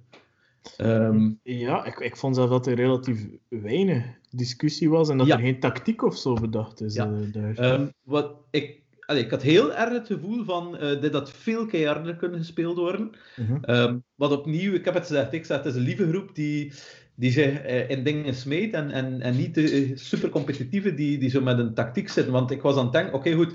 Ehm, 0.77 1.31
Ja, 1.43 1.85
ik, 1.85 1.99
ik 1.99 2.17
vond 2.17 2.35
zelf 2.37 2.51
dat 2.51 2.67
er 2.67 2.75
relatief 2.75 3.27
weinig 3.49 4.05
discussie 4.31 4.91
was 4.91 5.09
en 5.09 5.19
dat 5.19 5.27
Ja. 5.27 5.35
er 5.37 5.43
geen 5.43 5.61
tactiek 5.61 6.03
of 6.05 6.17
zo 6.19 6.35
bedacht 6.35 6.81
is 6.81 6.95
Ja. 6.95 7.13
eh. 7.33 7.59
Ehm, 7.73 7.87
wat 8.03 8.33
ik, 8.51 8.81
allee, 9.01 9.23
ik 9.25 9.31
had 9.31 9.43
heel 9.43 9.75
erg 9.75 9.93
het 9.93 10.07
gevoel 10.07 10.45
van 10.45 10.77
eh, 10.79 11.01
dit 11.01 11.13
had 11.13 11.31
veel 11.31 11.67
keiharder 11.67 12.17
kunnen 12.17 12.39
gespeeld 12.39 12.77
worden. 12.77 13.11
Mhm. 13.37 13.65
Ehm, 13.65 13.97
wat 14.15 14.33
opnieuw, 14.33 14.73
ik 14.73 14.85
heb 14.85 14.95
het 14.95 15.07
gezegd, 15.07 15.33
ik 15.33 15.45
zeg, 15.45 15.57
het 15.57 15.67
is 15.67 15.75
een 15.75 15.81
lieve 15.83 16.09
groep 16.09 16.35
die, 16.35 16.73
die 17.15 17.31
zich 17.31 17.61
eh, 17.61 17.91
in 17.91 18.05
dingen 18.05 18.35
smeet 18.35 18.73
en, 18.73 18.91
en, 18.91 19.21
en 19.21 19.37
niet 19.37 19.55
de 19.55 19.93
super 19.95 20.29
competitieve 20.29 20.95
die, 20.95 21.19
die 21.19 21.31
zo 21.31 21.41
met 21.41 21.59
een 21.59 21.75
tactiek 21.75 22.09
zitten. 22.09 22.33
Want 22.33 22.51
ik 22.51 22.63
was 22.63 22.77
aan 22.77 22.85
het 22.85 22.93
denken, 22.93 23.15
oké 23.15 23.33
goed, 23.33 23.55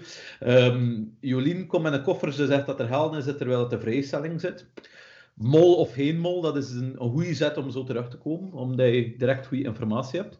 Jolien 1.19 1.67
komt 1.67 1.83
met 1.83 1.93
een 1.93 2.03
koffer, 2.03 2.33
ze 2.33 2.45
zegt 2.45 2.65
dat 2.65 2.79
er 2.79 2.87
geld 2.87 3.15
in 3.15 3.21
zit 3.21 3.37
terwijl 3.37 3.59
het 3.59 3.69
de 3.69 3.79
vrijstelling 3.79 4.41
zit. 4.41 4.65
Mol 5.41 5.75
of 5.75 5.93
geen 5.93 6.19
mol, 6.19 6.41
dat 6.41 6.55
is 6.57 6.71
een, 6.71 6.95
een 7.03 7.09
goede 7.11 7.33
zet 7.33 7.57
om 7.57 7.71
zo 7.71 7.83
terug 7.83 8.09
te 8.09 8.17
komen, 8.17 8.51
omdat 8.53 8.87
je 8.93 9.13
direct 9.17 9.47
goede 9.47 9.63
informatie 9.63 10.19
hebt. 10.19 10.39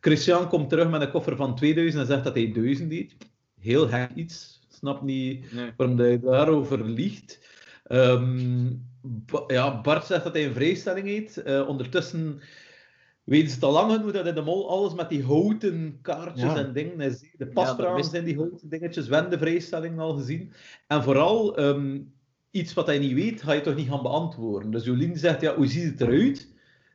Christian 0.00 0.48
komt 0.48 0.68
terug 0.68 0.90
met 0.90 1.00
een 1.00 1.10
koffer 1.10 1.36
van 1.36 1.54
2000 1.56 2.00
en 2.02 2.08
zegt 2.08 2.24
dat 2.24 2.34
hij 2.34 2.52
1000 2.52 2.90
deed. 2.90 3.16
Heel 3.60 3.88
gek 3.88 4.10
iets. 4.14 4.60
Snap 4.68 5.02
niet 5.02 5.52
Nee. 5.52 5.72
waarom 5.76 5.96
dat 5.96 6.06
je 6.10 6.20
daarover 6.20 6.84
liegt. 6.84 7.46
Ehm, 7.84 8.68
Ba- 9.02 9.44
ja, 9.46 9.80
Bart 9.80 10.04
zegt 10.06 10.24
dat 10.24 10.32
hij 10.32 10.46
een 10.46 10.54
vrijstelling 10.54 11.06
heeft. 11.06 11.36
Eh, 11.42 11.68
ondertussen 11.68 12.40
weten 13.24 13.50
ze 13.50 13.66
al 13.66 13.72
lang 13.72 13.92
genoeg 13.92 14.12
dat 14.12 14.26
in 14.26 14.34
de 14.34 14.42
mol 14.42 14.70
alles 14.70 14.94
met 14.94 15.08
die 15.08 15.24
houten 15.24 15.98
kaartjes 16.02 16.52
Ja. 16.52 16.56
en 16.56 16.72
dingen 16.72 17.00
is. 17.00 17.30
De 17.36 17.46
pasvragen 17.46 17.94
wist- 17.94 18.10
zijn 18.10 18.24
die 18.24 18.36
houten 18.36 18.68
dingetjes, 18.68 19.08
wendevrijstellingen 19.08 19.98
al 19.98 20.14
gezien. 20.16 20.52
En 20.86 21.02
vooral, 21.02 21.56
ehm, 21.56 21.98
iets 22.50 22.74
wat 22.74 22.86
hij 22.86 22.98
niet 22.98 23.12
weet, 23.12 23.42
ga 23.42 23.52
je 23.52 23.60
toch 23.60 23.74
niet 23.74 23.88
gaan 23.88 24.02
beantwoorden. 24.02 24.70
Dus 24.70 24.84
Jolien 24.84 25.16
zegt, 25.16 25.40
ja, 25.40 25.54
hoe 25.54 25.66
ziet 25.66 25.84
het 25.84 26.00
eruit? 26.00 26.48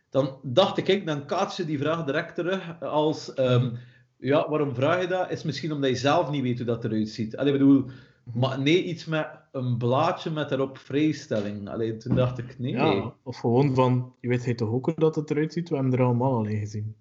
Dan 0.09 0.37
dacht 0.43 0.77
ik, 0.77 0.83
kijk, 0.83 1.05
dan 1.05 1.25
kaats 1.25 1.57
je 1.57 1.65
die 1.65 1.79
vraag 1.79 2.05
direct 2.05 2.35
terug 2.35 2.81
als... 2.81 3.33
ehm, 3.33 3.75
ja, 4.17 4.49
waarom 4.49 4.75
vraag 4.75 5.01
je 5.01 5.07
dat? 5.07 5.31
Is 5.31 5.43
misschien 5.43 5.71
omdat 5.71 5.89
je 5.89 5.95
zelf 5.95 6.29
niet 6.29 6.41
weet 6.41 6.57
hoe 6.57 6.65
dat 6.65 6.83
eruit 6.83 7.09
ziet. 7.09 7.37
Allee, 7.37 7.53
ik 7.53 7.59
bedoel, 7.59 7.85
maar 8.33 8.59
nee, 8.59 8.83
iets 8.83 9.05
met 9.05 9.27
een 9.51 9.77
blaadje 9.77 10.31
met 10.31 10.51
erop 10.51 10.77
vrijstelling. 10.77 11.69
Allee, 11.69 11.97
toen 11.97 12.15
dacht 12.15 12.37
ik, 12.37 12.59
nee. 12.59 12.71
Ja, 12.71 13.13
of 13.23 13.37
gewoon 13.37 13.75
van, 13.75 14.13
je 14.19 14.27
weet 14.27 14.45
hij 14.45 14.53
toch 14.53 14.69
ook 14.69 14.85
hoe 14.85 14.93
dat 14.97 15.15
het 15.15 15.31
eruit 15.31 15.53
ziet? 15.53 15.69
We 15.69 15.75
hebben 15.75 15.93
er 15.93 16.05
allemaal 16.05 16.33
al 16.33 16.45
in 16.45 16.59
gezien. 16.59 16.95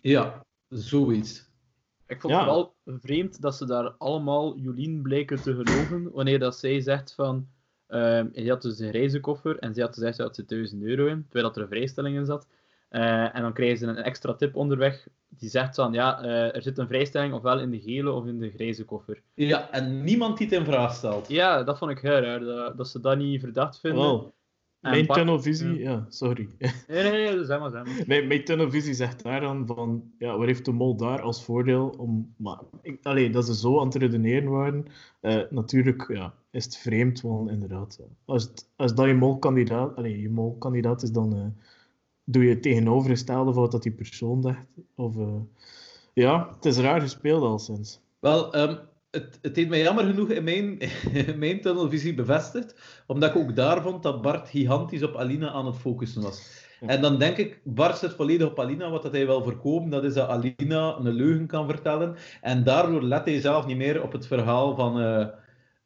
Ja, 0.00 0.44
zoiets. 0.68 1.47
Ik 2.08 2.20
vond 2.20 2.32
Ja. 2.32 2.38
het 2.38 2.48
vooral 2.48 2.74
vreemd 2.86 3.40
dat 3.40 3.54
ze 3.56 3.66
daar 3.66 3.90
allemaal 3.98 4.56
Jolien 4.56 5.02
blijken 5.02 5.42
te 5.42 5.54
geloven, 5.54 6.10
wanneer 6.12 6.38
dat 6.38 6.56
zij 6.56 6.80
zegt 6.80 7.14
van... 7.14 7.46
ehm 7.86 8.26
hij 8.32 8.44
had 8.46 8.62
dus 8.62 8.78
een 8.78 8.90
reizenkoffer 8.90 9.58
en 9.58 9.74
zij 9.74 9.82
had 9.84 9.94
gezegd 9.94 10.16
dat 10.18 10.36
er 10.36 10.46
1000 10.46 10.82
euro 10.82 11.06
in, 11.06 11.22
terwijl 11.24 11.44
dat 11.46 11.56
er 11.56 11.62
een 11.62 11.68
vrijstelling 11.68 12.16
in 12.16 12.24
zat. 12.26 12.46
Eh, 12.88 13.34
en 13.36 13.42
dan 13.42 13.52
krijgen 13.52 13.78
ze 13.78 13.86
een 13.86 13.96
extra 13.96 14.34
tip 14.34 14.56
onderweg, 14.56 15.06
die 15.28 15.48
zegt 15.48 15.74
van, 15.74 15.92
ja, 15.92 16.22
eh, 16.22 16.54
er 16.54 16.62
zit 16.62 16.78
een 16.78 16.86
vrijstelling 16.86 17.34
ofwel 17.34 17.58
in 17.60 17.70
de 17.70 17.80
gele 17.80 18.10
of 18.10 18.26
in 18.26 18.38
de 18.38 18.50
grijze 18.50 18.84
koffer. 18.84 19.22
Ja, 19.34 19.70
en 19.70 20.04
niemand 20.04 20.38
die 20.38 20.46
het 20.46 20.56
in 20.56 20.64
vraag 20.64 20.94
stelt. 20.94 21.28
Ja, 21.28 21.62
dat 21.62 21.78
vond 21.78 21.90
ik 21.90 21.98
heel 21.98 22.18
raar, 22.20 22.40
dat, 22.40 22.76
dat 22.76 22.88
ze 22.88 23.00
dat 23.00 23.18
niet 23.18 23.40
verdacht 23.40 23.80
vinden. 23.80 24.00
Wel, 24.02 24.22
En 24.24 24.32
mijn 24.80 25.06
tunnelvisie, 25.06 25.78
ja, 25.78 26.06
sorry. 26.08 26.48
Nee, 26.58 27.02
nee, 27.02 27.34
nee, 27.34 27.44
zeg 27.44 27.58
maar, 27.58 27.70
zeg 27.70 28.06
maar. 28.06 28.26
Mijn 28.26 28.44
tunnelvisie 28.44 28.94
zegt 28.94 29.22
daar 29.22 29.40
dan 29.40 29.66
van, 29.66 30.12
ja, 30.18 30.36
wat 30.36 30.46
heeft 30.46 30.64
de 30.64 30.72
mol 30.72 30.96
daar 30.96 31.20
als 31.20 31.44
voordeel 31.44 31.94
om... 31.98 32.34
Maar, 32.36 32.58
ik, 32.82 32.98
allee, 33.02 33.30
dat 33.30 33.46
ze 33.46 33.54
zo 33.54 33.80
aan 33.80 33.86
het 33.86 33.94
redeneren 33.94 34.50
waren, 34.50 34.84
eh, 35.20 35.40
natuurlijk 35.50 36.08
ja, 36.08 36.34
is 36.50 36.64
het 36.64 36.76
vreemd, 36.76 37.20
want 37.20 37.50
inderdaad, 37.50 37.96
ja. 37.98 38.04
als, 38.24 38.42
het, 38.42 38.70
als 38.76 38.94
dat 38.94 39.06
je 39.06 39.14
molkandidaat, 39.14 39.96
allee, 39.96 40.20
je 40.20 40.30
molkandidaat 40.30 41.02
is, 41.02 41.10
dan 41.12 41.36
eh, 41.36 41.64
doe 42.24 42.42
je 42.42 42.50
het 42.50 42.62
tegenovergestelde 42.62 43.52
van 43.52 43.62
wat 43.62 43.72
dat 43.72 43.82
die 43.82 43.92
persoon 43.92 44.42
zegt. 44.42 44.64
Of, 44.94 45.16
eh, 45.16 45.40
ja, 46.12 46.50
het 46.54 46.64
is 46.64 46.78
raar 46.78 47.00
gespeeld 47.00 47.42
al 47.42 47.58
sinds. 47.58 48.00
Wel, 48.18 48.52
ehm, 48.52 48.76
het, 49.10 49.38
het 49.42 49.56
heeft 49.56 49.68
mij 49.68 49.82
jammer 49.82 50.04
genoeg 50.04 50.28
in 50.28 50.44
mijn, 50.44 50.78
in 51.26 51.38
mijn 51.38 51.60
tunnelvisie 51.60 52.14
bevestigd, 52.14 53.02
omdat 53.06 53.30
ik 53.30 53.36
ook 53.36 53.56
daar 53.56 53.82
vond 53.82 54.02
dat 54.02 54.22
Bart 54.22 54.48
gigantisch 54.48 55.02
op 55.02 55.16
Alina 55.16 55.50
aan 55.50 55.66
het 55.66 55.76
focussen 55.76 56.22
was. 56.22 56.66
En 56.80 57.00
dan 57.00 57.18
denk 57.18 57.36
ik, 57.36 57.60
Bart 57.64 57.98
zit 57.98 58.12
volledig 58.12 58.46
op 58.46 58.60
Alina. 58.60 58.90
Wat 58.90 59.02
dat 59.02 59.12
hij 59.12 59.26
wil 59.26 59.42
voorkomen, 59.42 59.90
dat 59.90 60.04
is 60.04 60.14
dat 60.14 60.28
Alina 60.28 60.96
een 60.98 61.12
leugen 61.12 61.46
kan 61.46 61.66
vertellen. 61.66 62.16
En 62.40 62.64
daardoor 62.64 63.02
let 63.02 63.24
hij 63.24 63.40
zelf 63.40 63.66
niet 63.66 63.76
meer 63.76 64.02
op 64.02 64.12
het 64.12 64.26
verhaal 64.26 64.74
van, 64.74 65.00
eh, 65.00 65.26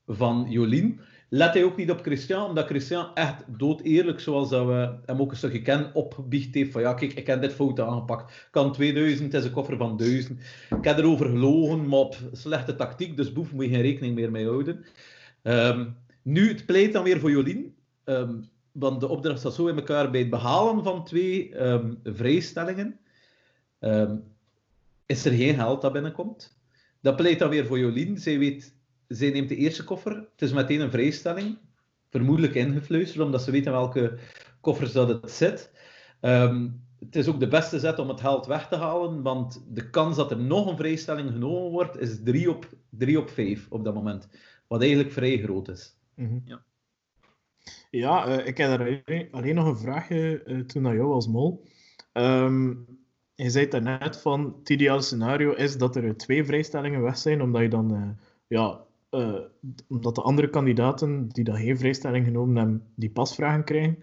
van 0.06 0.46
Jolien. 0.48 1.00
Let 1.34 1.54
hij 1.54 1.64
ook 1.64 1.76
niet 1.76 1.90
op 1.90 2.00
Christian, 2.00 2.48
omdat 2.48 2.66
Christian 2.66 3.14
echt 3.14 3.44
dood 3.46 3.80
eerlijk, 3.80 4.20
zoals 4.20 4.50
dat 4.50 4.66
we 4.66 4.94
hem 5.06 5.20
ook 5.20 5.30
een 5.30 5.36
stukje 5.36 5.62
kennen, 5.62 5.94
opbiecht 5.94 6.54
heeft 6.54 6.72
van 6.72 6.80
ja, 6.80 6.94
kijk, 6.94 7.12
ik 7.12 7.26
heb 7.26 7.40
dit 7.40 7.52
fout 7.52 7.80
aangepakt. 7.80 8.48
Kan 8.50 8.72
2000, 8.72 9.32
het 9.32 9.42
is 9.42 9.48
een 9.48 9.54
koffer 9.54 9.76
van 9.76 9.96
1000. 9.96 10.40
Ik 10.70 10.84
heb 10.84 10.98
erover 10.98 11.26
gelogen, 11.26 11.88
maar 11.88 11.98
op 11.98 12.16
slechte 12.32 12.76
tactiek, 12.76 13.16
dus 13.16 13.32
boef 13.32 13.52
moet 13.52 13.64
je 13.64 13.70
geen 13.70 13.80
rekening 13.80 14.14
meer 14.14 14.30
mee 14.30 14.46
houden. 14.46 14.84
Ehm, 15.42 15.88
nu, 16.22 16.48
het 16.48 16.66
pleit 16.66 16.92
dan 16.92 17.04
weer 17.04 17.20
voor 17.20 17.30
Jolien. 17.30 17.74
Ehm, 18.04 18.34
want 18.72 19.00
de 19.00 19.08
opdracht 19.08 19.38
staat 19.38 19.54
zo 19.54 19.66
in 19.66 19.76
elkaar 19.76 20.10
bij 20.10 20.20
het 20.20 20.30
behalen 20.30 20.84
van 20.84 21.04
twee 21.04 21.54
ehm, 21.54 21.94
vrijstellingen. 22.04 23.00
is 25.06 25.24
er 25.24 25.32
geen 25.32 25.54
geld 25.54 25.82
dat 25.82 25.92
binnenkomt. 25.92 26.58
Dat 27.00 27.16
pleit 27.16 27.38
dan 27.38 27.50
weer 27.50 27.66
voor 27.66 27.78
Jolien. 27.78 28.18
Zij, 28.18 28.38
weet, 28.38 28.74
zij 29.14 29.30
neemt 29.30 29.48
de 29.48 29.56
eerste 29.56 29.84
koffer. 29.84 30.12
Het 30.12 30.42
is 30.42 30.52
meteen 30.52 30.80
een 30.80 30.90
vrijstelling. 30.90 31.58
Vermoedelijk 32.10 32.54
ingefluisterd, 32.54 33.24
omdat 33.24 33.42
ze 33.42 33.50
weten 33.50 33.72
welke 33.72 34.18
koffers 34.60 34.92
dat 34.92 35.08
het 35.08 35.30
zit. 35.30 35.70
Ehm, 36.20 36.68
het 36.98 37.16
is 37.16 37.28
ook 37.28 37.40
de 37.40 37.48
beste 37.48 37.78
zet 37.78 37.98
om 37.98 38.08
het 38.08 38.20
geld 38.20 38.46
weg 38.46 38.68
te 38.68 38.76
halen, 38.76 39.22
want 39.22 39.64
de 39.68 39.90
kans 39.90 40.16
dat 40.16 40.30
er 40.30 40.38
nog 40.38 40.66
een 40.66 40.76
vrijstelling 40.76 41.30
genomen 41.30 41.70
wordt, 41.70 41.98
is 41.98 42.22
3 42.24 42.50
op, 42.50 42.68
3 42.90 43.18
op 43.18 43.30
5 43.30 43.66
op 43.70 43.84
dat 43.84 43.94
moment. 43.94 44.28
Wat 44.66 44.80
eigenlijk 44.80 45.12
vrij 45.12 45.38
groot 45.38 45.68
is. 45.68 45.96
Mhm. 46.14 46.38
Ja. 46.44 46.62
Ja, 47.90 48.26
eh, 48.26 48.46
ik 48.46 48.56
heb 48.56 48.80
er 48.80 49.02
alleen, 49.06 49.28
alleen 49.30 49.54
nog 49.54 49.66
een 49.66 49.78
vraagje 49.78 50.42
eh, 50.42 50.58
toen 50.58 50.82
naar 50.82 50.94
jou 50.94 51.12
als 51.12 51.28
mol. 51.28 51.64
Ehm, 52.12 52.74
je 53.34 53.50
zei 53.50 53.68
daarnet 53.68 54.16
van 54.20 54.54
het 54.58 54.70
ideale 54.70 55.02
scenario 55.02 55.52
is 55.52 55.78
dat 55.78 55.96
er 55.96 56.16
twee 56.16 56.44
vrijstellingen 56.44 57.02
weg 57.02 57.18
zijn, 57.18 57.42
omdat 57.42 57.62
je 57.62 57.68
dan, 57.68 57.94
eh, 57.94 58.26
ja, 58.46 58.84
eh, 59.12 59.34
omdat 59.88 60.14
de 60.14 60.22
andere 60.22 60.50
kandidaten 60.50 61.28
die 61.28 61.44
dan 61.44 61.56
geen 61.56 61.78
vrijstelling 61.78 62.24
genomen 62.24 62.56
hebben, 62.56 62.82
die 62.94 63.10
pasvragen 63.10 63.64
krijgen. 63.64 64.02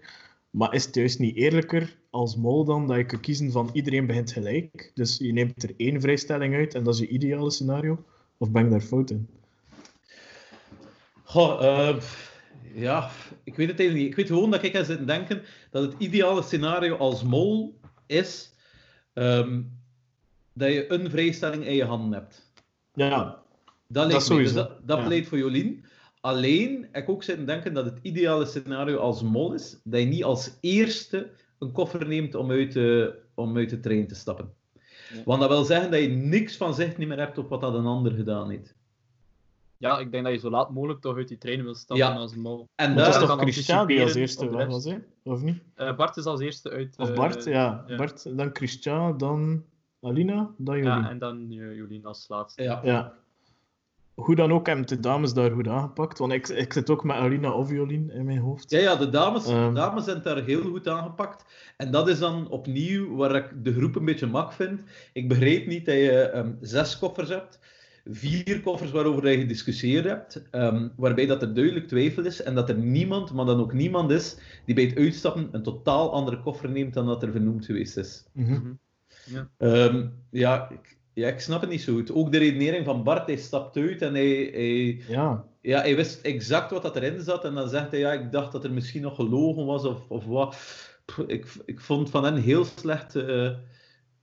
Maar 0.50 0.74
is 0.74 0.84
het 0.84 0.94
juist 0.94 1.18
niet 1.18 1.36
eerlijker 1.36 1.96
als 2.10 2.36
mol 2.36 2.64
dan 2.64 2.86
dat 2.86 2.96
je 2.96 3.04
kunt 3.04 3.20
kiezen 3.20 3.50
van 3.50 3.70
iedereen 3.72 4.06
begint 4.06 4.32
gelijk? 4.32 4.90
Dus 4.94 5.18
je 5.18 5.32
neemt 5.32 5.62
er 5.62 5.74
één 5.76 6.00
vrijstelling 6.00 6.54
uit 6.54 6.74
en 6.74 6.84
dat 6.84 6.94
is 6.94 7.00
je 7.00 7.08
ideale 7.08 7.50
scenario? 7.50 8.04
Of 8.36 8.50
ben 8.50 8.64
ik 8.64 8.70
daar 8.70 8.80
fout 8.80 9.10
in? 9.10 9.28
Goh, 11.24 11.64
eh, 11.64 11.96
ja, 12.74 13.10
ik 13.44 13.56
weet 13.56 13.68
het 13.68 13.78
eigenlijk 13.78 13.94
niet. 13.94 14.08
Ik 14.08 14.16
weet 14.16 14.26
gewoon 14.36 14.50
dat 14.50 14.62
ik 14.62 14.72
heb 14.72 14.84
zitten 14.84 15.06
denken 15.06 15.42
dat 15.70 15.82
het 15.82 15.94
ideale 15.98 16.42
scenario 16.42 16.96
als 16.96 17.22
mol 17.22 17.78
is 18.06 18.54
ehm, 19.12 19.62
dat 20.52 20.72
je 20.72 20.92
een 20.92 21.10
vrijstelling 21.10 21.66
in 21.66 21.74
je 21.74 21.84
handen 21.84 22.18
hebt. 22.18 22.52
Ja, 22.94 23.39
Dat, 23.92 24.06
lijkt 24.06 24.28
Dus 24.28 24.52
dat, 24.52 24.78
dat 24.82 24.98
ja. 24.98 25.06
pleit 25.06 25.28
voor 25.28 25.38
Jolien. 25.38 25.84
Alleen 26.20 26.88
ik 26.92 27.08
ook 27.08 27.22
zitten 27.22 27.46
denken 27.46 27.74
dat 27.74 27.84
het 27.84 27.98
ideale 28.02 28.46
scenario 28.46 28.96
als 28.96 29.22
mol 29.22 29.52
is 29.52 29.80
dat 29.84 30.00
je 30.00 30.06
niet 30.06 30.24
als 30.24 30.56
eerste 30.60 31.30
een 31.58 31.72
koffer 31.72 32.06
neemt 32.06 32.34
om 32.34 32.50
uit 32.50 32.72
de, 32.72 33.18
om 33.34 33.56
uit 33.56 33.70
de 33.70 33.80
trein 33.80 34.06
te 34.06 34.14
stappen. 34.14 34.52
Ja. 35.12 35.22
Want 35.24 35.40
dat 35.40 35.50
wil 35.50 35.64
zeggen 35.64 35.90
dat 35.90 36.00
je 36.00 36.08
niks 36.08 36.56
van 36.56 36.74
zicht 36.74 36.98
niet 36.98 37.08
meer 37.08 37.18
hebt 37.18 37.38
op 37.38 37.48
wat 37.48 37.60
dat 37.60 37.74
een 37.74 37.86
ander 37.86 38.12
gedaan 38.12 38.50
heeft. 38.50 38.74
Ja, 39.76 39.98
ik 39.98 40.12
denk 40.12 40.24
dat 40.24 40.32
je 40.32 40.38
zo 40.38 40.50
laat 40.50 40.70
mogelijk 40.70 41.00
toch 41.00 41.16
uit 41.16 41.28
die 41.28 41.38
trein 41.38 41.62
wil 41.62 41.74
stappen 41.74 42.06
Ja. 42.06 42.14
als 42.14 42.34
mol. 42.34 42.68
En 42.74 42.96
dat 42.96 43.08
is 43.08 43.16
kan 43.16 43.26
toch 43.26 43.40
Christian 43.40 43.86
die 43.86 44.02
als 44.02 44.14
eerste 44.14 44.50
weg 44.50 44.66
was, 44.66 44.84
hè? 44.84 44.96
Of 45.22 45.42
niet? 45.42 45.62
Eh, 45.74 45.96
Bart 45.96 46.16
is 46.16 46.24
als 46.24 46.40
eerste 46.40 46.70
uit. 46.70 46.94
Of 46.98 47.08
eh, 47.08 47.14
Bart, 47.14 47.44
ja. 47.44 47.84
ja. 47.86 47.96
Bart, 47.96 48.36
dan 48.36 48.50
Christian, 48.52 49.18
dan 49.18 49.64
Alina, 50.00 50.54
dan 50.56 50.76
Jolien. 50.76 50.92
Ja, 50.92 51.00
Ja, 51.00 51.10
en 51.10 51.18
dan 51.18 51.50
eh, 51.50 51.76
Jolien 51.76 52.04
als 52.04 52.28
laatste. 52.28 52.62
Ja. 52.62 53.14
Hoe 54.24 54.34
dan 54.34 54.52
ook 54.52 54.66
hebben 54.66 54.86
de 54.86 55.00
dames 55.00 55.32
daar 55.32 55.50
goed 55.50 55.68
aangepakt. 55.68 56.18
Want 56.18 56.32
ik, 56.32 56.48
ik 56.48 56.72
zit 56.72 56.90
ook 56.90 57.04
met 57.04 57.16
Alina 57.16 57.52
of 57.52 57.70
Jolien 57.70 58.10
in 58.10 58.24
mijn 58.24 58.38
hoofd. 58.38 58.70
Ja, 58.70 58.78
ja 58.78 58.96
de, 58.96 59.08
dames, 59.10 59.46
Ehm. 59.46 59.68
de 59.68 59.74
dames 59.74 60.04
zijn 60.04 60.22
daar 60.22 60.44
heel 60.44 60.62
goed 60.62 60.88
aangepakt. 60.88 61.44
En 61.76 61.90
dat 61.90 62.08
is 62.08 62.18
dan 62.18 62.48
opnieuw 62.48 63.16
waar 63.16 63.34
ik 63.34 63.64
de 63.64 63.72
groep 63.72 63.96
een 63.96 64.04
beetje 64.04 64.26
mak 64.26 64.52
vind. 64.52 64.80
Ik 65.12 65.28
begreep 65.28 65.66
niet 65.66 65.86
dat 65.86 65.94
je 65.94 66.10
ehm, 66.20 66.52
zes 66.60 66.98
koffers 66.98 67.28
hebt. 67.28 67.58
Vier 68.10 68.60
koffers 68.60 68.90
waarover 68.90 69.30
je 69.30 69.38
gediscussieerd 69.38 70.04
hebt. 70.04 70.42
ehm, 70.50 70.88
waarbij 70.96 71.26
dat 71.26 71.42
er 71.42 71.54
duidelijk 71.54 71.88
twijfel 71.88 72.24
is. 72.24 72.42
En 72.42 72.54
dat 72.54 72.68
er 72.68 72.76
niemand, 72.78 73.32
maar 73.32 73.44
dan 73.44 73.60
ook 73.60 73.72
niemand 73.72 74.10
is, 74.10 74.36
die 74.64 74.74
bij 74.74 74.84
het 74.84 74.96
uitstappen 74.96 75.48
een 75.52 75.62
totaal 75.62 76.12
andere 76.12 76.40
koffer 76.40 76.70
neemt 76.70 76.94
dan 76.94 77.06
dat 77.06 77.22
er 77.22 77.30
vernoemd 77.32 77.64
geweest 77.64 77.96
is. 77.96 78.24
Mhm. 78.32 78.52
Mhm. 78.52 79.44
Ehm, 79.58 80.06
ja, 80.30 80.70
ik, 80.70 80.98
ja, 81.20 81.28
ik 81.28 81.40
snap 81.40 81.60
het 81.60 81.70
niet 81.70 81.82
zo 81.82 81.92
goed. 81.92 82.12
Ook 82.12 82.32
de 82.32 82.38
redenering 82.38 82.84
van 82.84 83.02
Bart, 83.02 83.26
hij 83.26 83.36
stapt 83.36 83.76
uit 83.76 84.02
en 84.02 84.14
hij, 84.14 84.50
hij, 84.52 85.00
Ja, 85.08 85.44
ja, 85.60 85.80
hij 85.80 85.96
wist 85.96 86.20
exact 86.24 86.70
wat 86.70 86.82
dat 86.82 86.96
erin 86.96 87.20
zat. 87.20 87.44
En 87.44 87.54
dan 87.54 87.68
zegt 87.68 87.90
hij, 87.90 88.00
ja, 88.00 88.12
ik 88.12 88.32
dacht 88.32 88.52
dat 88.52 88.64
er 88.64 88.72
misschien 88.72 89.02
nog 89.02 89.14
gelogen 89.14 89.66
was 89.66 89.84
of, 89.84 90.08
of 90.08 90.24
wat. 90.24 90.56
Ik, 91.26 91.46
ik 91.64 91.80
vond 91.80 92.10
van 92.10 92.24
hen 92.24 92.36
heel 92.36 92.64
slecht 92.64 93.14
eh 93.16 93.50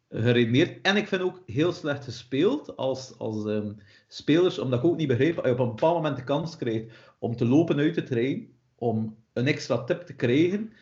geredeneerd. 0.10 0.82
En 0.82 0.96
ik 0.96 1.08
vind 1.08 1.22
ook 1.22 1.42
heel 1.46 1.72
slecht 1.72 2.04
gespeeld 2.04 2.78
als, 2.78 3.18
als 3.18 3.46
ehm, 3.46 3.72
spelers, 4.08 4.60
omdat 4.60 4.80
ik 4.80 4.86
ook 4.86 4.98
niet 4.98 5.08
begreep, 5.08 5.38
als 5.38 5.46
je 5.46 5.52
op 5.52 5.60
een 5.60 5.68
bepaald 5.68 5.96
moment 5.96 6.16
de 6.16 6.24
kans 6.24 6.58
krijgt 6.58 6.94
om 7.20 7.36
te 7.36 7.46
lopen 7.46 7.78
uit 7.78 7.96
de 7.96 8.04
trein, 8.04 8.48
om 8.76 9.18
een 9.34 9.48
extra 9.48 9.84
tip 9.84 10.02
te 10.02 10.16
krijgen, 10.16 10.74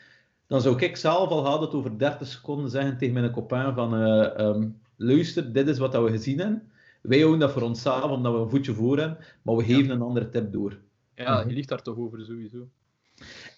dan 0.48 0.62
zou 0.62 0.80
ik 0.80 0.98
zelf 0.98 1.30
al 1.30 1.46
hadden 1.46 1.68
het 1.68 1.78
over 1.78 1.98
30 1.98 2.28
seconden 2.28 2.70
zeggen 2.70 2.98
tegen 2.98 3.14
mijn 3.14 3.32
copain 3.32 3.74
van 3.74 3.96
eh, 3.96 4.40
ehm, 4.40 4.70
luister, 4.98 5.54
dit 5.54 5.68
is 5.68 5.78
wat 5.78 5.92
dat 5.92 6.04
we 6.04 6.10
gezien 6.10 6.40
hebben. 6.40 6.64
Wij 7.02 7.20
houden 7.20 7.40
dat 7.40 7.52
voor 7.52 7.62
onszelf, 7.62 8.12
omdat 8.12 8.34
we 8.34 8.40
een 8.40 8.50
voetje 8.50 8.74
voor 8.74 8.98
hebben, 9.00 9.18
maar 9.42 9.56
we 9.56 9.64
geven 9.64 9.90
een 9.90 10.02
andere 10.02 10.30
tip 10.30 10.52
door. 10.52 10.78
Ja, 11.16 11.40
Mhm. 11.40 11.50
je 11.50 11.56
ligt 11.56 11.70
daar 11.70 11.82
toch 11.82 11.98
over 11.98 12.26
sowieso. 12.26 12.68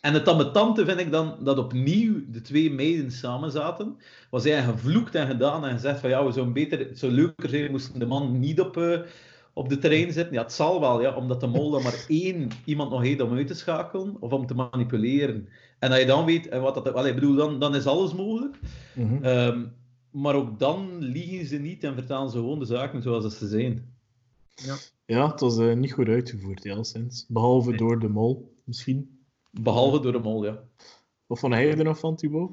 En 0.01 0.13
het 0.13 0.27
ambetante 0.27 0.85
vind 0.85 0.99
ik 0.99 1.11
dan 1.11 1.35
dat 1.43 1.57
opnieuw 1.57 2.13
de 2.31 2.41
twee 2.41 2.71
meiden 2.71 3.11
samen 3.11 3.51
zaten. 3.51 3.95
Was 4.29 4.43
hij 4.43 4.63
gevloekt 4.63 5.15
en 5.15 5.27
gedaan 5.27 5.65
en 5.65 5.71
gezegd 5.73 5.99
van 5.99 6.09
ja, 6.09 6.25
we 6.25 6.31
zouden 6.31 6.53
beter, 6.53 6.79
het 6.79 6.99
zou 6.99 7.11
leuker 7.11 7.49
zijn, 7.49 7.71
moesten 7.71 7.99
de 7.99 8.05
man 8.05 8.39
niet 8.39 8.61
op, 8.61 8.77
eh, 8.77 8.99
op 9.53 9.69
de 9.69 9.77
terrein 9.77 10.11
zitten. 10.11 10.33
Ja, 10.33 10.41
het 10.41 10.51
zal 10.53 10.79
wel, 10.79 11.01
ja, 11.01 11.15
omdat 11.15 11.39
de 11.39 11.47
mol 11.47 11.69
dan 11.71 11.83
maar 11.83 12.05
één 12.07 12.49
iemand 12.65 12.91
nog 12.91 13.01
heeft 13.01 13.21
om 13.21 13.33
uit 13.33 13.47
te 13.47 13.53
schakelen 13.53 14.15
of 14.19 14.31
om 14.31 14.45
te 14.45 14.53
manipuleren. 14.53 15.47
En 15.79 15.89
dat 15.89 15.99
je 15.99 16.05
dan 16.05 16.25
weet, 16.25 16.47
en 16.47 16.61
wat 16.61 16.83
dat, 16.83 17.05
ik 17.05 17.15
bedoel, 17.15 17.35
dan, 17.35 17.59
dan 17.59 17.75
is 17.75 17.85
alles 17.85 18.13
mogelijk. 18.13 18.55
Mhm. 18.93 19.23
Ehm, 19.23 19.63
maar 20.17 20.35
ook 20.35 20.59
dan 20.59 20.97
liegen 20.97 21.45
ze 21.45 21.57
niet 21.57 21.83
en 21.83 21.93
vertalen 21.93 22.29
ze 22.29 22.37
gewoon 22.37 22.59
de 22.59 22.65
zaken 22.65 23.01
zoals 23.01 23.23
dat 23.23 23.33
ze 23.33 23.47
zijn. 23.47 23.95
Ja, 25.05 25.31
het 25.31 25.39
was 25.39 25.57
eh, 25.57 25.73
niet 25.73 25.93
goed 25.93 26.07
uitgevoerd, 26.07 26.63
ja, 26.63 26.83
sinds. 26.83 27.25
Behalve 27.27 27.69
Nee. 27.69 27.77
door 27.77 27.99
de 27.99 28.09
mol, 28.09 28.55
misschien. 28.63 29.19
Behalve 29.51 29.99
door 29.99 30.11
de 30.11 30.19
mol, 30.19 30.45
ja. 30.45 30.63
Wat 31.25 31.39
vond 31.39 31.53
jij 31.53 31.77
er 31.77 31.83
nog 31.83 31.99
van, 31.99 32.15
Thibaut? 32.15 32.51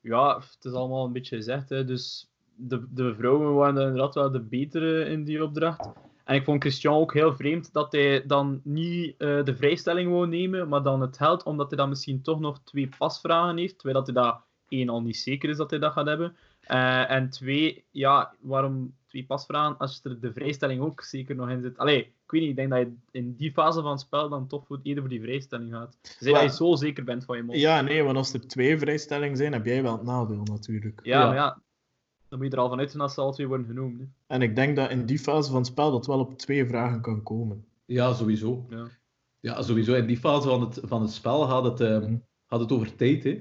Ja, 0.00 0.36
het 0.36 0.64
is 0.64 0.72
allemaal 0.72 1.04
een 1.04 1.12
beetje 1.12 1.36
gezegd. 1.36 1.68
Hè. 1.68 1.84
Dus 1.84 2.30
de, 2.54 2.86
de 2.90 3.14
vrouwen 3.14 3.54
waren 3.54 3.82
inderdaad 3.82 4.14
wel 4.14 4.30
de 4.30 4.40
betere 4.40 5.04
in 5.04 5.24
die 5.24 5.44
opdracht. 5.44 5.88
En 6.24 6.34
ik 6.34 6.44
vond 6.44 6.60
Christian 6.60 6.94
ook 6.94 7.14
heel 7.14 7.34
vreemd 7.36 7.72
dat 7.72 7.92
hij 7.92 8.26
dan 8.26 8.60
niet 8.64 9.14
eh, 9.18 9.44
de 9.44 9.56
vrijstelling 9.56 10.10
wou 10.10 10.28
nemen, 10.28 10.68
maar 10.68 10.82
dan 10.82 11.00
het 11.00 11.16
geld, 11.16 11.42
omdat 11.42 11.68
hij 11.68 11.78
dan 11.78 11.88
misschien 11.88 12.22
toch 12.22 12.40
nog 12.40 12.60
twee 12.64 12.88
pasvragen 12.98 13.56
heeft. 13.56 13.78
Terwijl 13.78 14.04
dat 14.04 14.14
hij 14.14 14.24
dat 14.24 14.40
één 14.68 14.88
al 14.88 15.02
niet 15.02 15.16
zeker 15.16 15.48
is 15.48 15.56
dat 15.56 15.70
hij 15.70 15.78
dat 15.78 15.92
gaat 15.92 16.06
hebben. 16.06 16.36
Eh, 16.66 17.10
en 17.10 17.30
twee, 17.30 17.84
ja, 17.90 18.34
waarom 18.40 18.94
twee 19.06 19.24
pasvragen 19.24 19.78
als 19.78 20.00
er 20.04 20.20
de 20.20 20.32
vrijstelling 20.32 20.80
ook 20.80 21.02
zeker 21.02 21.34
nog 21.36 21.48
in 21.50 21.62
zit? 21.62 21.78
Allee, 21.78 21.98
ik 22.00 22.30
weet 22.30 22.40
niet, 22.40 22.50
ik 22.50 22.56
denk 22.56 22.70
dat 22.70 22.78
je 22.80 22.92
in 23.10 23.34
die 23.36 23.52
fase 23.52 23.82
van 23.82 23.90
het 23.90 24.00
spel 24.00 24.28
dan 24.28 24.46
toch 24.46 24.66
voor, 24.66 24.80
eerder 24.82 25.02
voor 25.02 25.12
die 25.12 25.20
vrijstelling 25.22 25.72
gaat. 25.72 25.98
Zeg 26.18 26.32
dat 26.32 26.42
je 26.42 26.50
zo 26.56 26.74
zeker 26.74 27.04
bent 27.04 27.24
van 27.24 27.36
je 27.36 27.42
mol. 27.42 27.54
Ja, 27.56 27.80
nee, 27.80 28.02
want 28.02 28.16
als 28.16 28.32
er 28.32 28.46
twee 28.48 28.78
vrijstellingen 28.78 29.36
zijn, 29.36 29.52
heb 29.52 29.64
jij 29.64 29.82
wel 29.82 29.92
het 29.92 30.02
nadeel 30.02 30.42
natuurlijk. 30.42 31.00
Ja, 31.02 31.20
Ja. 31.20 31.26
maar 31.26 31.34
ja, 31.36 31.60
dan 32.28 32.38
moet 32.38 32.48
je 32.50 32.54
er 32.56 32.62
al 32.62 32.68
vanuit 32.68 32.90
gaan 32.90 33.00
dat 33.00 33.12
ze 33.12 33.20
alle 33.20 33.32
twee 33.32 33.46
worden 33.48 33.66
genoemd. 33.66 34.00
Hè. 34.00 34.06
En 34.26 34.42
ik 34.42 34.56
denk 34.56 34.76
dat 34.76 34.90
in 34.90 35.06
die 35.06 35.18
fase 35.18 35.48
van 35.50 35.58
het 35.58 35.66
spel 35.66 35.90
dat 35.92 36.06
wel 36.06 36.18
op 36.20 36.38
twee 36.38 36.66
vragen 36.66 37.00
kan 37.00 37.22
komen. 37.22 37.64
Ja, 37.84 38.12
sowieso. 38.12 38.66
Ja. 38.68 38.86
Ja, 39.40 39.62
sowieso. 39.62 39.94
In 39.94 40.06
die 40.06 40.18
fase 40.18 40.48
van 40.48 40.60
het, 40.60 40.80
van 40.82 41.02
het 41.02 41.10
spel 41.10 41.42
gaat 41.46 41.64
het, 41.64 41.80
ehm, 41.80 42.02
Mhm. 42.02 42.16
gaat 42.46 42.60
het 42.60 42.72
over 42.72 42.94
tijd. 42.96 43.24
Hè. 43.24 43.40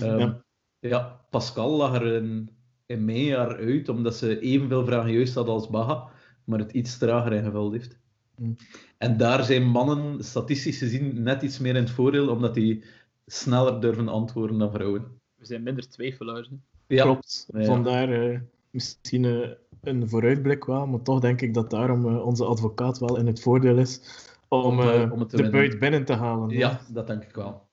Ehm, 0.00 0.18
Ja. 0.18 0.44
ja. 0.80 1.20
Pascal 1.30 1.70
lag 1.76 1.94
er 1.94 2.06
in, 2.14 2.50
in 2.86 3.04
mei 3.04 3.24
jaar 3.24 3.56
uit, 3.56 3.88
omdat 3.88 4.16
ze 4.16 4.40
evenveel 4.40 4.84
vragen 4.84 5.12
juist 5.12 5.34
had 5.34 5.48
als 5.48 5.68
Baha, 5.68 6.08
maar 6.44 6.58
het 6.58 6.72
iets 6.72 6.98
trager 6.98 7.32
ingevuld 7.32 7.72
heeft. 7.72 7.98
Mhm. 8.36 8.52
En 8.98 9.16
daar 9.16 9.44
zijn 9.44 9.62
mannen, 9.62 10.24
statistisch 10.24 10.78
gezien, 10.78 11.22
net 11.22 11.42
iets 11.42 11.58
meer 11.58 11.76
in 11.76 11.82
het 11.82 11.90
voordeel, 11.90 12.28
omdat 12.28 12.54
die 12.54 12.84
sneller 13.26 13.80
durven 13.80 14.08
antwoorden 14.08 14.58
dan 14.58 14.72
vrouwen. 14.72 15.04
We 15.34 15.46
zijn 15.46 15.62
minder 15.62 15.88
twijfelaars. 15.88 16.50
Ja, 16.86 17.02
Klopt. 17.02 17.48
Ja. 17.52 17.64
Vandaar 17.64 18.08
eh, 18.08 18.40
misschien 18.70 19.24
eh, 19.24 19.50
een 19.82 20.08
vooruitblik 20.08 20.64
wel, 20.64 20.86
maar 20.86 21.02
toch 21.02 21.20
denk 21.20 21.40
ik 21.40 21.54
dat 21.54 21.70
daarom 21.70 22.08
eh, 22.08 22.26
onze 22.26 22.44
advocaat 22.44 22.98
wel 22.98 23.16
in 23.16 23.26
het 23.26 23.40
voordeel 23.40 23.78
is 23.78 24.00
om, 24.48 24.80
Om, 24.80 25.10
om 25.10 25.20
het 25.20 25.28
te 25.28 25.36
de 25.36 25.50
buit 25.50 25.78
binnen 25.78 26.04
te 26.04 26.12
halen. 26.12 26.48
Ja, 26.48 26.80
dat 26.88 27.06
denk 27.06 27.22
ik 27.22 27.34
wel. 27.34 27.66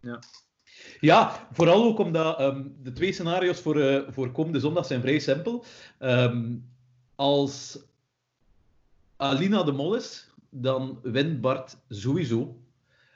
Ja. 0.00 0.18
Ja, 1.00 1.48
vooral 1.52 1.84
ook 1.84 1.98
omdat 1.98 2.38
ehm, 2.38 2.62
de 2.82 2.92
twee 2.92 3.12
scenario's 3.12 3.60
voor, 3.60 3.80
eh, 3.80 4.02
voor 4.08 4.32
komende 4.32 4.60
zondag 4.60 4.86
zijn 4.86 5.00
vrij 5.00 5.18
simpel. 5.18 5.64
Ehm, 5.98 6.54
als 7.14 7.78
Alina 9.16 9.62
de 9.62 9.72
Mol 9.72 9.94
is, 9.94 10.30
dan 10.50 10.98
wint 11.02 11.40
Bart 11.40 11.76
sowieso. 11.88 12.56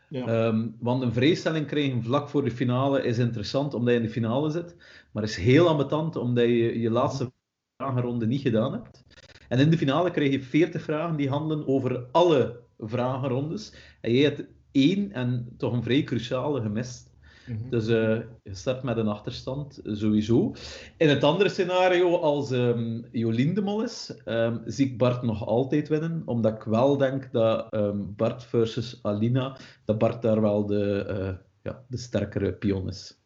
Ja. 0.08 0.26
Ehm, 0.26 0.68
want 0.78 1.02
een 1.02 1.12
vrijstelling 1.12 1.66
krijgen 1.66 2.02
vlak 2.02 2.28
voor 2.28 2.44
de 2.44 2.50
finale 2.50 3.02
is 3.02 3.18
interessant 3.18 3.74
omdat 3.74 3.92
je 3.92 4.00
in 4.00 4.06
de 4.06 4.12
finale 4.12 4.50
zit. 4.50 4.76
Maar 5.10 5.22
is 5.22 5.36
heel 5.36 5.68
ambetant 5.68 6.16
omdat 6.16 6.44
je 6.44 6.80
je 6.80 6.90
laatste 6.90 7.32
vragenronde 7.76 8.26
niet 8.26 8.40
gedaan 8.40 8.72
hebt. 8.72 9.04
En 9.48 9.58
in 9.58 9.70
de 9.70 9.78
finale 9.78 10.10
krijg 10.10 10.30
je 10.30 10.42
40 10.42 10.82
vragen 10.82 11.16
die 11.16 11.28
handelen 11.28 11.66
over 11.66 12.06
alle 12.12 12.60
vragenrondes. 12.78 13.72
En 14.00 14.12
jij 14.12 14.22
hebt 14.22 14.44
één 14.72 15.12
en 15.12 15.54
toch 15.56 15.72
een 15.72 15.82
vrij 15.82 16.02
cruciale 16.02 16.60
gemist. 16.60 17.09
Mhm. 17.46 17.70
Dus 17.70 17.86
eh, 17.86 18.18
je 18.42 18.54
start 18.54 18.82
met 18.82 18.96
een 18.96 19.08
achterstand, 19.08 19.78
eh, 19.78 19.94
sowieso. 19.94 20.54
In 20.96 21.08
het 21.08 21.24
andere 21.24 21.48
scenario, 21.48 22.16
als 22.16 22.50
ehm 22.50 23.02
Jolien 23.12 23.54
de 23.54 23.62
Mol 23.62 23.82
is, 23.82 24.14
ehm, 24.24 24.58
zie 24.64 24.86
ik 24.86 24.98
Bart 24.98 25.22
nog 25.22 25.46
altijd 25.46 25.88
winnen. 25.88 26.22
Omdat 26.24 26.54
ik 26.54 26.62
wel 26.62 26.96
denk 26.96 27.32
dat 27.32 27.66
ehm, 27.70 27.98
Bart 28.16 28.44
versus 28.44 28.98
Alina, 29.02 29.56
dat 29.84 29.98
Bart 29.98 30.22
daar 30.22 30.40
wel 30.40 30.66
de, 30.66 31.04
eh, 31.04 31.34
ja, 31.62 31.84
de 31.88 31.96
sterkere 31.96 32.52
pion 32.52 32.88
is. 32.88 33.18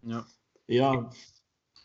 Ja. 0.00 0.24
ja, 0.64 1.08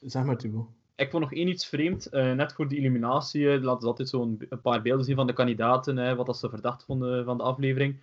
zeg 0.02 0.24
maar 0.24 0.38
Thibaut. 0.38 0.68
Ik 0.96 1.10
vond 1.10 1.24
nog 1.24 1.34
één 1.34 1.48
iets 1.48 1.66
vreemd. 1.66 2.06
eh, 2.06 2.34
net 2.34 2.54
voor 2.54 2.68
die 2.68 2.78
eliminatie 2.80 3.52
eh, 3.52 3.62
laten 3.62 3.82
ze 3.82 3.88
altijd 3.88 4.10
zo'n 4.10 4.46
een 4.50 4.62
paar 4.62 4.82
beelden 4.82 5.06
zien 5.06 5.16
van 5.16 5.28
de 5.28 5.34
kandidaten, 5.34 5.98
hè, 5.98 6.16
wat 6.16 6.26
dat 6.26 6.38
ze 6.38 6.50
verdacht 6.50 6.84
vonden 6.84 7.26
van 7.26 7.38
de 7.38 7.44
aflevering. 7.44 8.00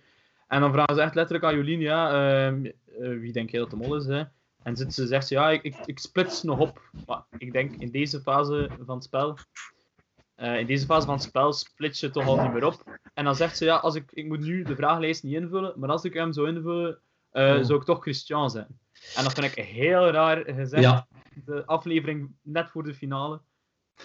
En 0.47 0.61
dan 0.61 0.71
vragen 0.71 0.95
ze 0.95 1.01
echt 1.01 1.15
letterlijk 1.15 1.45
aan 1.45 1.55
Jolien, 1.55 1.79
ja, 1.79 2.09
ehm, 2.11 2.71
eh, 2.99 3.19
wie 3.19 3.31
denk 3.31 3.49
jij 3.49 3.59
dat 3.59 3.69
de 3.69 3.75
mol 3.75 3.95
is? 3.95 4.05
Hè? 4.05 4.23
En 4.63 4.75
zit 4.75 4.93
ze 4.93 5.07
zegt 5.07 5.27
ze, 5.27 5.33
ja, 5.33 5.49
ik, 5.49 5.63
ik, 5.63 5.75
ik 5.85 5.99
splits 5.99 6.43
nog 6.43 6.59
op. 6.59 6.81
Maar 7.05 7.23
ik 7.37 7.51
denk 7.51 7.75
in 7.75 7.91
deze 7.91 8.21
fase 8.21 8.69
van 8.85 8.95
het 8.95 9.03
spel, 9.03 9.37
eh, 10.35 10.59
in 10.59 10.65
deze 10.65 10.85
fase 10.85 11.05
van 11.05 11.15
het 11.15 11.23
spel 11.23 11.53
splits 11.53 11.99
je 11.99 12.09
toch 12.09 12.27
al 12.27 12.41
niet 12.41 12.53
meer 12.53 12.65
op. 12.65 12.99
En 13.13 13.25
dan 13.25 13.35
zegt 13.35 13.57
ze, 13.57 13.65
ja, 13.65 13.75
als 13.75 13.95
ik, 13.95 14.11
ik 14.13 14.25
moet 14.25 14.39
nu 14.39 14.63
de 14.63 14.75
vragenlijst 14.75 15.23
niet 15.23 15.33
invullen, 15.33 15.73
maar 15.75 15.89
als 15.89 16.03
ik 16.03 16.13
hem 16.13 16.33
zou 16.33 16.47
invullen, 16.47 16.99
eh, 17.29 17.55
Oh. 17.55 17.63
zou 17.63 17.79
ik 17.79 17.85
toch 17.85 18.01
Christian 18.01 18.49
zijn. 18.49 18.67
En 19.15 19.23
dat 19.23 19.33
vind 19.33 19.57
ik 19.57 19.65
heel 19.65 20.09
raar 20.09 20.37
gezegd 20.45 20.83
Ja, 20.83 21.07
de 21.45 21.65
aflevering 21.65 22.31
net 22.41 22.69
voor 22.69 22.83
de 22.83 22.93
finale. 22.93 23.41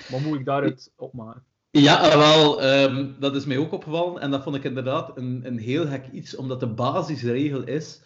Wat 0.08 0.20
moet 0.20 0.38
ik 0.38 0.44
daaruit 0.44 0.92
opmaken? 0.96 1.44
Ja, 1.70 2.18
wel, 2.18 2.62
ehm, 2.62 3.06
dat 3.18 3.36
is 3.36 3.44
mij 3.44 3.58
ook 3.58 3.72
opgevallen. 3.72 4.20
En 4.22 4.30
dat 4.30 4.42
vond 4.42 4.56
ik 4.56 4.64
inderdaad 4.64 5.16
een, 5.16 5.40
een 5.44 5.58
heel 5.58 5.86
gek 5.86 6.06
iets, 6.12 6.36
omdat 6.36 6.60
de 6.60 6.66
basisregel 6.66 7.62
is 7.62 8.02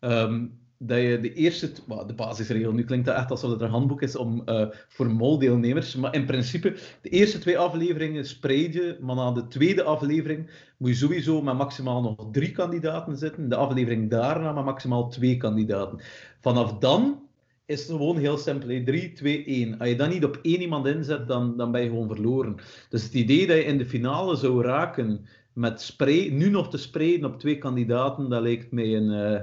ehm, 0.00 0.46
dat 0.78 0.98
je 0.98 1.18
de 1.20 1.32
eerste... 1.32 1.72
de 2.06 2.14
basisregel, 2.14 2.72
nu 2.72 2.84
klinkt 2.84 3.06
dat 3.06 3.16
echt 3.16 3.30
alsof 3.30 3.50
het 3.50 3.60
een 3.60 3.70
handboek 3.70 4.02
is 4.02 4.16
om, 4.16 4.42
eh, 4.44 4.66
voor 4.88 5.06
moldeelnemers. 5.06 5.94
Maar 5.94 6.14
in 6.14 6.26
principe, 6.26 6.76
de 7.00 7.08
eerste 7.08 7.38
twee 7.38 7.58
afleveringen 7.58 8.26
spreid 8.26 8.74
je, 8.74 8.98
maar 9.00 9.16
na 9.16 9.32
de 9.32 9.46
tweede 9.46 9.82
aflevering 9.82 10.50
moet 10.76 10.90
je 10.90 10.96
sowieso 10.96 11.42
met 11.42 11.56
maximaal 11.56 12.02
nog 12.02 12.28
drie 12.32 12.52
kandidaten 12.52 13.16
zitten. 13.16 13.48
De 13.48 13.56
aflevering 13.56 14.10
daarna 14.10 14.52
met 14.52 14.64
maximaal 14.64 15.08
twee 15.08 15.36
kandidaten. 15.36 16.00
Vanaf 16.40 16.78
dan 16.78 17.20
is 17.66 17.80
het 17.80 17.90
gewoon 17.90 18.18
heel 18.18 18.36
simpel. 18.36 18.68
hè. 18.68 18.84
3, 18.84 19.12
2, 19.12 19.44
1. 19.44 19.78
Als 19.78 19.88
je 19.88 19.96
dan 19.96 20.08
niet 20.08 20.24
op 20.24 20.38
één 20.42 20.60
iemand 20.60 20.86
inzet, 20.86 21.28
dan, 21.28 21.56
dan 21.56 21.72
ben 21.72 21.82
je 21.82 21.88
gewoon 21.88 22.08
verloren. 22.08 22.56
Dus 22.88 23.02
het 23.02 23.14
idee 23.14 23.46
dat 23.46 23.56
je 23.56 23.64
in 23.64 23.78
de 23.78 23.86
finale 23.86 24.36
zou 24.36 24.62
raken 24.62 25.26
met 25.52 25.80
spray, 25.80 26.28
nu 26.28 26.50
nog 26.50 26.70
te 26.70 26.78
spreiden 26.78 27.32
op 27.32 27.38
twee 27.38 27.58
kandidaten, 27.58 28.28
dat 28.28 28.42
lijkt 28.42 28.72
mij 28.72 28.96
een, 28.96 29.10
eh, 29.10 29.42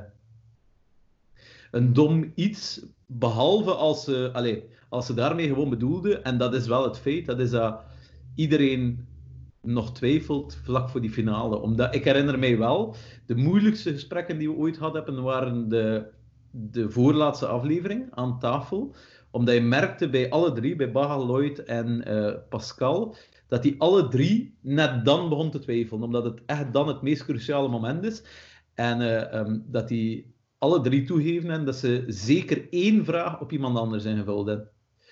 een 1.74 1.94
dom 1.94 2.32
iets. 2.36 2.86
Behalve 3.06 3.72
als 3.72 4.04
ze, 4.04 4.30
allez, 4.34 4.60
als 4.90 5.06
ze 5.06 5.14
daarmee 5.14 5.48
gewoon 5.48 5.70
bedoelde, 5.70 6.18
en 6.18 6.38
dat 6.38 6.54
is 6.54 6.68
wel 6.68 6.84
het 6.84 6.98
feit, 6.98 7.26
dat 7.26 7.40
is 7.40 7.50
dat 7.50 7.82
iedereen 8.36 9.08
nog 9.62 9.94
twijfelt 9.94 10.58
vlak 10.64 10.90
voor 10.90 11.02
die 11.02 11.10
finale. 11.10 11.60
Omdat, 11.60 11.96
ik 11.96 12.04
herinner 12.04 12.40
mij 12.40 12.58
wel, 12.58 12.96
de 13.26 13.36
moeilijkste 13.36 13.92
gesprekken 13.92 14.38
die 14.38 14.50
we 14.50 14.56
ooit 14.56 14.80
hebben, 14.80 15.24
waren 15.24 15.70
de, 15.70 16.06
de 16.52 16.90
voorlaatste 16.90 17.48
aflevering 17.48 18.08
aan 18.12 18.40
tafel. 18.40 18.96
Omdat 19.32 19.54
je 19.54 19.62
merkte 19.62 20.10
bij 20.10 20.30
alle 20.30 20.52
drie, 20.52 20.76
bij 20.76 20.92
Baga, 20.92 21.18
Lloyd 21.18 21.64
en 21.64 22.06
eh, 22.06 22.34
Pascal, 22.50 23.16
dat 23.48 23.64
die 23.64 23.76
alle 23.78 24.08
drie 24.08 24.58
net 24.62 25.06
dan 25.06 25.30
begon 25.30 25.52
te 25.52 25.60
twijfelen. 25.60 26.04
Omdat 26.04 26.24
het 26.24 26.42
echt 26.46 26.74
dan 26.74 26.88
het 26.88 27.02
meest 27.02 27.24
cruciale 27.24 27.68
moment 27.68 28.04
is. 28.04 28.24
En 28.74 29.02
eh, 29.02 29.40
ehm, 29.40 29.60
dat 29.66 29.88
die 29.88 30.33
alle 30.64 30.82
drie 30.82 31.04
toegeven 31.04 31.50
en 31.50 31.66
dat 31.66 31.76
ze 31.76 32.04
zeker 32.08 32.68
één 32.70 33.06
vraag 33.06 33.42
op 33.42 33.52
iemand 33.52 33.78
anders 33.78 34.06
ingevuld 34.06 34.48
hebben. 34.48 34.70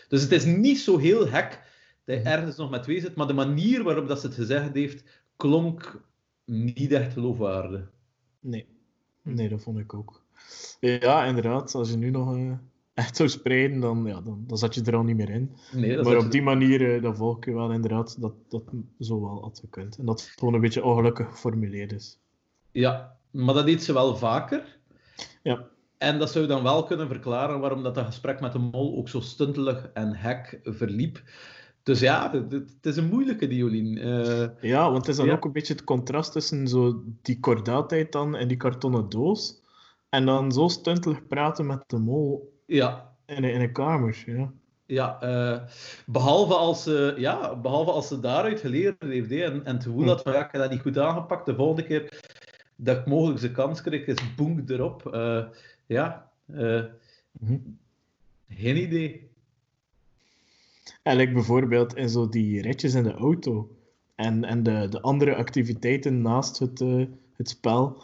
Dus 0.07 0.21
het 0.21 0.31
is 0.31 0.45
niet 0.45 0.79
zo 0.79 0.97
heel 0.97 1.27
gek 1.27 1.61
dat 2.05 2.17
je 2.17 2.29
ergens 2.29 2.57
nog 2.57 2.69
met 2.69 2.83
twee 2.83 2.99
zit, 2.99 3.15
maar 3.15 3.27
de 3.27 3.33
manier 3.33 3.83
waarop 3.83 4.07
dat 4.07 4.19
ze 4.19 4.25
het 4.27 4.35
gezegd 4.35 4.73
heeft, 4.73 5.03
klonk 5.35 6.01
niet 6.45 6.91
echt 6.91 7.13
geloofwaardig. 7.13 7.91
Nee. 8.39 8.67
nee, 9.21 9.49
dat 9.49 9.61
vond 9.61 9.79
ik 9.79 9.93
ook. 9.93 10.23
Ja, 10.79 11.25
inderdaad, 11.25 11.75
als 11.75 11.89
je 11.89 11.97
nu 11.97 12.09
nog 12.09 12.35
eh, 12.35 12.51
echt 12.93 13.15
zou 13.15 13.29
spreiden, 13.29 13.79
dan, 13.79 14.05
ja, 14.05 14.21
dan, 14.21 14.43
dan 14.47 14.57
zat 14.57 14.75
je 14.75 14.81
er 14.81 14.95
al 14.95 15.03
niet 15.03 15.15
meer 15.15 15.29
in. 15.29 15.55
Nee, 15.71 15.95
dat 15.95 16.05
maar 16.05 16.17
op 16.17 16.31
die 16.31 16.41
manier, 16.41 16.95
eh, 16.95 17.01
dan 17.01 17.15
volg 17.15 17.37
ik 17.37 17.45
je 17.45 17.53
wel 17.53 17.71
inderdaad 17.71 18.21
dat 18.21 18.33
dat 18.49 18.63
zo 18.99 19.21
wel 19.21 19.41
had 19.41 19.59
gekund. 19.59 19.97
En 19.97 20.05
dat 20.05 20.21
het 20.21 20.29
gewoon 20.29 20.53
een 20.53 20.61
beetje 20.61 20.83
ongelukkig 20.83 21.29
geformuleerd 21.29 21.91
is. 21.91 22.19
Ja, 22.71 23.17
maar 23.31 23.53
dat 23.53 23.65
deed 23.65 23.83
ze 23.83 23.93
wel 23.93 24.15
vaker. 24.15 24.79
Ja. 25.43 25.67
En 25.97 26.19
dat 26.19 26.31
zou 26.31 26.45
dan 26.45 26.63
wel 26.63 26.83
kunnen 26.83 27.07
verklaren 27.07 27.59
waarom 27.59 27.83
dat, 27.83 27.95
dat 27.95 28.05
gesprek 28.05 28.39
met 28.39 28.51
de 28.51 28.59
mol 28.59 28.97
ook 28.97 29.09
zo 29.09 29.19
stuntelig 29.19 29.89
en 29.93 30.15
hek 30.15 30.59
verliep. 30.63 31.21
Dus 31.83 31.99
ja, 31.99 32.31
het, 32.31 32.51
het 32.51 32.85
is 32.85 32.97
een 32.97 33.09
moeilijke, 33.09 33.47
die 33.47 33.57
Jolien. 33.57 33.97
Eh, 33.97 34.47
Ja, 34.61 34.83
want 34.83 34.97
het 34.97 35.07
is 35.07 35.15
dan 35.15 35.25
Ja. 35.25 35.33
ook 35.33 35.45
een 35.45 35.51
beetje 35.51 35.73
het 35.73 35.83
contrast 35.83 36.31
tussen 36.31 36.67
zo 36.67 37.03
die 37.21 37.39
kordaatheid 37.39 38.11
dan 38.11 38.35
en 38.35 38.47
die 38.47 38.57
kartonnen 38.57 39.09
doos. 39.09 39.61
En 40.09 40.25
dan 40.25 40.51
zo 40.51 40.67
stuntelig 40.67 41.27
praten 41.27 41.65
met 41.65 41.83
de 41.87 41.97
mol 41.97 42.53
ja, 42.65 43.13
in, 43.25 43.43
in 43.43 43.61
een 43.61 43.73
kamer. 43.73 44.23
Ja. 44.25 44.51
Ja, 44.85 45.19
uh, 45.23 45.61
behalve, 46.05 46.53
als 46.53 46.83
ze, 46.83 47.13
ja, 47.17 47.55
behalve 47.55 47.91
als 47.91 48.07
ze 48.07 48.19
daaruit 48.19 48.59
geleerd 48.59 48.95
heeft 49.03 49.29
hè, 49.29 49.43
en, 49.43 49.65
en 49.65 49.73
het 49.75 49.83
gevoel 49.83 50.07
had 50.07 50.21
van 50.21 50.33
ja, 50.33 50.45
ik 50.45 50.51
heb 50.51 50.61
dat 50.61 50.71
niet 50.71 50.81
goed 50.81 50.97
aangepakt, 50.97 51.45
de 51.45 51.55
volgende 51.55 51.83
keer 51.83 52.19
dat 52.83 52.97
ik 52.97 53.05
mogelijk 53.05 53.39
zijn 53.39 53.51
kans 53.51 53.81
krijg, 53.81 54.05
is 54.05 54.35
boenk 54.35 54.69
erop. 54.69 55.09
Uh, 55.13 55.45
ja, 55.85 56.31
uh, 56.47 56.83
mm 57.39 57.79
geen 58.49 58.77
idee. 58.77 59.29
Eigenlijk 61.03 61.35
bijvoorbeeld 61.35 61.95
in 61.95 62.09
zo 62.09 62.29
die 62.29 62.61
ritjes 62.61 62.93
in 62.93 63.03
de 63.03 63.13
auto 63.13 63.75
en, 64.15 64.43
en 64.43 64.63
de, 64.63 64.87
de 64.89 65.01
andere 65.01 65.35
activiteiten 65.35 66.21
naast 66.21 66.59
het, 66.59 66.81
uh, 66.81 67.05
het 67.33 67.49
spel, 67.49 68.03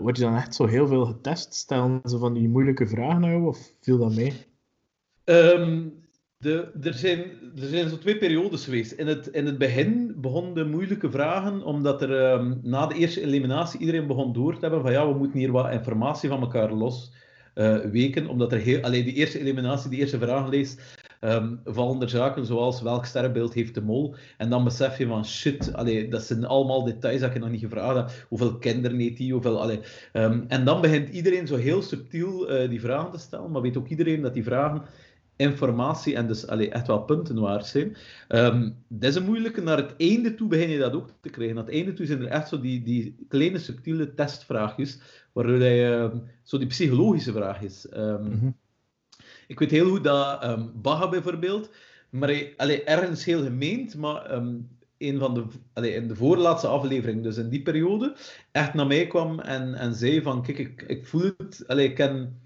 word 0.00 0.16
je 0.16 0.22
dan 0.22 0.36
echt 0.36 0.54
zo 0.54 0.66
heel 0.66 0.86
veel 0.86 1.04
getest? 1.06 1.54
Stellen 1.54 2.00
ze 2.04 2.18
van 2.18 2.34
die 2.34 2.48
moeilijke 2.48 2.86
vragen 2.86 3.20
nou, 3.20 3.46
of 3.46 3.72
viel 3.80 3.98
dat 3.98 4.14
mee? 4.14 4.46
Um, 5.24 6.07
de, 6.38 6.68
er, 6.82 6.94
zijn, 6.94 7.18
er 7.56 7.68
zijn 7.68 7.88
zo 7.88 7.98
twee 7.98 8.18
periodes 8.18 8.64
geweest. 8.64 8.92
In 8.92 9.06
het, 9.06 9.26
in 9.26 9.46
het 9.46 9.58
begin 9.58 10.14
begonnen 10.16 10.70
moeilijke 10.70 11.10
vragen, 11.10 11.62
omdat 11.62 12.02
er 12.02 12.32
um, 12.32 12.60
na 12.62 12.86
de 12.86 12.94
eerste 12.94 13.22
eliminatie 13.22 13.80
iedereen 13.80 14.06
begon 14.06 14.32
door 14.32 14.54
te 14.54 14.60
hebben 14.60 14.82
van 14.82 14.92
ja, 14.92 15.08
we 15.08 15.18
moeten 15.18 15.38
hier 15.38 15.52
wat 15.52 15.72
informatie 15.72 16.28
van 16.28 16.40
elkaar 16.40 16.72
los 16.72 17.12
uh, 17.54 17.76
weken, 17.76 18.28
omdat 18.28 18.52
er 18.52 18.58
heel, 18.58 18.82
alleen 18.82 19.04
die 19.04 19.14
eerste 19.14 19.40
eliminatie, 19.40 19.90
die 19.90 19.98
eerste 19.98 20.18
vragen 20.18 20.48
leest, 20.48 20.96
um, 21.20 21.60
vallen 21.64 22.02
er 22.02 22.08
zaken 22.08 22.46
zoals 22.46 22.82
welk 22.82 23.04
sterrenbeeld 23.04 23.54
heeft 23.54 23.74
de 23.74 23.82
mol? 23.82 24.14
En 24.36 24.50
dan 24.50 24.64
besef 24.64 24.98
je 24.98 25.06
van 25.06 25.24
shit, 25.24 25.72
allee, 25.74 26.08
dat 26.08 26.22
zijn 26.22 26.46
allemaal 26.46 26.84
details 26.84 27.20
dat 27.20 27.32
je 27.32 27.38
nog 27.38 27.50
niet 27.50 27.60
gevraagd 27.60 27.96
hebt. 27.96 28.26
Hoeveel 28.28 28.58
kinderen 28.58 28.98
heeft 28.98 29.18
hij? 29.18 29.28
Hoeveel, 29.28 29.70
um, 29.70 30.44
en 30.48 30.64
dan 30.64 30.80
begint 30.80 31.08
iedereen 31.08 31.46
zo 31.46 31.56
heel 31.56 31.82
subtiel 31.82 32.52
uh, 32.52 32.68
die 32.68 32.80
vragen 32.80 33.10
te 33.10 33.18
stellen, 33.18 33.50
maar 33.50 33.62
weet 33.62 33.76
ook 33.76 33.88
iedereen 33.88 34.22
dat 34.22 34.34
die 34.34 34.44
vragen 34.44 34.82
informatie 35.38 36.14
en 36.14 36.26
dus 36.26 36.46
allee, 36.46 36.70
echt 36.70 36.86
wel 36.86 37.02
punten 37.02 37.40
waard 37.40 37.66
zijn. 37.66 37.96
Um, 38.28 38.76
dat 38.88 39.10
is 39.10 39.16
een 39.16 39.24
moeilijke. 39.24 39.60
Naar 39.60 39.76
het 39.76 39.94
einde 39.96 40.34
toe 40.34 40.48
begin 40.48 40.68
je 40.68 40.78
dat 40.78 40.92
ook 40.92 41.08
te 41.20 41.30
krijgen. 41.30 41.54
Naar 41.54 41.64
het 41.64 41.74
einde 41.74 41.92
toe 41.92 42.06
zijn 42.06 42.22
er 42.22 42.28
echt 42.28 42.48
zo 42.48 42.60
die, 42.60 42.82
die 42.82 43.16
kleine 43.28 43.58
subtiele 43.58 44.14
testvraagjes, 44.14 44.98
waardoor 45.32 45.62
je 45.62 46.10
um, 46.12 46.22
zo 46.42 46.58
die 46.58 46.66
psychologische 46.66 47.32
vraagjes. 47.32 47.86
Um, 47.96 48.22
mm 48.22 48.38
-hmm. 48.40 48.56
Ik 49.46 49.58
weet 49.58 49.70
heel 49.70 49.88
goed 49.90 50.04
dat 50.04 50.44
um, 50.44 50.72
Baga 50.74 51.08
bijvoorbeeld, 51.08 51.70
maar 52.10 52.28
hij, 52.28 52.54
allee, 52.56 52.84
ergens 52.84 53.24
heel 53.24 53.42
gemeend, 53.42 53.96
maar 53.96 54.32
een 54.98 55.18
van 55.18 55.34
de, 55.34 55.44
allee, 55.72 55.94
in 55.94 56.08
de 56.08 56.16
voorlaatste 56.16 56.66
aflevering, 56.66 57.22
dus 57.22 57.36
in 57.36 57.48
die 57.48 57.62
periode, 57.62 58.16
echt 58.52 58.74
naar 58.74 58.86
mij 58.86 59.06
kwam 59.06 59.40
en, 59.40 59.74
en 59.74 59.94
zei 59.94 60.22
van, 60.22 60.42
kijk, 60.42 60.58
ik, 60.58 60.82
ik 60.82 61.06
voel 61.06 61.30
het, 61.36 61.64
allee, 61.66 61.88
ik 61.88 61.94
ken 61.94 62.40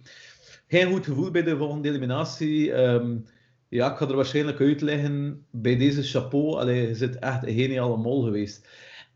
geen 0.73 0.91
goed 0.91 1.05
gevoel 1.05 1.31
bij 1.31 1.43
de 1.43 1.57
volgende 1.57 1.89
eliminatie. 1.89 2.73
Um, 2.73 3.25
ja, 3.69 3.91
ik 3.91 3.97
ga 3.97 4.09
er 4.09 4.17
waarschijnlijk 4.17 4.61
uitleggen, 4.61 5.47
bij 5.51 5.77
deze 5.77 6.03
chapeau, 6.03 6.59
allee, 6.59 6.89
je 6.89 6.95
zit 6.95 7.19
echt 7.19 7.47
een 7.47 7.55
geniale 7.55 7.97
mol 7.97 8.23
geweest. 8.23 8.69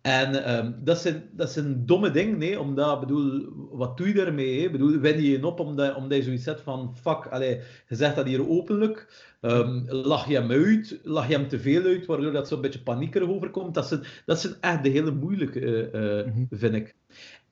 En 0.02 0.56
um, 0.56 0.74
dat, 0.84 0.98
zijn, 0.98 1.28
dat 1.32 1.50
zijn 1.50 1.86
domme 1.86 2.10
dingen, 2.10 2.38
nee, 2.38 2.60
omdat, 2.60 3.00
bedoel, 3.00 3.48
wat 3.70 3.96
doe 3.96 4.08
je 4.08 4.14
daarmee? 4.14 4.62
Hè? 4.62 4.70
Bedoel, 4.70 4.98
wend 4.98 5.20
je 5.20 5.30
je 5.30 5.46
op 5.46 5.60
omdat, 5.60 5.94
omdat 5.94 6.18
je 6.18 6.24
zoiets 6.24 6.44
zet 6.44 6.60
van, 6.60 6.96
fuck, 7.02 7.26
allee, 7.26 7.60
je 7.88 7.96
zegt 7.96 8.16
dat 8.16 8.26
hier 8.26 8.48
openlijk, 8.48 9.24
um, 9.40 9.84
lach 9.88 10.28
je 10.28 10.34
hem 10.34 10.50
uit, 10.50 11.00
lach 11.02 11.28
je 11.28 11.34
hem 11.34 11.48
te 11.48 11.60
veel 11.60 11.82
uit, 11.82 12.06
waardoor 12.06 12.32
dat 12.32 12.48
zo'n 12.48 12.60
beetje 12.60 12.82
paniekerig 12.82 13.28
overkomt. 13.28 13.74
Dat 13.74 13.86
zijn, 13.86 14.00
dat 14.26 14.40
zijn 14.40 14.54
echt 14.60 14.82
de 14.82 14.88
hele 14.88 15.10
moeilijke, 15.12 15.60
uh, 15.60 16.18
uh, 16.18 16.26
mm 16.26 16.32
-hmm. 16.32 16.46
vind 16.50 16.74
ik. 16.74 16.94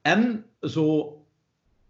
En 0.03 0.45
zo 0.61 1.19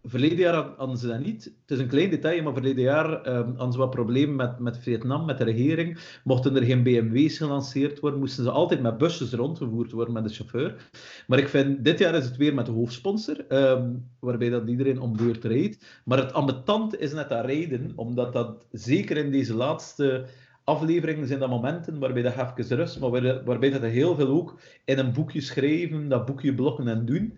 Verleden 0.07 0.37
jaar 0.37 0.69
hadden 0.77 0.97
ze 0.97 1.07
dat 1.07 1.19
niet. 1.19 1.43
Het 1.43 1.71
is 1.71 1.79
een 1.79 1.87
klein 1.87 2.09
detail, 2.09 2.43
maar 2.43 2.53
verleden 2.53 2.83
jaar 2.83 3.27
um, 3.27 3.47
hadden 3.47 3.71
ze 3.71 3.77
wat 3.77 3.89
problemen 3.89 4.35
met, 4.35 4.59
met 4.59 4.77
Vietnam, 4.77 5.25
met 5.25 5.37
de 5.37 5.43
regering. 5.43 6.19
Mochten 6.23 6.55
er 6.55 6.63
geen 6.63 6.83
BMW's 6.83 7.37
gelanceerd 7.37 7.99
worden, 7.99 8.19
moesten 8.19 8.43
ze 8.43 8.51
altijd 8.51 8.81
met 8.81 8.97
busjes 8.97 9.33
rondgevoerd 9.33 9.91
worden 9.91 10.13
met 10.13 10.23
de 10.23 10.33
chauffeur. 10.33 10.89
Maar 11.27 11.39
ik 11.39 11.47
vind, 11.47 11.83
dit 11.83 11.99
jaar 11.99 12.15
is 12.15 12.25
het 12.25 12.37
weer 12.37 12.53
met 12.53 12.65
de 12.65 12.71
hoofdsponsor, 12.71 13.45
um, 13.49 14.09
waarbij 14.19 14.49
dat 14.49 14.67
iedereen 14.67 14.99
om 14.99 15.17
beurt 15.17 15.43
rijdt. 15.43 16.01
Maar 16.05 16.17
het 16.17 16.33
ambetant 16.33 16.99
is 16.99 17.13
net 17.13 17.29
dat 17.29 17.45
rijden, 17.45 17.91
omdat 17.95 18.33
dat 18.33 18.65
zeker 18.71 19.17
in 19.17 19.31
deze 19.31 19.55
laatste 19.55 20.25
afleveringen 20.63 21.27
zijn 21.27 21.39
dat 21.39 21.49
momenten 21.49 21.99
waarbij 21.99 22.21
dat 22.21 22.33
even 22.33 22.77
rust, 22.77 22.99
maar 22.99 23.09
waar, 23.09 23.43
waarbij 23.43 23.69
dat 23.69 23.81
heel 23.81 24.15
veel 24.15 24.27
ook 24.27 24.59
in 24.85 24.97
een 24.97 25.13
boekje 25.13 25.41
schrijven, 25.41 26.09
dat 26.09 26.25
boekje 26.25 26.55
blokken 26.55 26.87
en 26.87 27.05
doen. 27.05 27.37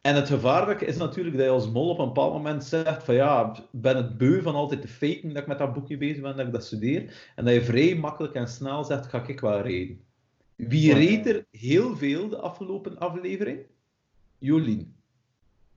En 0.00 0.14
het 0.14 0.28
gevaarlijke 0.28 0.84
is 0.84 0.96
natuurlijk 0.96 1.36
dat 1.36 1.44
je 1.44 1.50
als 1.50 1.70
mol 1.70 1.88
op 1.88 1.98
een 1.98 2.06
bepaald 2.06 2.32
moment 2.32 2.64
zegt 2.64 3.04
van 3.04 3.14
ja, 3.14 3.52
ik 3.54 3.64
ben 3.70 3.96
het 3.96 4.18
beu 4.18 4.42
van 4.42 4.54
altijd 4.54 4.80
te 4.80 4.88
faken 4.88 5.28
dat 5.28 5.42
ik 5.42 5.48
met 5.48 5.58
dat 5.58 5.72
boekje 5.72 5.96
bezig 5.96 6.22
ben, 6.22 6.36
dat 6.36 6.46
ik 6.46 6.52
dat 6.52 6.64
studeer. 6.64 7.32
En 7.36 7.44
dat 7.44 7.54
je 7.54 7.62
vrij 7.62 7.94
makkelijk 7.94 8.34
en 8.34 8.48
snel 8.48 8.84
zegt, 8.84 9.06
ga 9.06 9.26
ik 9.26 9.40
wel 9.40 9.60
reden. 9.60 10.00
Wie 10.56 10.94
reed 10.94 11.26
er 11.26 11.46
heel 11.50 11.96
veel 11.96 12.28
de 12.28 12.36
afgelopen 12.36 12.98
aflevering? 12.98 13.60
Jolien. 14.38 14.94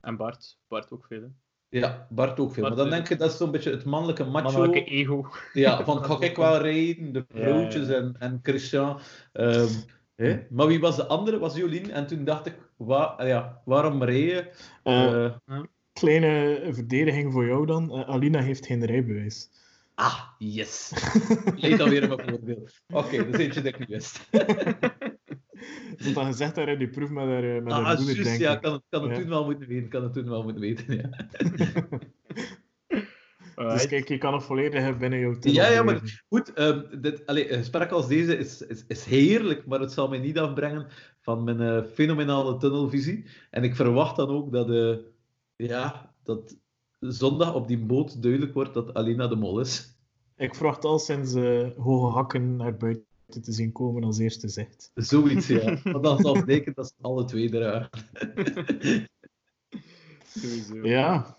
En 0.02 0.18
Bart. 0.18 0.58
Bart 0.68 0.92
ook 0.92 1.06
veel. 1.06 1.22
Hè? 1.22 1.28
Ja, 1.80 2.08
Bart 2.10 2.40
ook 2.40 2.54
veel. 2.54 2.64
Bart 2.64 2.76
maar 2.76 2.84
dan 2.84 2.94
denk 2.94 3.08
je, 3.08 3.16
dat 3.16 3.32
is 3.32 3.38
zo'n 3.38 3.52
beetje 3.52 3.72
het 3.72 3.86
mannelijke 3.86 4.24
macho... 4.24 4.52
Mannelijke 4.52 4.84
ego. 4.84 5.30
Ja, 5.54 5.84
van 5.84 6.04
ga 6.06 6.18
ik 6.20 6.36
wel 6.36 6.58
rijden, 6.58 7.14
de 7.14 7.26
vrouwtjes 7.28 7.88
ja, 7.88 7.94
ja. 7.94 8.00
en, 8.00 8.16
en 8.20 8.40
Christian... 8.44 9.00
Um, 9.34 9.70
Hè? 10.16 10.40
Maar 10.50 10.68
wie 10.68 10.80
was 10.80 10.96
de 10.96 11.06
andere? 11.06 11.40
Was 11.40 11.56
Jolien. 11.56 11.92
En 11.92 12.08
toen 12.08 12.24
dacht 12.24 12.46
ik, 12.46 12.56
wa 12.78 13.16
ja, 13.18 13.62
waarom 13.66 14.04
rijden? 14.04 14.48
Uh, 14.84 15.32
uh, 15.46 15.64
kleine 15.94 16.62
verdediging 16.72 17.32
voor 17.32 17.46
jou 17.46 17.66
dan. 17.66 18.00
Uh, 18.00 18.10
Alina 18.10 18.42
heeft 18.42 18.66
geen 18.66 18.86
rijbewijs. 18.86 19.50
Ah, 19.96 20.20
yes. 20.38 20.94
Leed 21.56 21.80
alweer 21.80 22.04
een 22.04 22.30
voorbeeld. 22.30 22.82
Oké, 22.88 23.06
okay, 23.06 23.18
dat 23.18 23.34
is 23.34 23.40
eentje 23.40 23.62
dat 23.62 23.74
ik 23.74 23.80
niet 23.80 23.90
wist. 23.90 24.20
Is 25.98 26.14
dan 26.14 26.26
gezegd 26.26 26.56
daar 26.56 26.70
in 26.70 26.78
die 26.78 26.90
proef 26.90 27.10
met 27.10 27.24
haar, 27.24 27.64
met 27.64 27.74
haar 27.74 27.84
ah, 27.84 27.98
moeder, 27.98 28.24
juist, 28.24 28.40
ja, 28.40 28.56
kan 28.56 28.74
het, 28.74 28.82
kan 28.90 29.02
het 29.04 29.12
ja. 29.12 29.18
toen 29.18 29.30
wel 29.30 29.46
moeten 29.46 29.68
weten. 29.68 29.90
Kan 29.90 30.04
het 30.04 30.14
toen 30.14 30.30
wel 30.30 30.44
moeten 30.44 30.62
weten, 30.62 30.96
ja. 30.96 31.10
Dus 33.56 33.88
kijk, 33.88 34.08
je 34.08 34.18
kan 34.18 34.32
nog 34.32 34.44
volledig 34.44 34.98
binnen 34.98 35.20
jouw 35.20 35.40
tunnel. 35.40 35.64
Ja, 35.64 35.70
ja, 35.70 35.84
maar 35.84 36.24
goed. 36.30 36.60
Um, 36.60 37.02
dit, 37.02 37.26
allee, 37.26 37.52
een 37.52 37.58
gesprek 37.58 37.92
als 37.92 38.08
deze 38.08 38.38
is, 38.38 38.62
is, 38.62 38.84
is 38.88 39.06
heerlijk, 39.06 39.66
maar 39.66 39.80
het 39.80 39.92
zal 39.92 40.08
mij 40.08 40.20
niet 40.20 40.38
afbrengen 40.38 40.88
van 41.22 41.44
mijn 41.44 41.62
uh, 41.62 41.84
fenomenale 41.94 42.58
tunnelvisie. 42.58 43.26
En 43.50 43.64
ik 43.64 43.76
verwacht 43.76 44.16
dan 44.16 44.30
ook 44.30 44.52
dat, 44.52 44.70
uh, 44.70 44.96
ja, 45.56 46.14
dat 46.24 46.58
zondag 47.00 47.54
op 47.54 47.68
die 47.68 47.86
boot 47.86 48.22
duidelijk 48.22 48.54
wordt 48.54 48.74
dat 48.74 48.94
Alina 48.94 49.28
de 49.28 49.36
Mol 49.36 49.60
is. 49.60 49.98
Ik 50.38 50.56
verwacht 50.56 50.86
al 50.86 51.00
sinds 51.00 51.34
uh, 51.34 51.68
hoge 51.78 52.14
hakken 52.14 52.56
naar 52.56 52.78
buiten 52.78 53.06
te 53.42 53.52
zien 53.52 53.72
komen 53.72 54.04
als 54.04 54.18
eerste 54.18 54.48
zegt. 54.48 54.92
Zoiets, 54.94 55.48
ja. 55.48 55.80
Maar 55.92 56.02
dan 56.02 56.20
zal 56.20 56.44
blijken 56.44 56.74
dat 56.74 56.88
ze 56.88 56.94
alle 57.02 57.26
twee 57.26 57.54
eruit. 57.54 57.90
ja 60.84 61.38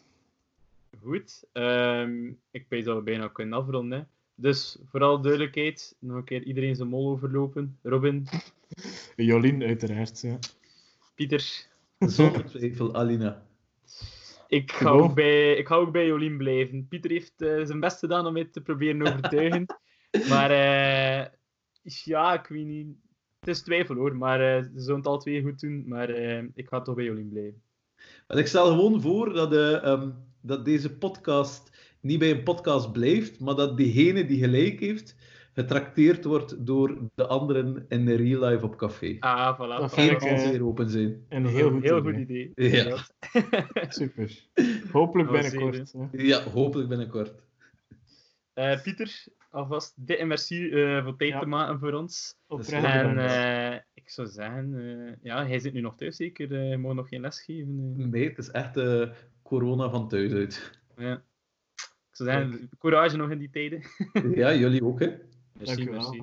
goed. 1.04 1.44
Um, 1.52 2.40
ik 2.50 2.66
weet 2.68 2.84
dat 2.84 2.96
we 2.96 3.02
bijna 3.02 3.28
kunnen 3.28 3.58
afronden. 3.58 4.08
Dus 4.34 4.78
vooral 4.84 5.20
duidelijkheid, 5.20 5.96
nog 6.00 6.16
een 6.16 6.24
keer 6.24 6.42
iedereen 6.42 6.76
zijn 6.76 6.88
mol 6.88 7.10
overlopen. 7.10 7.78
Robin. 7.82 8.26
Jolien, 9.16 9.62
uiteraard. 9.62 10.20
Ja. 10.20 10.38
Pieter. 11.14 11.66
Zonder 11.98 12.44
twijfel, 12.44 12.94
Alina. 12.94 13.46
Ik 14.48 14.72
ga, 14.72 14.90
ook 14.90 15.14
bij, 15.14 15.54
ik 15.54 15.66
ga 15.66 15.74
ook 15.74 15.92
bij 15.92 16.06
Jolien 16.06 16.36
blijven. 16.36 16.88
Pieter 16.88 17.10
heeft 17.10 17.32
uh, 17.36 17.64
zijn 17.64 17.80
best 17.80 17.98
gedaan 17.98 18.26
om 18.26 18.32
mij 18.32 18.44
te 18.44 18.60
proberen 18.60 19.02
overtuigen. 19.06 19.66
maar 20.30 20.50
uh, 20.50 21.26
ja, 21.82 22.34
ik 22.34 22.46
weet 22.46 22.66
niet. 22.66 22.86
Het 23.40 23.48
is 23.48 23.62
twijfel 23.62 23.94
hoor, 23.94 24.16
maar 24.16 24.40
uh, 24.40 24.62
ze 24.62 24.80
zullen 24.80 24.96
het 24.96 25.06
al 25.06 25.18
twee 25.18 25.42
goed 25.42 25.60
doen. 25.60 25.88
Maar 25.88 26.10
ik 26.54 26.68
ga 26.68 26.82
toch 26.82 26.94
bij 26.94 27.04
Jolien 27.04 27.28
blijven. 27.28 27.62
ik 28.28 28.46
stel 28.46 28.66
gewoon 28.66 29.00
voor 29.00 29.32
dat 29.32 29.50
de. 29.50 29.80
Um 29.84 30.32
dat 30.44 30.64
deze 30.64 30.96
podcast 30.96 31.70
niet 32.00 32.18
bij 32.18 32.30
een 32.30 32.42
podcast 32.42 32.92
blijft, 32.92 33.40
maar 33.40 33.54
dat 33.54 33.76
diegene 33.76 34.26
die 34.26 34.38
gelijk 34.38 34.80
heeft, 34.80 35.16
getrakteerd 35.52 36.24
wordt 36.24 36.66
door 36.66 36.98
de 37.14 37.26
anderen 37.26 37.86
in 37.88 38.04
de 38.04 38.14
real 38.14 38.50
life 38.50 38.64
op 38.64 38.76
café. 38.76 39.16
Ah, 39.20 39.54
voilà. 39.54 39.80
Dat 39.80 39.92
Geen 39.92 40.18
kansen 40.18 40.50
weer 40.50 40.64
open 40.64 40.90
zijn. 40.90 41.24
Een 41.28 41.46
heel 41.46 41.70
goed 41.70 41.82
heel 41.82 41.98
idee. 41.98 42.12
Goed 42.12 42.64
idee. 42.64 42.84
Ja. 42.84 42.96
Super. 43.88 44.48
Hopelijk 44.92 45.30
binnenkort. 45.30 45.94
Ja, 46.12 46.42
hopelijk 46.42 46.88
binnenkort. 46.88 47.42
Uh, 48.54 48.82
Pieter, 48.82 49.24
alvast 49.50 50.06
dikke 50.06 50.24
merci 50.24 50.64
uh, 50.64 51.04
voor 51.04 51.16
tijd 51.16 51.30
ja. 51.30 51.38
te 51.38 51.46
maken 51.46 51.78
voor 51.78 51.92
ons. 51.92 52.36
Oprecht 52.46 52.84
en 52.84 53.16
uh, 53.16 53.74
ik 53.94 54.10
zou 54.10 54.28
zeggen, 54.28 55.18
ja, 55.22 55.46
hij 55.46 55.58
zit 55.58 55.72
nu 55.72 55.80
nog 55.80 55.96
thuis 55.96 56.16
zeker, 56.16 56.70
uh, 56.70 56.76
mag 56.76 56.94
nog 56.94 57.08
geen 57.08 57.20
les 57.20 57.40
geven. 57.40 58.10
Nee, 58.10 58.28
het 58.28 58.38
is 58.38 58.50
echt 58.50 58.76
corona 59.44 59.90
van 59.90 60.08
thuis 60.08 60.32
uit. 60.32 60.80
Ja. 60.96 61.22
Ik 62.10 62.26
zou 62.26 62.68
courage 62.78 63.16
nog 63.16 63.30
in 63.30 63.38
die 63.38 63.50
tijden. 63.50 63.82
ja, 64.40 64.54
jullie 64.54 64.84
ook, 64.84 65.00
hè. 65.00 65.14
Merci, 65.52 65.90
merci. 65.90 66.22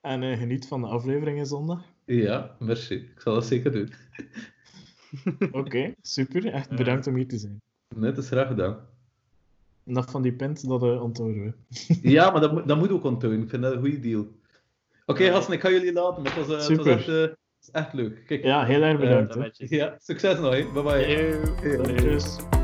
En 0.00 0.22
eh, 0.22 0.38
geniet 0.38 0.66
van 0.66 0.80
de 0.80 0.86
afleveringen 0.86 1.46
zondag. 1.46 1.84
Ja, 2.04 2.56
merci. 2.58 2.94
Ik 2.94 3.20
zal 3.20 3.34
dat 3.34 3.46
zeker 3.46 3.72
doen. 3.72 3.92
Oké, 5.60 5.94
super. 6.02 6.46
Echt 6.46 6.76
bedankt 6.76 7.06
om 7.06 7.14
hier 7.14 7.28
te 7.28 7.38
zijn. 7.38 7.60
Net 7.96 8.18
is 8.18 8.26
graag 8.26 8.46
gedaan. 8.46 8.78
En 9.84 10.08
van 10.08 10.22
die 10.22 10.32
pint, 10.32 10.68
dat 10.68 10.82
uh, 10.82 11.02
onthouden 11.02 11.42
we. 11.42 11.54
ja, 12.10 12.30
maar 12.30 12.40
dat, 12.40 12.68
dat 12.68 12.78
moet 12.78 12.90
ook 12.90 13.04
onthouden. 13.04 13.42
Ik 13.42 13.48
vind 13.50 13.62
dat 13.62 13.72
een 13.72 13.80
goede 13.80 14.00
deal. 14.00 14.20
Oké, 15.06 15.24
okay, 15.24 15.54
ik 15.54 15.60
ga 15.60 15.70
jullie 15.70 15.92
laten. 15.92 16.24
Eh, 16.24 16.34
het 16.34 16.46
was, 16.46 16.66
super. 16.66 16.96
Was 17.06 17.36
is 17.62 17.70
echt 17.72 17.92
leuk. 17.92 18.26
Kijk. 18.26 18.44
Ja, 18.44 18.64
heel 18.64 18.82
erg 18.82 18.98
bedankt. 18.98 19.60
Eh, 19.60 19.68
ja, 19.68 19.94
succes 19.98 20.38
nog. 20.38 20.72
Bye 20.72 20.82
bye. 20.82 21.42
Yo, 22.02 22.61